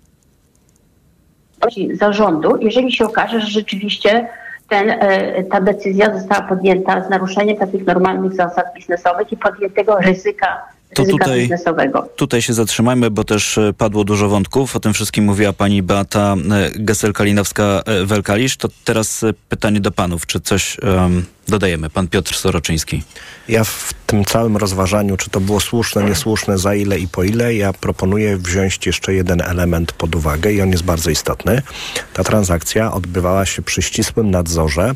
zarządu, 1.95 2.57
jeżeli 2.61 2.93
się 2.93 3.05
okaże, 3.05 3.41
że 3.41 3.47
rzeczywiście 3.47 4.29
ten, 4.69 4.91
e, 4.91 5.45
ta 5.45 5.61
decyzja 5.61 6.19
została 6.19 6.43
podjęta 6.43 7.05
z 7.07 7.11
naruszeniem 7.11 7.57
takich 7.57 7.87
normalnych 7.87 8.35
zasad 8.35 8.67
biznesowych 8.77 9.33
i 9.33 9.37
podjętego 9.37 9.97
ryzyka, 9.99 10.63
To 10.95 11.05
tutaj- 11.05 11.41
biznesowego. 11.41 12.09
Tutaj 12.17 12.43
się 12.43 12.53
zatrzymajmy, 12.53 13.11
bo 13.11 13.25
też 13.25 13.59
e, 13.59 13.73
padło 13.73 14.05
dużo 14.05 14.29
wątków. 14.29 14.77
O 14.77 14.81
tym 14.81 14.93
wszystkim 14.93 15.25
mówiła 15.25 15.53
pani 15.53 15.83
Beata 15.83 16.35
e, 16.35 16.71
Gesel-Kalinowska-Welkalisz. 16.79 18.57
To 18.57 18.69
teraz 18.85 19.25
pytanie 19.49 19.81
do 19.81 19.91
panów. 19.91 20.27
Czy 20.27 20.41
coś 20.41 20.77
em, 20.83 21.25
dodajemy? 21.49 21.91
Pan 21.91 22.09
Piotr 22.09 22.35
Soroczyński. 22.35 23.03
Ja 23.49 23.65
w 23.65 23.95
tym 24.07 24.25
całym 24.25 24.57
rozważaniu, 24.57 25.17
czy 25.17 25.31
to 25.31 25.41
było 25.41 25.61
słuszne, 25.61 26.05
niesłuszne, 26.05 26.59
za 26.59 26.75
ile 26.75 26.99
i 26.99 27.09
po 27.09 27.25
ile, 27.25 27.55
ja 27.55 27.73
proponuję 27.73 28.37
wziąć 28.37 28.87
jeszcze 28.87 29.15
jeden 29.15 29.41
element 29.41 29.93
pod 29.93 30.15
uwagę 30.15 30.53
i 30.53 30.63
on 30.63 30.71
jest 30.71 30.85
bardzo 30.85 31.11
istotny. 31.11 31.63
Ta 32.13 32.25
transakcja 32.25 32.93
odbywała 32.93 33.47
się 33.47 33.63
przy 33.63 33.83
ścisłym 33.83 34.31
nadzorze 34.31 34.95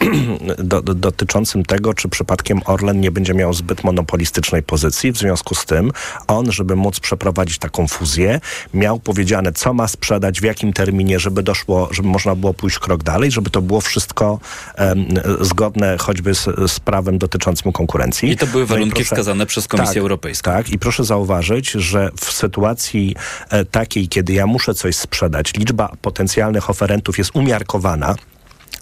do, 0.58 0.82
do, 0.82 0.94
dotyczącym 0.94 1.64
tego, 1.64 1.94
czy 1.94 2.08
przypadkiem 2.08 2.60
Orlen 2.64 3.00
nie 3.00 3.10
będzie 3.10 3.34
miał 3.34 3.52
zbyt 3.52 3.84
monopolistycznej 3.84 4.62
pozycji. 4.62 5.12
W 5.12 5.18
związku 5.18 5.54
z 5.54 5.64
tym 5.64 5.92
on, 6.26 6.52
żeby 6.52 6.76
móc 6.76 7.00
przeprowadzić 7.00 7.58
taką 7.58 7.88
fuzję, 7.88 8.40
miał 8.74 9.00
powiedziane, 9.00 9.52
co 9.52 9.74
ma 9.74 9.88
sprzedać, 9.88 10.40
w 10.40 10.44
jakim 10.44 10.72
terminie, 10.72 11.18
żeby 11.18 11.42
doszło, 11.42 11.88
żeby 11.90 12.08
można 12.08 12.34
było 12.34 12.54
pójść 12.54 12.78
krok 12.78 13.02
dalej, 13.02 13.30
żeby 13.30 13.50
to 13.50 13.62
było 13.62 13.80
wszystko 13.80 14.40
em, 14.76 15.06
zgodne 15.40 15.69
choćby 16.00 16.34
z, 16.34 16.48
z 16.72 16.80
prawem 16.80 17.18
dotyczącym 17.18 17.72
konkurencji. 17.72 18.30
I 18.30 18.36
to 18.36 18.46
były 18.46 18.62
No 18.62 18.66
warunki 18.66 19.04
wskazane 19.04 19.46
przez 19.46 19.68
Komisję 19.68 19.94
tak, 19.94 20.00
Europejską. 20.02 20.50
Tak, 20.50 20.70
i 20.70 20.78
proszę 20.78 21.04
zauważyć, 21.04 21.70
że 21.70 22.10
w 22.20 22.32
sytuacji 22.32 23.16
e, 23.50 23.64
takiej, 23.64 24.08
kiedy 24.08 24.32
ja 24.32 24.46
muszę 24.46 24.74
coś 24.74 24.96
sprzedać, 24.96 25.54
liczba 25.54 25.92
potencjalnych 26.02 26.70
oferentów 26.70 27.18
jest 27.18 27.30
umiarkowana. 27.34 28.14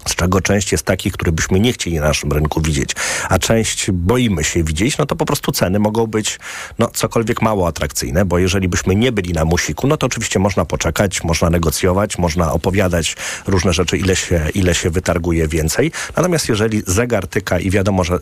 Z 0.07 0.15
czego 0.15 0.41
część 0.41 0.73
jest 0.73 0.85
takich, 0.85 1.13
które 1.13 1.33
byśmy 1.33 1.61
nie 1.61 1.73
chcieli 1.73 1.97
na 1.97 2.07
naszym 2.09 2.33
rynku 2.33 2.61
widzieć, 2.61 2.91
a 3.29 3.39
część 3.39 3.91
boimy 3.91 4.45
się 4.45 4.65
widzieć, 4.65 4.99
no 4.99 5.07
to 5.07 5.17
po 5.17 5.25
prostu 5.25 5.53
ceny 5.53 5.79
mogą 5.79 6.07
być 6.07 6.39
no, 6.79 6.89
cokolwiek 6.95 7.43
mało 7.43 7.67
atrakcyjne, 7.69 8.25
bo 8.25 8.39
jeżeli 8.39 8.69
byśmy 8.69 8.95
nie 8.97 9.13
byli 9.13 9.33
na 9.33 9.45
musiku, 9.45 9.87
no 9.87 9.97
to 9.97 10.07
oczywiście 10.07 10.39
można 10.39 10.65
poczekać, 10.65 11.25
można 11.25 11.51
negocjować, 11.51 12.19
można 12.19 12.53
opowiadać 12.53 13.17
różne 13.47 13.73
rzeczy, 13.73 13.97
ile 13.99 14.17
się, 14.17 14.49
ile 14.55 14.75
się 14.75 14.91
wytarguje 14.91 15.49
więcej. 15.49 15.93
Natomiast 16.17 16.49
jeżeli 16.49 16.83
zegar 16.87 17.27
tyka 17.27 17.59
i 17.59 17.71
wiadomo, 17.71 18.05
że 18.05 18.15
y, 18.15 18.19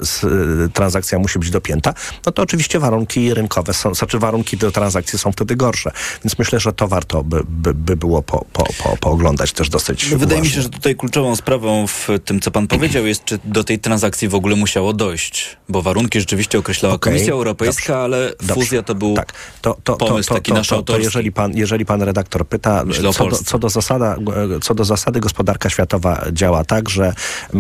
transakcja 0.73 1.19
musi 1.19 1.39
być 1.39 1.51
dopięta, 1.51 1.95
no 2.27 2.33
to 2.33 2.43
oczywiście 2.43 2.79
warunki 2.79 3.35
rynkowe 3.35 3.75
są, 3.75 3.95
znaczy 3.95 4.19
warunki 4.19 4.57
do 4.57 4.71
transakcji 4.71 5.19
są 5.19 5.33
wtedy 5.33 5.57
gorsze. 5.57 5.91
Więc 6.25 6.39
myślę, 6.39 6.61
że 6.61 6.73
to 6.73 6.89
warto 6.89 7.25
by, 7.25 7.41
by, 7.49 7.75
by 7.75 7.97
było 7.97 8.23
po, 8.23 8.45
po, 8.53 8.65
po, 8.83 8.97
pooglądać 8.97 9.53
też 9.53 9.69
dosyć 9.69 10.11
No, 10.11 10.19
Wydaje 10.19 10.41
mi 10.41 10.47
uważnie. 10.47 10.57
się, 10.57 10.63
że 10.63 10.69
tutaj 10.69 10.97
kluczową 10.97 11.37
sprawą 11.37 11.66
w 11.87 12.09
tym, 12.25 12.41
co 12.41 12.51
pan 12.51 12.67
powiedział, 12.67 13.07
jest, 13.07 13.25
czy 13.25 13.39
do 13.45 13.65
tej 13.65 13.79
transakcji 13.79 14.29
w 14.29 14.35
ogóle 14.35 14.57
musiało 14.57 14.93
dojść. 14.93 15.57
Bo 15.69 15.83
warunki 15.83 16.21
rzeczywiście 16.21 16.59
określała 16.59 16.95
Okej, 16.95 17.13
Komisja 17.13 17.33
Europejska, 17.33 17.83
dobrze, 17.93 17.99
ale 18.05 18.33
dobrze. 18.41 18.55
fuzja 18.55 18.83
to 18.83 18.95
był 18.95 19.15
Tak, 19.15 19.33
to, 19.63 19.77
to, 19.85 19.97
pomysł 19.97 20.29
to, 20.29 20.35
to, 20.35 20.41
taki 20.41 20.53
nasz 20.53 20.69
to, 20.69 20.75
to 20.75 20.77
autorski. 20.77 21.05
jeżeli, 21.05 21.33
pan, 21.33 21.57
jeżeli 21.57 21.85
pan 21.85 22.03
redaktor 22.03 22.49
pyta, 22.49 22.85
co 23.13 23.27
do, 23.29 23.37
co, 23.37 23.59
do 23.59 23.69
zasada, 23.69 24.17
co 24.63 24.75
do 24.75 24.85
zasady 24.85 25.21
gospodarka 25.21 25.71
światowa 25.71 26.25
działa 26.33 26.65
tak, 26.65 26.89
że 26.89 27.13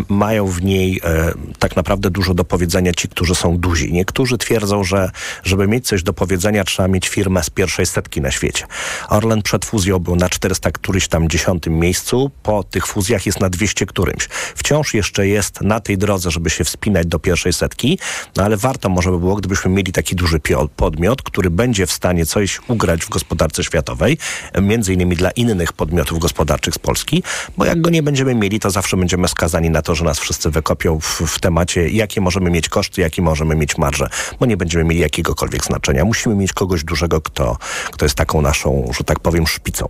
mają 0.09 0.47
w 0.47 0.63
niej 0.63 1.01
e, 1.05 1.33
tak 1.59 1.77
naprawdę 1.77 2.11
dużo 2.11 2.35
do 2.35 2.45
powiedzenia 2.45 2.93
ci, 2.93 3.09
którzy 3.09 3.35
są 3.35 3.59
duzi. 3.59 3.93
Niektórzy 3.93 4.39
twierdzą, 4.39 4.85
że 4.85 5.11
żeby 5.45 5.69
mieć 5.69 5.87
coś 5.87 6.03
do 6.03 6.13
powiedzenia, 6.13 6.65
trzeba 6.65 6.89
mieć 6.89 7.09
firmę 7.09 7.43
z 7.43 7.51
pierwszej 7.51 7.87
setki 7.87 8.21
na 8.21 8.31
świecie. 8.31 8.67
Orlen 9.09 9.43
przed 9.43 9.65
fuzją 9.65 9.99
był 9.99 10.17
na 10.17 10.29
400 10.29 10.71
któryś 10.71 11.09
tam 11.09 11.29
dziesiątym 11.29 11.79
miejscu, 11.79 12.31
po 12.43 12.63
tych 12.63 12.87
fuzjach 12.87 13.27
jest 13.27 13.41
na 13.41 13.51
200 13.51 13.87
którymś. 13.97 14.29
Wciąż 14.55 14.95
jeszcze 14.95 15.29
jest 15.29 15.61
na 15.61 15.81
tej 15.81 15.99
drodze, 15.99 16.31
żeby 16.31 16.51
się 16.51 16.65
wspinać 16.65 17.07
do 17.07 17.19
pierwszej 17.19 17.53
setki, 17.53 17.99
no 18.37 18.45
ale 18.45 18.57
warto 18.57 18.89
może 18.89 19.11
by 19.11 19.19
było, 19.19 19.37
gdybyśmy 19.37 19.71
mieli 19.71 19.93
taki 19.93 20.17
duży 20.17 20.41
podmiot, 20.77 21.23
który 21.23 21.51
będzie 21.51 21.87
w 21.87 21.93
stanie 21.93 22.27
coś 22.27 22.61
ugrać 22.69 23.05
w 23.05 23.09
gospodarce 23.09 23.65
światowej, 23.65 24.19
między 24.63 24.95
innymi 24.95 25.17
dla 25.17 25.31
innych 25.31 25.73
podmiotów 25.73 26.19
gospodarczych 26.19 26.75
z 26.75 26.79
Polski, 26.79 27.23
bo 27.57 27.65
jak 27.65 27.81
go 27.81 27.91
nie 27.91 28.03
będziemy 28.03 28.35
mieli, 28.35 28.61
to 28.61 28.71
zawsze 28.71 28.97
będziemy 28.97 29.29
skazani 29.29 29.71
na 29.71 29.83
to, 29.83 29.95
że 29.95 30.05
nas 30.05 30.19
wszyscy 30.19 30.51
wykopią 30.51 31.01
w, 31.01 31.23
w 31.27 31.41
temacie, 31.41 31.89
jakie 31.89 32.21
możemy 32.21 32.51
mieć 32.51 32.69
koszty, 32.69 33.01
jakie 33.01 33.23
możemy 33.23 33.55
mieć 33.57 33.79
marże, 33.79 34.09
bo 34.41 34.47
nie 34.47 34.57
będziemy 34.57 34.85
mieli 34.85 35.01
jakiegokolwiek 35.01 35.65
znaczenia. 35.65 36.05
Musimy 36.05 36.35
mieć 36.35 36.53
kogoś 36.53 36.85
dużego, 36.85 37.21
kto, 37.21 37.57
kto 37.93 38.05
jest 38.05 38.17
taką 38.17 38.43
naszą, 38.43 38.91
że 38.99 39.05
tak 39.05 39.21
powiem, 39.21 39.47
szpicą. 39.47 39.87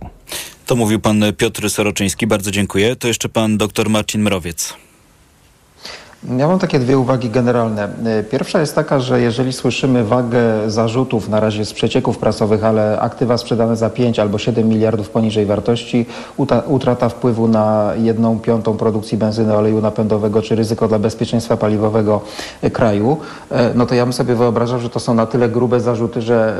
To 0.67 0.75
mówił 0.75 0.99
pan 0.99 1.23
Piotr 1.37 1.69
Soroczyński. 1.69 2.27
Bardzo 2.27 2.51
dziękuję. 2.51 2.95
To 2.95 3.07
jeszcze 3.07 3.29
pan 3.29 3.57
dr 3.57 3.89
Marcin 3.89 4.21
Mrowiec. 4.21 4.73
Ja 6.23 6.47
mam 6.47 6.59
takie 6.59 6.79
dwie 6.79 6.97
uwagi 6.97 7.29
generalne. 7.29 7.89
Y, 8.19 8.23
Pierwsza 8.23 8.59
jest 8.59 8.75
taka, 8.75 8.99
że 8.99 9.21
jeżeli 9.21 9.53
słyszymy 9.53 10.03
wagę 10.03 10.39
zarzutów 10.67 11.29
na 11.29 11.39
razie 11.39 11.65
z 11.65 11.73
przecieków 11.73 12.17
prasowych, 12.17 12.63
ale 12.63 12.99
aktywa 12.99 13.37
sprzedane 13.37 13.75
za 13.75 13.89
5 13.89 14.19
albo 14.19 14.37
7 14.37 14.69
miliardów 14.69 15.09
poniżej 15.09 15.45
wartości, 15.45 16.05
utrata 16.67 17.09
wpływu 17.09 17.47
na 17.47 17.93
jedną 17.97 18.39
piątą 18.39 18.77
produkcji 18.77 19.17
benzyny, 19.17 19.55
oleju 19.55 19.81
napędowego, 19.81 20.41
czy 20.41 20.55
ryzyko 20.55 20.87
dla 20.87 20.99
bezpieczeństwa 20.99 21.57
paliwowego 21.57 22.21
y, 22.63 22.71
kraju, 22.71 23.17
y, 23.51 23.55
no 23.75 23.85
to 23.85 23.95
ja 23.95 24.05
bym 24.05 24.13
sobie 24.13 24.35
wyobrażał, 24.35 24.79
że 24.79 24.89
to 24.89 24.99
są 24.99 25.13
na 25.13 25.25
tyle 25.25 25.49
grube 25.49 25.79
zarzuty, 25.79 26.21
że 26.21 26.57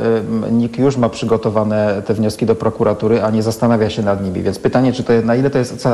NIK 0.52 0.78
już 0.78 0.96
ma 0.96 1.08
przygotowane 1.08 2.02
te 2.06 2.14
wnioski 2.14 2.46
do 2.46 2.54
prokuratury, 2.54 3.22
a 3.22 3.30
nie 3.30 3.42
zastanawia 3.42 3.90
się 3.90 4.02
nad 4.02 4.24
nimi. 4.24 4.42
Więc 4.42 4.58
pytanie, 4.58 4.92
czy 4.92 5.04
to, 5.04 5.12
na, 5.24 5.36
ile 5.36 5.50
to 5.50 5.58
jest, 5.58 5.88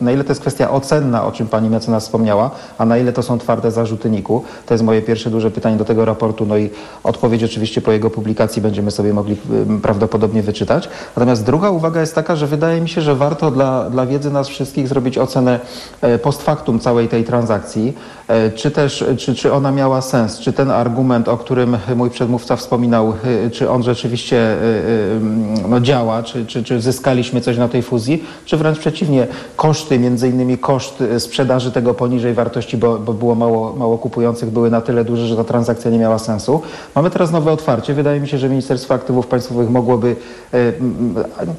na 0.00 0.12
ile 0.12 0.24
to 0.24 0.30
jest 0.30 0.40
kwestia 0.40 0.70
ocenna, 0.70 1.24
o 1.24 1.32
czym 1.32 1.46
pani 1.46 1.70
mecenas 1.70 2.04
wspomniała, 2.04 2.50
a 2.78 2.84
na 2.84 2.98
ile 2.98 3.09
ile 3.10 3.14
to 3.14 3.22
są 3.22 3.38
twarde 3.38 3.70
zarzuty 3.70 4.10
NIK-u? 4.10 4.44
To 4.66 4.74
jest 4.74 4.84
moje 4.84 5.02
pierwsze 5.02 5.30
duże 5.30 5.50
pytanie 5.50 5.76
do 5.76 5.84
tego 5.84 6.04
raportu, 6.04 6.46
no 6.46 6.56
i 6.56 6.70
odpowiedź 7.04 7.44
oczywiście 7.44 7.80
po 7.80 7.92
jego 7.92 8.10
publikacji 8.10 8.62
będziemy 8.62 8.90
sobie 8.90 9.12
mogli 9.12 9.36
prawdopodobnie 9.82 10.42
wyczytać. 10.42 10.88
Natomiast 11.16 11.44
druga 11.44 11.70
uwaga 11.70 12.00
jest 12.00 12.14
taka, 12.14 12.36
że 12.36 12.46
wydaje 12.46 12.80
mi 12.80 12.88
się, 12.88 13.00
że 13.00 13.14
warto 13.14 13.50
dla, 13.50 13.90
dla 13.90 14.06
wiedzy 14.06 14.30
nas 14.30 14.48
wszystkich 14.48 14.88
zrobić 14.88 15.18
ocenę 15.18 15.60
e, 16.00 16.18
post 16.18 16.42
factum 16.42 16.80
całej 16.80 17.08
tej 17.08 17.24
transakcji. 17.24 17.94
E, 18.30 18.50
Czy 18.50 18.70
też, 18.70 19.04
czy, 19.18 19.34
czy 19.34 19.52
ona 19.52 19.72
miała 19.72 20.00
sens? 20.00 20.38
Czy 20.38 20.52
ten 20.52 20.70
argument, 20.70 21.28
o 21.28 21.36
którym 21.36 21.76
mój 21.96 22.10
przedmówca 22.10 22.56
wspominał, 22.56 23.14
e, 23.46 23.50
czy 23.50 23.70
on 23.70 23.82
rzeczywiście 23.82 24.36
e, 24.36 24.54
e, 24.54 25.68
no, 25.68 25.80
działa? 25.80 26.22
Czy, 26.22 26.46
czy, 26.46 26.64
czy 26.64 26.80
zyskaliśmy 26.80 27.40
coś 27.40 27.58
na 27.58 27.68
tej 27.68 27.82
fuzji? 27.82 28.24
Czy 28.44 28.56
wręcz 28.56 28.78
przeciwnie, 28.78 29.26
koszty, 29.56 29.98
między 29.98 30.28
innymi 30.28 30.58
koszt 30.58 31.00
e, 31.00 31.20
sprzedaży 31.20 31.72
tego 31.72 31.94
poniżej 31.94 32.34
wartości, 32.34 32.76
bo, 32.76 32.98
bo 32.98 33.12
było 33.12 33.34
mało, 33.34 33.76
mało 33.76 33.98
kupujących, 33.98 34.50
były 34.50 34.70
na 34.70 34.80
tyle 34.80 35.04
duże, 35.04 35.26
że 35.26 35.36
ta 35.36 35.44
transakcja 35.44 35.90
nie 35.90 35.98
miała 35.98 36.18
sensu. 36.18 36.62
Mamy 36.94 37.10
teraz 37.10 37.32
nowe 37.32 37.52
otwarcie. 37.52 37.94
Wydaje 37.94 38.20
mi 38.20 38.28
się, 38.28 38.38
że 38.38 38.48
Ministerstwo 38.48 38.94
Aktywów 38.94 39.26
Państwowych 39.26 39.70
mogłoby 39.70 40.16
e, 40.54 40.72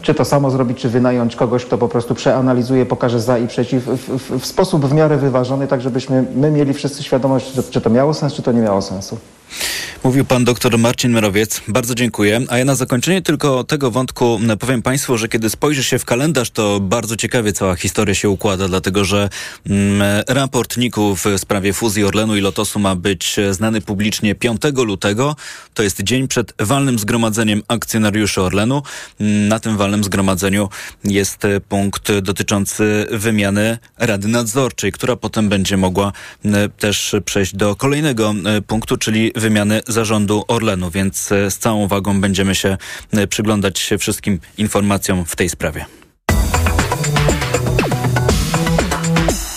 czy 0.01 0.13
to 0.13 0.25
samo 0.25 0.51
zrobić, 0.51 0.77
czy 0.77 0.89
wynająć 0.89 1.35
kogoś, 1.35 1.65
kto 1.65 1.77
po 1.77 1.87
prostu 1.87 2.15
przeanalizuje, 2.15 2.85
pokaże 2.85 3.19
za 3.19 3.37
i 3.37 3.47
przeciw 3.47 3.83
w, 3.83 4.17
w, 4.17 4.39
w 4.39 4.45
sposób 4.45 4.85
w 4.85 4.93
miarę 4.93 5.17
wyważony, 5.17 5.67
tak 5.67 5.81
żebyśmy 5.81 6.25
my 6.35 6.51
mieli 6.51 6.60
wszyscy 6.73 7.03
świadomość, 7.03 7.51
czy 7.71 7.81
to 7.81 7.89
miało 7.89 8.13
sens, 8.13 8.33
czy 8.33 8.41
to 8.41 8.51
nie 8.51 8.61
miało 8.61 8.81
sensu. 8.81 9.17
Mówił 10.03 10.25
pan 10.25 10.43
dr 10.45 10.77
Marcin 10.77 11.11
Merowiec. 11.11 11.61
Bardzo 11.67 11.95
dziękuję. 11.95 12.41
A 12.49 12.57
ja 12.57 12.65
na 12.65 12.75
zakończenie 12.75 13.21
tylko 13.21 13.63
tego 13.63 13.91
wątku 13.91 14.39
m, 14.43 14.57
powiem 14.57 14.81
państwu, 14.81 15.17
że 15.17 15.27
kiedy 15.27 15.49
spojrzy 15.49 15.83
się 15.83 15.99
w 15.99 16.05
kalendarz, 16.05 16.49
to 16.49 16.79
bardzo 16.79 17.15
ciekawie 17.15 17.53
cała 17.53 17.75
historia 17.75 18.15
się 18.15 18.29
układa, 18.29 18.67
dlatego 18.67 19.05
że 19.05 19.29
mm, 19.69 20.23
raport 20.27 20.77
NIK-u 20.77 21.15
w 21.15 21.25
sprawie 21.37 21.73
fuzji 21.73 22.03
Orlenu 22.03 22.35
i 22.35 22.41
Lotosu 22.41 22.79
ma 22.79 22.95
być 22.95 23.39
e, 23.39 23.53
znany 23.53 23.81
publicznie 23.81 24.35
5 24.35 24.61
lutego. 24.75 25.35
To 25.73 25.83
jest 25.83 26.03
dzień 26.03 26.27
przed 26.27 26.53
walnym 26.59 26.99
zgromadzeniem 26.99 27.63
akcjonariuszy 27.67 28.41
Orlenu. 28.41 28.81
Mm, 29.19 29.47
Na 29.47 29.59
tym 29.59 29.77
walnym 29.77 30.03
zgromadzeniu 30.03 30.69
jest 31.03 31.45
e, 31.45 31.59
punkt 31.59 32.11
dotyczący 32.21 33.07
wymiany 33.11 33.77
Rady 33.97 34.27
Nadzorczej, 34.27 34.91
która 34.91 35.15
potem 35.15 35.49
będzie 35.49 35.77
mogła 35.77 36.11
też 36.79 37.15
przejść 37.25 37.55
do 37.55 37.75
kolejnego 37.75 38.33
e, 38.45 38.61
punktu, 38.61 38.97
czyli 38.97 39.31
wymiany 39.35 39.81
zarządu 39.91 40.43
Orlenu, 40.47 40.91
więc 40.91 41.31
e, 41.31 41.51
z 41.51 41.57
całą 41.57 41.83
uwagą 41.83 42.21
będziemy 42.21 42.55
się 42.55 42.77
e, 43.11 43.27
przyglądać 43.27 43.89
wszystkim 43.99 44.39
informacjom 44.57 45.25
w 45.25 45.35
tej 45.35 45.49
sprawie. 45.49 45.85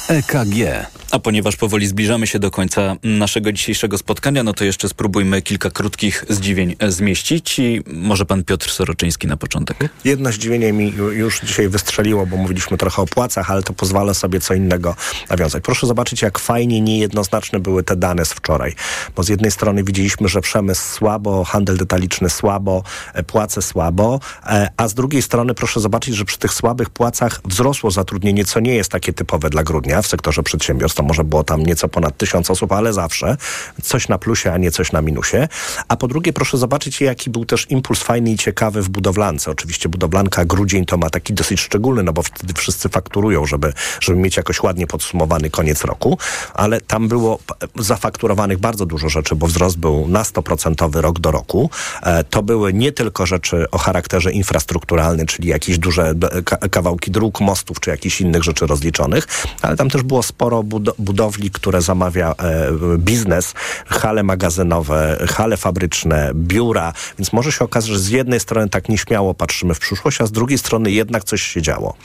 EKG. 0.08 0.86
A 1.10 1.18
ponieważ 1.18 1.56
powoli 1.56 1.86
zbliżamy 1.86 2.26
się 2.26 2.38
do 2.38 2.50
końca 2.50 2.96
naszego 3.02 3.52
dzisiejszego 3.52 3.98
spotkania, 3.98 4.42
no 4.42 4.52
to 4.52 4.64
jeszcze 4.64 4.88
spróbujmy 4.88 5.42
kilka 5.42 5.70
krótkich 5.70 6.24
zdziwień 6.28 6.76
e, 6.78 6.92
zmieścić 6.92 7.58
i 7.58 7.82
może 7.86 8.26
pan 8.26 8.44
Piotr 8.44 8.70
Soroczyński 8.70 9.26
na 9.26 9.36
początek. 9.36 9.88
Jedno 10.04 10.32
zdziwienie 10.32 10.72
mi 10.72 10.92
ju- 10.92 11.10
już 11.10 11.40
dzisiaj 11.40 11.68
wystrzeliło, 11.68 12.26
bo 12.26 12.36
mówiliśmy 12.36 12.76
trochę 12.76 13.02
o 13.02 13.06
płacach, 13.06 13.50
ale 13.50 13.62
to 13.62 13.72
pozwala 13.72 14.14
sobie 14.14 14.40
co 14.40 14.54
innego 14.54 14.96
nawiązać. 15.30 15.62
Proszę 15.64 15.86
zobaczyć, 15.86 16.22
jak 16.22 16.38
fajnie 16.38 16.80
niejednoznaczne 16.80 17.60
były 17.60 17.82
te 17.82 17.96
dane 17.96 18.24
z 18.24 18.32
wczoraj. 18.32 18.74
Bo 19.16 19.22
z 19.22 19.28
jednej 19.28 19.50
strony 19.50 19.84
widzieliśmy, 19.84 20.28
że 20.28 20.40
przemysł 20.40 20.94
słabo, 20.94 21.44
handel 21.44 21.76
detaliczny 21.76 22.30
słabo, 22.30 22.82
e, 23.14 23.22
płace 23.22 23.62
słabo, 23.62 24.20
e, 24.46 24.68
a 24.76 24.88
z 24.88 24.94
drugiej 24.94 25.22
strony 25.22 25.54
proszę 25.54 25.80
zobaczyć, 25.80 26.14
że 26.14 26.24
przy 26.24 26.38
tych 26.38 26.54
słabych 26.54 26.90
płacach 26.90 27.40
wzrosło 27.44 27.90
zatrudnienie, 27.90 28.44
co 28.44 28.60
nie 28.60 28.74
jest 28.74 28.90
takie 28.90 29.12
typowe 29.12 29.50
dla 29.50 29.62
grudnia 29.64 29.93
w 30.02 30.06
sektorze 30.06 30.42
przedsiębiorstw. 30.42 30.96
To 30.96 31.02
może 31.02 31.24
było 31.24 31.44
tam 31.44 31.62
nieco 31.66 31.88
ponad 31.88 32.16
tysiąc 32.16 32.50
osób, 32.50 32.72
ale 32.72 32.92
zawsze 32.92 33.36
coś 33.82 34.08
na 34.08 34.18
plusie, 34.18 34.52
a 34.52 34.58
nie 34.58 34.70
coś 34.70 34.92
na 34.92 35.02
minusie. 35.02 35.48
A 35.88 35.96
po 35.96 36.08
drugie, 36.08 36.32
proszę 36.32 36.58
zobaczyć, 36.58 37.00
jaki 37.00 37.30
był 37.30 37.44
też 37.44 37.70
impuls 37.70 38.02
fajny 38.02 38.30
i 38.30 38.36
ciekawy 38.38 38.82
w 38.82 38.88
budowlance. 38.88 39.50
Oczywiście 39.50 39.88
budowlanka 39.88 40.44
grudzień 40.44 40.86
to 40.86 40.96
ma 40.96 41.10
taki 41.10 41.34
dosyć 41.34 41.60
szczególny, 41.60 42.02
no 42.02 42.12
bo 42.12 42.22
wtedy 42.22 42.54
wszyscy 42.54 42.88
fakturują, 42.88 43.46
żeby, 43.46 43.72
żeby 44.00 44.18
mieć 44.18 44.36
jakoś 44.36 44.62
ładnie 44.62 44.86
podsumowany 44.86 45.50
koniec 45.50 45.84
roku, 45.84 46.18
ale 46.54 46.80
tam 46.80 47.08
było 47.08 47.38
zafakturowanych 47.76 48.58
bardzo 48.58 48.86
dużo 48.86 49.08
rzeczy, 49.08 49.36
bo 49.36 49.46
wzrost 49.46 49.78
był 49.78 50.08
na 50.08 50.22
100% 50.22 51.00
rok 51.00 51.18
do 51.18 51.30
roku. 51.30 51.70
E, 52.02 52.24
to 52.24 52.42
były 52.42 52.72
nie 52.72 52.92
tylko 52.92 53.26
rzeczy 53.26 53.70
o 53.70 53.78
charakterze 53.78 54.32
infrastrukturalnym, 54.32 55.26
czyli 55.26 55.48
jakieś 55.48 55.78
duże 55.78 56.14
ka- 56.44 56.56
kawałki 56.56 57.10
dróg, 57.10 57.40
mostów, 57.40 57.80
czy 57.80 57.90
jakichś 57.90 58.20
innych 58.20 58.42
rzeczy 58.42 58.66
rozliczonych, 58.66 59.26
ale 59.62 59.76
tam 59.76 59.83
też 59.90 60.02
było 60.02 60.22
sporo 60.22 60.62
bud- 60.62 60.94
budowli, 60.98 61.50
które 61.50 61.82
zamawia 61.82 62.30
e, 62.30 62.70
biznes, 62.98 63.54
hale 63.86 64.22
magazynowe, 64.22 65.18
hale 65.28 65.56
fabryczne, 65.56 66.30
biura, 66.34 66.92
więc 67.18 67.32
może 67.32 67.52
się 67.52 67.64
okazać, 67.64 67.90
że 67.90 67.98
z 67.98 68.08
jednej 68.08 68.40
strony 68.40 68.68
tak 68.68 68.88
nieśmiało 68.88 69.34
patrzymy 69.34 69.74
w 69.74 69.80
przyszłość, 69.80 70.20
a 70.20 70.26
z 70.26 70.32
drugiej 70.32 70.58
strony 70.58 70.90
jednak 70.90 71.24
coś 71.24 71.42
się 71.42 71.62
działo. 71.62 71.96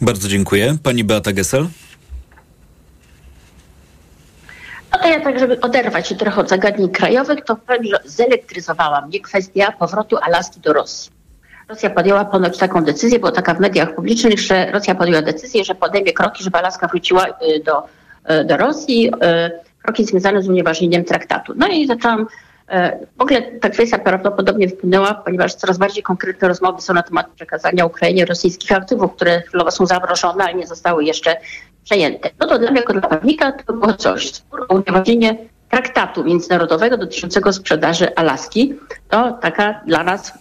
Bardzo 0.00 0.28
dziękuję. 0.28 0.76
Pani 0.82 1.04
Beata 1.04 1.32
Gessel? 1.32 1.66
No 4.92 4.98
to 4.98 5.08
ja 5.08 5.20
tak, 5.20 5.38
żeby 5.38 5.60
oderwać 5.60 6.08
się 6.08 6.16
trochę 6.16 6.40
od 6.40 6.48
zagadnień 6.48 6.88
krajowych, 6.90 7.44
to 7.44 7.56
powiem, 7.56 7.84
że 7.84 7.98
zelektryzowała 8.04 9.00
mnie 9.00 9.20
kwestia 9.20 9.72
powrotu 9.72 10.16
Alaski 10.16 10.60
do 10.60 10.72
Rosji. 10.72 11.17
Rosja 11.68 11.90
podjęła 11.90 12.24
ponoć 12.24 12.58
taką 12.58 12.84
decyzję, 12.84 13.18
było 13.18 13.32
taka 13.32 13.54
w 13.54 13.60
mediach 13.60 13.94
publicznych, 13.94 14.40
że 14.40 14.70
Rosja 14.70 14.94
podjęła 14.94 15.22
decyzję, 15.22 15.64
że 15.64 15.74
podejmie 15.74 16.12
kroki, 16.12 16.44
żeby 16.44 16.58
Alaska 16.58 16.88
wróciła 16.88 17.26
y, 17.26 17.62
do, 17.64 17.82
y, 18.30 18.44
do 18.44 18.56
Rosji, 18.56 19.08
y, 19.08 19.10
kroki 19.82 20.04
związane 20.04 20.42
z 20.42 20.48
unieważnieniem 20.48 21.04
traktatu. 21.04 21.52
No 21.56 21.68
i 21.68 21.86
zaczęłam, 21.86 22.26
w 23.18 23.22
ogóle 23.22 23.42
ta 23.42 23.70
kwestia 23.70 23.98
prawdopodobnie 23.98 24.68
wpłynęła, 24.68 25.14
ponieważ 25.14 25.54
coraz 25.54 25.78
bardziej 25.78 26.02
konkretne 26.02 26.48
rozmowy 26.48 26.82
są 26.82 26.94
na 26.94 27.02
temat 27.02 27.28
przekazania 27.28 27.86
Ukrainie 27.86 28.24
rosyjskich 28.24 28.72
aktywów, 28.72 29.14
które 29.14 29.42
chwilowo 29.42 29.70
są 29.70 29.86
zamrożone, 29.86 30.44
ale 30.44 30.54
nie 30.54 30.66
zostały 30.66 31.04
jeszcze 31.04 31.36
przejęte. 31.84 32.30
No 32.40 32.46
to 32.46 32.58
dla 32.58 32.70
mnie 32.70 32.80
jako 32.80 32.92
dla 32.92 33.02
prawnika 33.02 33.52
to 33.52 33.72
było 33.72 33.92
coś, 33.92 34.32
spór 34.32 34.66
o 34.68 34.74
unieważnienie 34.74 35.36
traktatu 35.70 36.24
międzynarodowego 36.24 36.96
dotyczącego 36.96 37.52
sprzedaży 37.52 38.14
Alaski. 38.14 38.74
To 39.08 39.32
taka 39.32 39.80
dla 39.86 40.04
nas 40.04 40.32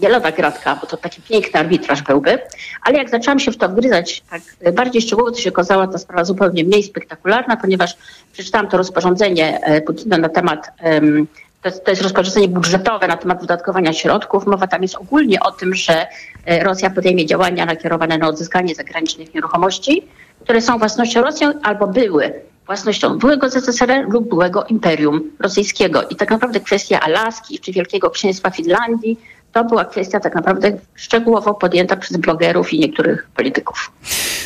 wielowa 0.00 0.32
gratka, 0.32 0.76
bo 0.80 0.86
to 0.86 0.96
taki 0.96 1.22
piękny 1.22 1.60
arbitraż 1.60 2.02
byłby. 2.02 2.38
Ale 2.82 2.98
jak 2.98 3.10
zaczęłam 3.10 3.38
się 3.38 3.52
w 3.52 3.56
to 3.56 3.68
wgryzać 3.68 4.22
tak 4.30 4.42
bardziej 4.74 5.02
szczegółowo, 5.02 5.34
to 5.34 5.40
się 5.40 5.50
okazała 5.50 5.86
ta 5.86 5.98
sprawa 5.98 6.24
zupełnie 6.24 6.64
mniej 6.64 6.82
spektakularna, 6.82 7.56
ponieważ 7.56 7.96
przeczytałam 8.32 8.68
to 8.68 8.76
rozporządzenie 8.76 9.60
e, 9.60 9.80
Putina 9.80 10.18
na 10.18 10.28
temat 10.28 10.72
em, 10.78 11.26
to 11.62 11.90
jest, 11.90 12.02
rozporządzenie 12.02 12.48
budżetowe 12.48 13.08
na 13.08 13.16
temat 13.16 13.40
wydatkowania 13.40 13.92
środków. 13.92 14.46
Mowa 14.46 14.66
tam 14.66 14.82
jest 14.82 14.96
ogólnie 14.96 15.40
o 15.40 15.52
tym, 15.52 15.74
że 15.74 16.06
e, 16.46 16.64
Rosja 16.64 16.90
podejmie 16.90 17.26
działania 17.26 17.66
nakierowane 17.66 18.18
na 18.18 18.28
odzyskanie 18.28 18.74
zagranicznych 18.74 19.34
nieruchomości, 19.34 20.08
które 20.44 20.60
są 20.60 20.78
własnością 20.78 21.22
Rosją 21.22 21.52
albo 21.62 21.86
były 21.86 22.32
własnością 22.66 23.18
byłego 23.18 23.50
ZSRR 23.50 24.08
lub 24.08 24.28
byłego 24.28 24.64
Imperium 24.64 25.30
Rosyjskiego. 25.38 26.02
I 26.08 26.16
tak 26.16 26.30
naprawdę 26.30 26.60
kwestia 26.60 27.00
Alaski 27.00 27.58
czy 27.58 27.72
Wielkiego 27.72 28.10
Księstwa 28.10 28.50
Finlandii 28.50 29.20
to 29.52 29.64
była 29.64 29.84
kwestia 29.84 30.20
tak 30.20 30.34
naprawdę 30.34 30.78
szczegółowo 30.94 31.54
podjęta 31.54 31.96
przez 31.96 32.16
blogerów 32.16 32.72
i 32.72 32.78
niektórych 32.78 33.28
polityków. 33.36 33.92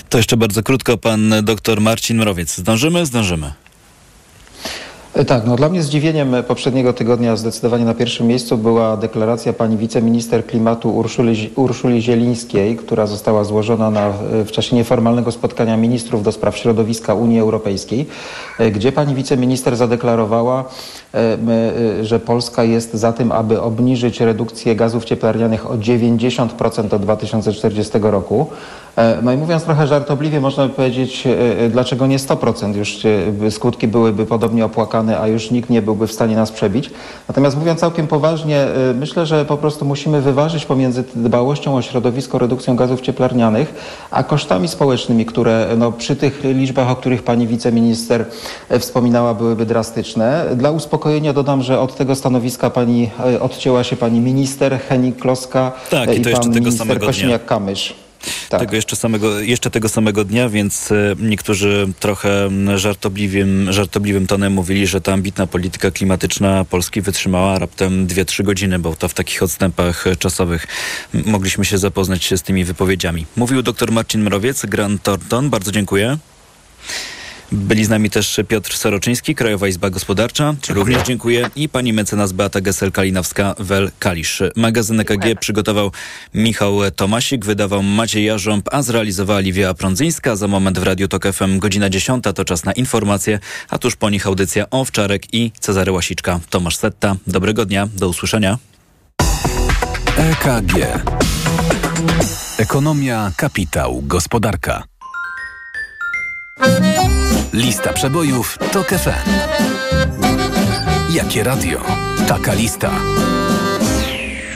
To 0.09 0.18
jeszcze 0.18 0.36
bardzo 0.36 0.62
krótko 0.62 0.98
pan 0.98 1.34
dr 1.42 1.80
Marcin 1.80 2.16
Mrowiec. 2.16 2.57
Zdążymy? 2.57 3.07
Zdążymy. 3.07 3.52
E, 5.14 5.24
Tak, 5.24 5.46
no 5.46 5.56
dla 5.56 5.68
mnie 5.68 5.82
zdziwieniem 5.82 6.36
poprzedniego 6.48 6.92
tygodnia 6.92 7.36
zdecydowanie 7.36 7.84
na 7.84 7.94
pierwszym 7.94 8.26
miejscu 8.26 8.58
była 8.58 8.96
deklaracja 8.96 9.52
pani 9.52 9.76
wiceminister 9.76 10.46
klimatu 10.46 10.96
Urszuli, 10.96 11.50
Urszuli 11.56 12.02
Zielińskiej, 12.02 12.76
która 12.76 13.06
została 13.06 13.44
złożona 13.44 13.90
na, 13.90 14.12
w 14.44 14.50
czasie 14.50 14.76
nieformalnego 14.76 15.32
spotkania 15.32 15.76
ministrów 15.76 16.22
do 16.22 16.32
spraw 16.32 16.56
środowiska 16.56 17.14
Unii 17.14 17.40
Europejskiej, 17.40 18.06
e, 18.58 18.70
gdzie 18.70 18.92
pani 18.92 19.14
wiceminister 19.14 19.76
zadeklarowała, 19.76 20.64
e, 21.14 21.18
e, 21.18 22.04
że 22.04 22.20
Polska 22.20 22.64
jest 22.64 22.94
za 22.94 23.12
tym, 23.12 23.32
aby 23.32 23.60
obniżyć 23.62 24.20
redukcję 24.20 24.76
gazów 24.76 25.04
cieplarnianych 25.04 25.70
o 25.70 25.74
90% 25.74 26.88
do 26.88 26.98
2040 26.98 27.98
roku. 28.10 28.46
E, 28.97 29.22
No 29.22 29.32
i 29.32 29.36
mówiąc 29.36 29.64
trochę 29.64 29.86
żartobliwie, 29.86 30.40
można 30.40 30.68
by 30.68 30.74
powiedzieć, 30.74 31.26
e, 31.26 31.61
e, 31.64 31.68
dlaczego 31.68 32.07
nie 32.07 32.18
100%? 32.18 32.76
Już 32.76 32.99
skutki 33.51 33.88
byłyby 33.88 34.26
podobnie 34.26 34.64
opłakane, 34.64 35.20
a 35.20 35.28
już 35.28 35.51
nikt 35.51 35.70
nie 35.70 35.82
byłby 35.82 36.07
w 36.07 36.12
stanie 36.12 36.36
nas 36.36 36.53
przebić. 36.53 36.90
Natomiast 37.28 37.57
mówiąc 37.59 37.80
całkiem 37.80 38.07
poważnie, 38.07 38.66
myślę, 38.95 39.26
że 39.26 39.45
po 39.45 39.57
prostu 39.57 39.84
musimy 39.84 40.20
wyważyć 40.20 40.66
pomiędzy 40.66 41.05
dbałością 41.14 41.76
o 41.76 41.82
środowisko, 41.82 42.38
redukcją 42.38 42.76
gazów 42.76 43.01
cieplarnianych, 43.01 43.74
a 44.11 44.22
kosztami 44.22 44.68
społecznymi, 44.68 45.26
które 45.26 45.68
no, 45.78 45.92
przy 45.92 46.16
tych 46.16 46.45
liczbach, 46.45 46.90
o 46.90 46.97
których 46.97 47.22
pani 47.22 47.47
wiceminister 47.47 48.24
wspominała, 48.78 49.34
byłyby 49.34 49.66
drastyczne. 49.66 50.47
Dla 50.57 50.70
uspokojenia 50.70 51.32
dodam, 51.32 51.62
że 51.62 51.80
od 51.80 51.97
tego 51.97 52.14
stanowiska 52.14 52.70
pani 52.70 53.11
odcięła 53.40 53.84
się 53.84 53.97
pani 53.97 54.20
minister 54.20 54.80
Henik 54.88 55.16
Kloska 55.16 55.72
Tak, 55.90 56.18
i 56.18 56.20
i 56.20 56.24
pan 56.24 56.42
tego 56.42 56.51
minister 56.51 56.72
samego 56.72 57.12
Kośniak-Kamysz. 58.24 58.58
tego 58.58 58.76
jeszcze, 58.76 58.96
samego, 58.96 59.40
jeszcze 59.40 59.70
tego 59.70 59.88
samego 59.88 60.24
dnia, 60.24 60.48
więc 60.48 60.92
e, 60.92 61.14
niektórzy 61.18 61.88
trochę 62.00 62.50
żartobliwym, 62.76 63.72
żartobliwym 63.72 64.26
tonem 64.26 64.52
mówili, 64.52 64.86
że 64.86 65.00
ta 65.00 65.12
ambitna 65.12 65.46
polityka 65.46 65.90
klimatyczna 65.90 66.64
Polski 66.64 67.00
wytrzymała 67.00 67.58
raptem 67.58 68.06
2-3 68.06 68.42
godziny, 68.42 68.78
bo 68.78 68.96
to 68.96 69.08
w 69.08 69.14
takich 69.14 69.42
odstępach 69.42 70.04
czasowych 70.18 70.66
mogliśmy 71.26 71.64
się 71.64 71.78
zapoznać 71.78 72.34
z 72.36 72.42
tymi 72.42 72.64
wypowiedziami. 72.64 73.26
Mówił 73.36 73.62
dr 73.62 73.92
Marcin 73.92 74.22
Mrowiec, 74.22 74.66
Grant 74.66 75.02
Thornton. 75.02 75.50
Bardzo 75.50 75.72
dziękuję. 75.72 76.18
Byli 77.53 77.84
z 77.84 77.88
nami 77.88 78.11
też 78.11 78.40
Piotr 78.49 78.76
Soroczyński, 78.76 79.34
Krajowa 79.34 79.68
Izba 79.68 79.90
Gospodarcza. 79.90 80.55
Również 80.68 81.03
dziękuję. 81.03 81.51
I 81.57 81.68
pani 81.68 81.92
mecenas 81.92 82.32
Beata 82.32 82.61
Gesel-Kalinowska-Wel-Kalisz. 82.61 84.51
Magazyn 84.57 85.01
EKG 85.01 85.40
przygotował 85.40 85.90
Michał 86.34 86.78
Tomasik, 86.97 87.45
wydawał 87.45 87.82
Maciej 87.82 88.24
Jarząb, 88.24 88.68
a 88.72 88.82
zrealizowała 88.82 89.40
Liwia 89.40 89.74
Prądzyńska. 89.74 90.36
Za 90.36 90.49
moment 90.49 90.78
w 90.78 90.82
Radiu 90.82 91.09
Tok 91.09 91.26
FM 91.32 91.59
godzina 91.59 91.90
10 91.90 92.24
to 92.34 92.45
czas 92.45 92.64
na 92.64 92.72
informacje, 92.72 93.38
a 93.68 93.78
tuż 93.78 93.97
po 93.97 94.11
nich 94.11 94.26
audycja 94.26 94.70
Owczarek 94.70 95.34
i 95.34 95.53
Cezary 95.61 95.92
Łasiczka. 95.92 96.40
Tomasz 96.51 96.76
Setta. 96.76 97.16
Dobrego 97.26 97.66
dnia, 97.66 97.88
do 97.97 98.09
usłyszenia. 98.09 98.59
EKG. 100.16 100.72
Ekonomia, 102.59 103.32
kapitał, 103.36 104.03
gospodarka. 104.03 104.93
Lista 107.55 107.92
przebojów 107.92 108.59
TOK 108.72 108.88
FM. 108.88 109.30
Jakie 111.14 111.42
radio? 111.42 111.82
Taka 112.28 112.55
lista. 112.55 113.00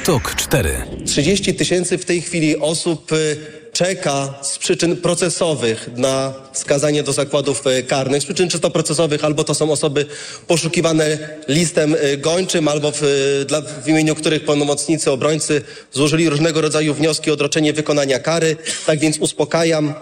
TOK 0.04 0.34
4. 0.36 0.70
30 1.06 1.54
tysięcy 1.54 1.98
w 1.98 2.04
tej 2.04 2.20
chwili 2.20 2.58
osób 2.58 3.12
y, 3.12 3.36
czeka 3.72 4.34
z 4.42 4.58
przyczyn 4.58 4.96
procesowych 4.96 5.90
na 5.96 6.34
skazanie 6.52 7.02
do 7.02 7.12
zakładów 7.12 7.66
y, 7.66 7.82
karnych. 7.82 8.22
Z 8.22 8.24
przyczyn 8.24 8.48
czysto 8.48 8.70
procesowych 8.70 9.24
albo 9.24 9.44
to 9.44 9.54
są 9.54 9.72
osoby 9.72 10.06
poszukiwane 10.46 11.18
listem 11.48 11.94
y, 11.94 12.16
gończym, 12.16 12.68
albo 12.68 12.92
w, 12.94 13.02
dla, 13.48 13.60
w 13.60 13.88
imieniu 13.88 14.14
których 14.14 14.44
pełnomocnicy 14.44 15.10
obrońcy 15.10 15.62
złożyli 15.92 16.28
różnego 16.28 16.60
rodzaju 16.60 16.94
wnioski 16.94 17.30
o 17.30 17.34
odroczenie 17.34 17.72
wykonania 17.72 18.18
kary. 18.18 18.56
Tak 18.86 18.98
więc 18.98 19.18
uspokajam. 19.18 19.94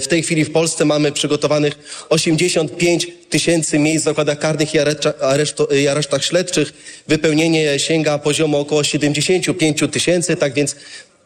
W 0.00 0.06
tej 0.08 0.22
chwili 0.22 0.44
w 0.44 0.52
Polsce 0.52 0.84
mamy 0.84 1.12
przygotowanych 1.12 2.06
85 2.08 3.06
tysięcy 3.30 3.78
miejsc 3.78 4.02
w 4.02 4.04
zakładach 4.04 4.38
karnych 4.38 4.74
i, 4.74 4.78
aresztu, 5.20 5.64
i 5.64 5.88
aresztach 5.88 6.24
śledczych. 6.24 6.72
Wypełnienie 7.08 7.78
sięga 7.78 8.18
poziomu 8.18 8.58
około 8.58 8.84
75 8.84 9.80
tysięcy, 9.92 10.36
tak 10.36 10.54
więc 10.54 10.76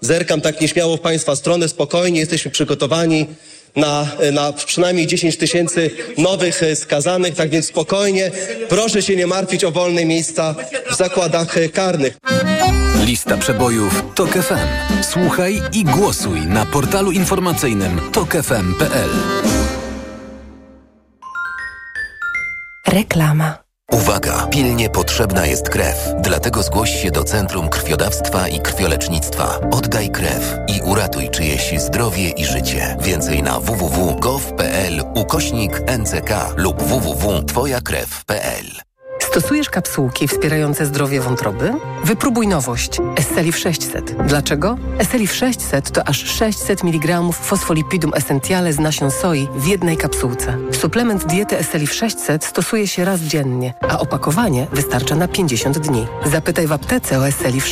zerkam 0.01 0.41
tak 0.41 0.61
nieśmiało 0.61 0.97
w 0.97 1.01
Państwa 1.01 1.37
stronę, 1.37 1.69
spokojnie 1.69 2.21
jesteśmy 2.21 2.51
przygotowani 2.51 3.27
na, 3.77 4.07
na 4.33 4.53
przynajmniej 4.53 5.07
10 5.07 5.37
tysięcy 5.37 5.91
nowych 6.19 6.63
e, 6.63 6.77
skazanych, 6.77 7.35
tak 7.35 7.51
więc 7.51 7.67
spokojnie, 7.67 8.31
proszę 8.69 9.03
się 9.03 9.17
nie 9.17 9.27
martwić 9.27 9.65
o 9.65 9.71
wolne 9.71 10.05
miejsca 10.05 10.55
w 10.91 10.95
zakładach 10.95 11.59
e, 11.59 11.69
karnych. 11.69 12.19
Lista 13.05 13.37
przebojów 13.37 14.05
TOK 14.15 14.31
FM. 14.31 15.03
Słuchaj 15.03 15.63
i 15.73 15.85
głosuj 15.85 16.41
na 16.41 16.67
portalu 16.67 17.13
informacyjnym 17.13 18.01
tokefm.pl. 18.13 19.11
Reklama. 22.87 23.62
Uwaga! 23.93 24.47
Pilnie 24.47 24.91
potrzebna 24.91 25.47
jest 25.47 25.69
krew. 25.69 26.15
Dlatego 26.21 26.63
zgłoś 26.63 27.03
się 27.03 27.11
do 27.11 27.25
Centrum 27.25 27.69
Krwiodawstwa 27.69 28.49
i 28.49 28.61
Krwiolecznictwa. 28.61 29.61
Oddaj 29.71 30.11
krew 30.11 30.57
i 30.69 30.81
uratuj 30.81 31.31
czyjeś 31.31 31.81
zdrowie 31.81 32.29
i 32.29 32.45
życie. 32.45 32.97
Więcej 33.01 33.43
na 33.43 33.61
www.gov.pl 33.61 35.03
ukośnik 35.15 35.81
NCK 35.99 36.31
lub 36.57 36.83
www.twojakrew.pl 36.83 38.92
Stosujesz 39.31 39.71
kapsułki 39.71 40.29
wspierające 40.29 40.87
zdrowie 40.87 41.21
wątroby? 41.21 41.73
Wypróbuj 42.05 42.49
nowość 42.49 42.99
Esselif 43.17 43.59
600. 43.59 44.27
Dlaczego? 44.27 44.77
Esselif 44.99 45.35
600 45.35 45.91
to 45.91 46.09
aż 46.09 46.25
600 46.25 46.85
mg 46.85 47.23
fosfolipidum 47.33 48.15
essentiale 48.15 48.73
z 48.73 48.79
nasion 48.79 49.11
soi 49.11 49.49
w 49.55 49.67
jednej 49.67 49.97
kapsułce. 49.97 50.59
Suplement 50.73 51.27
diety 51.27 51.59
Esselif 51.59 51.95
600 51.95 52.45
stosuje 52.45 52.87
się 52.87 53.05
raz 53.05 53.21
dziennie, 53.21 53.75
a 53.81 53.99
opakowanie 53.99 54.67
wystarcza 54.73 55.15
na 55.15 55.29
50 55.29 55.79
dni. 55.79 56.07
Zapytaj 56.25 56.67
w 56.67 56.73
aptece 56.73 57.19
o 57.19 57.29
Esselif 57.29 57.67
600. 57.67 57.71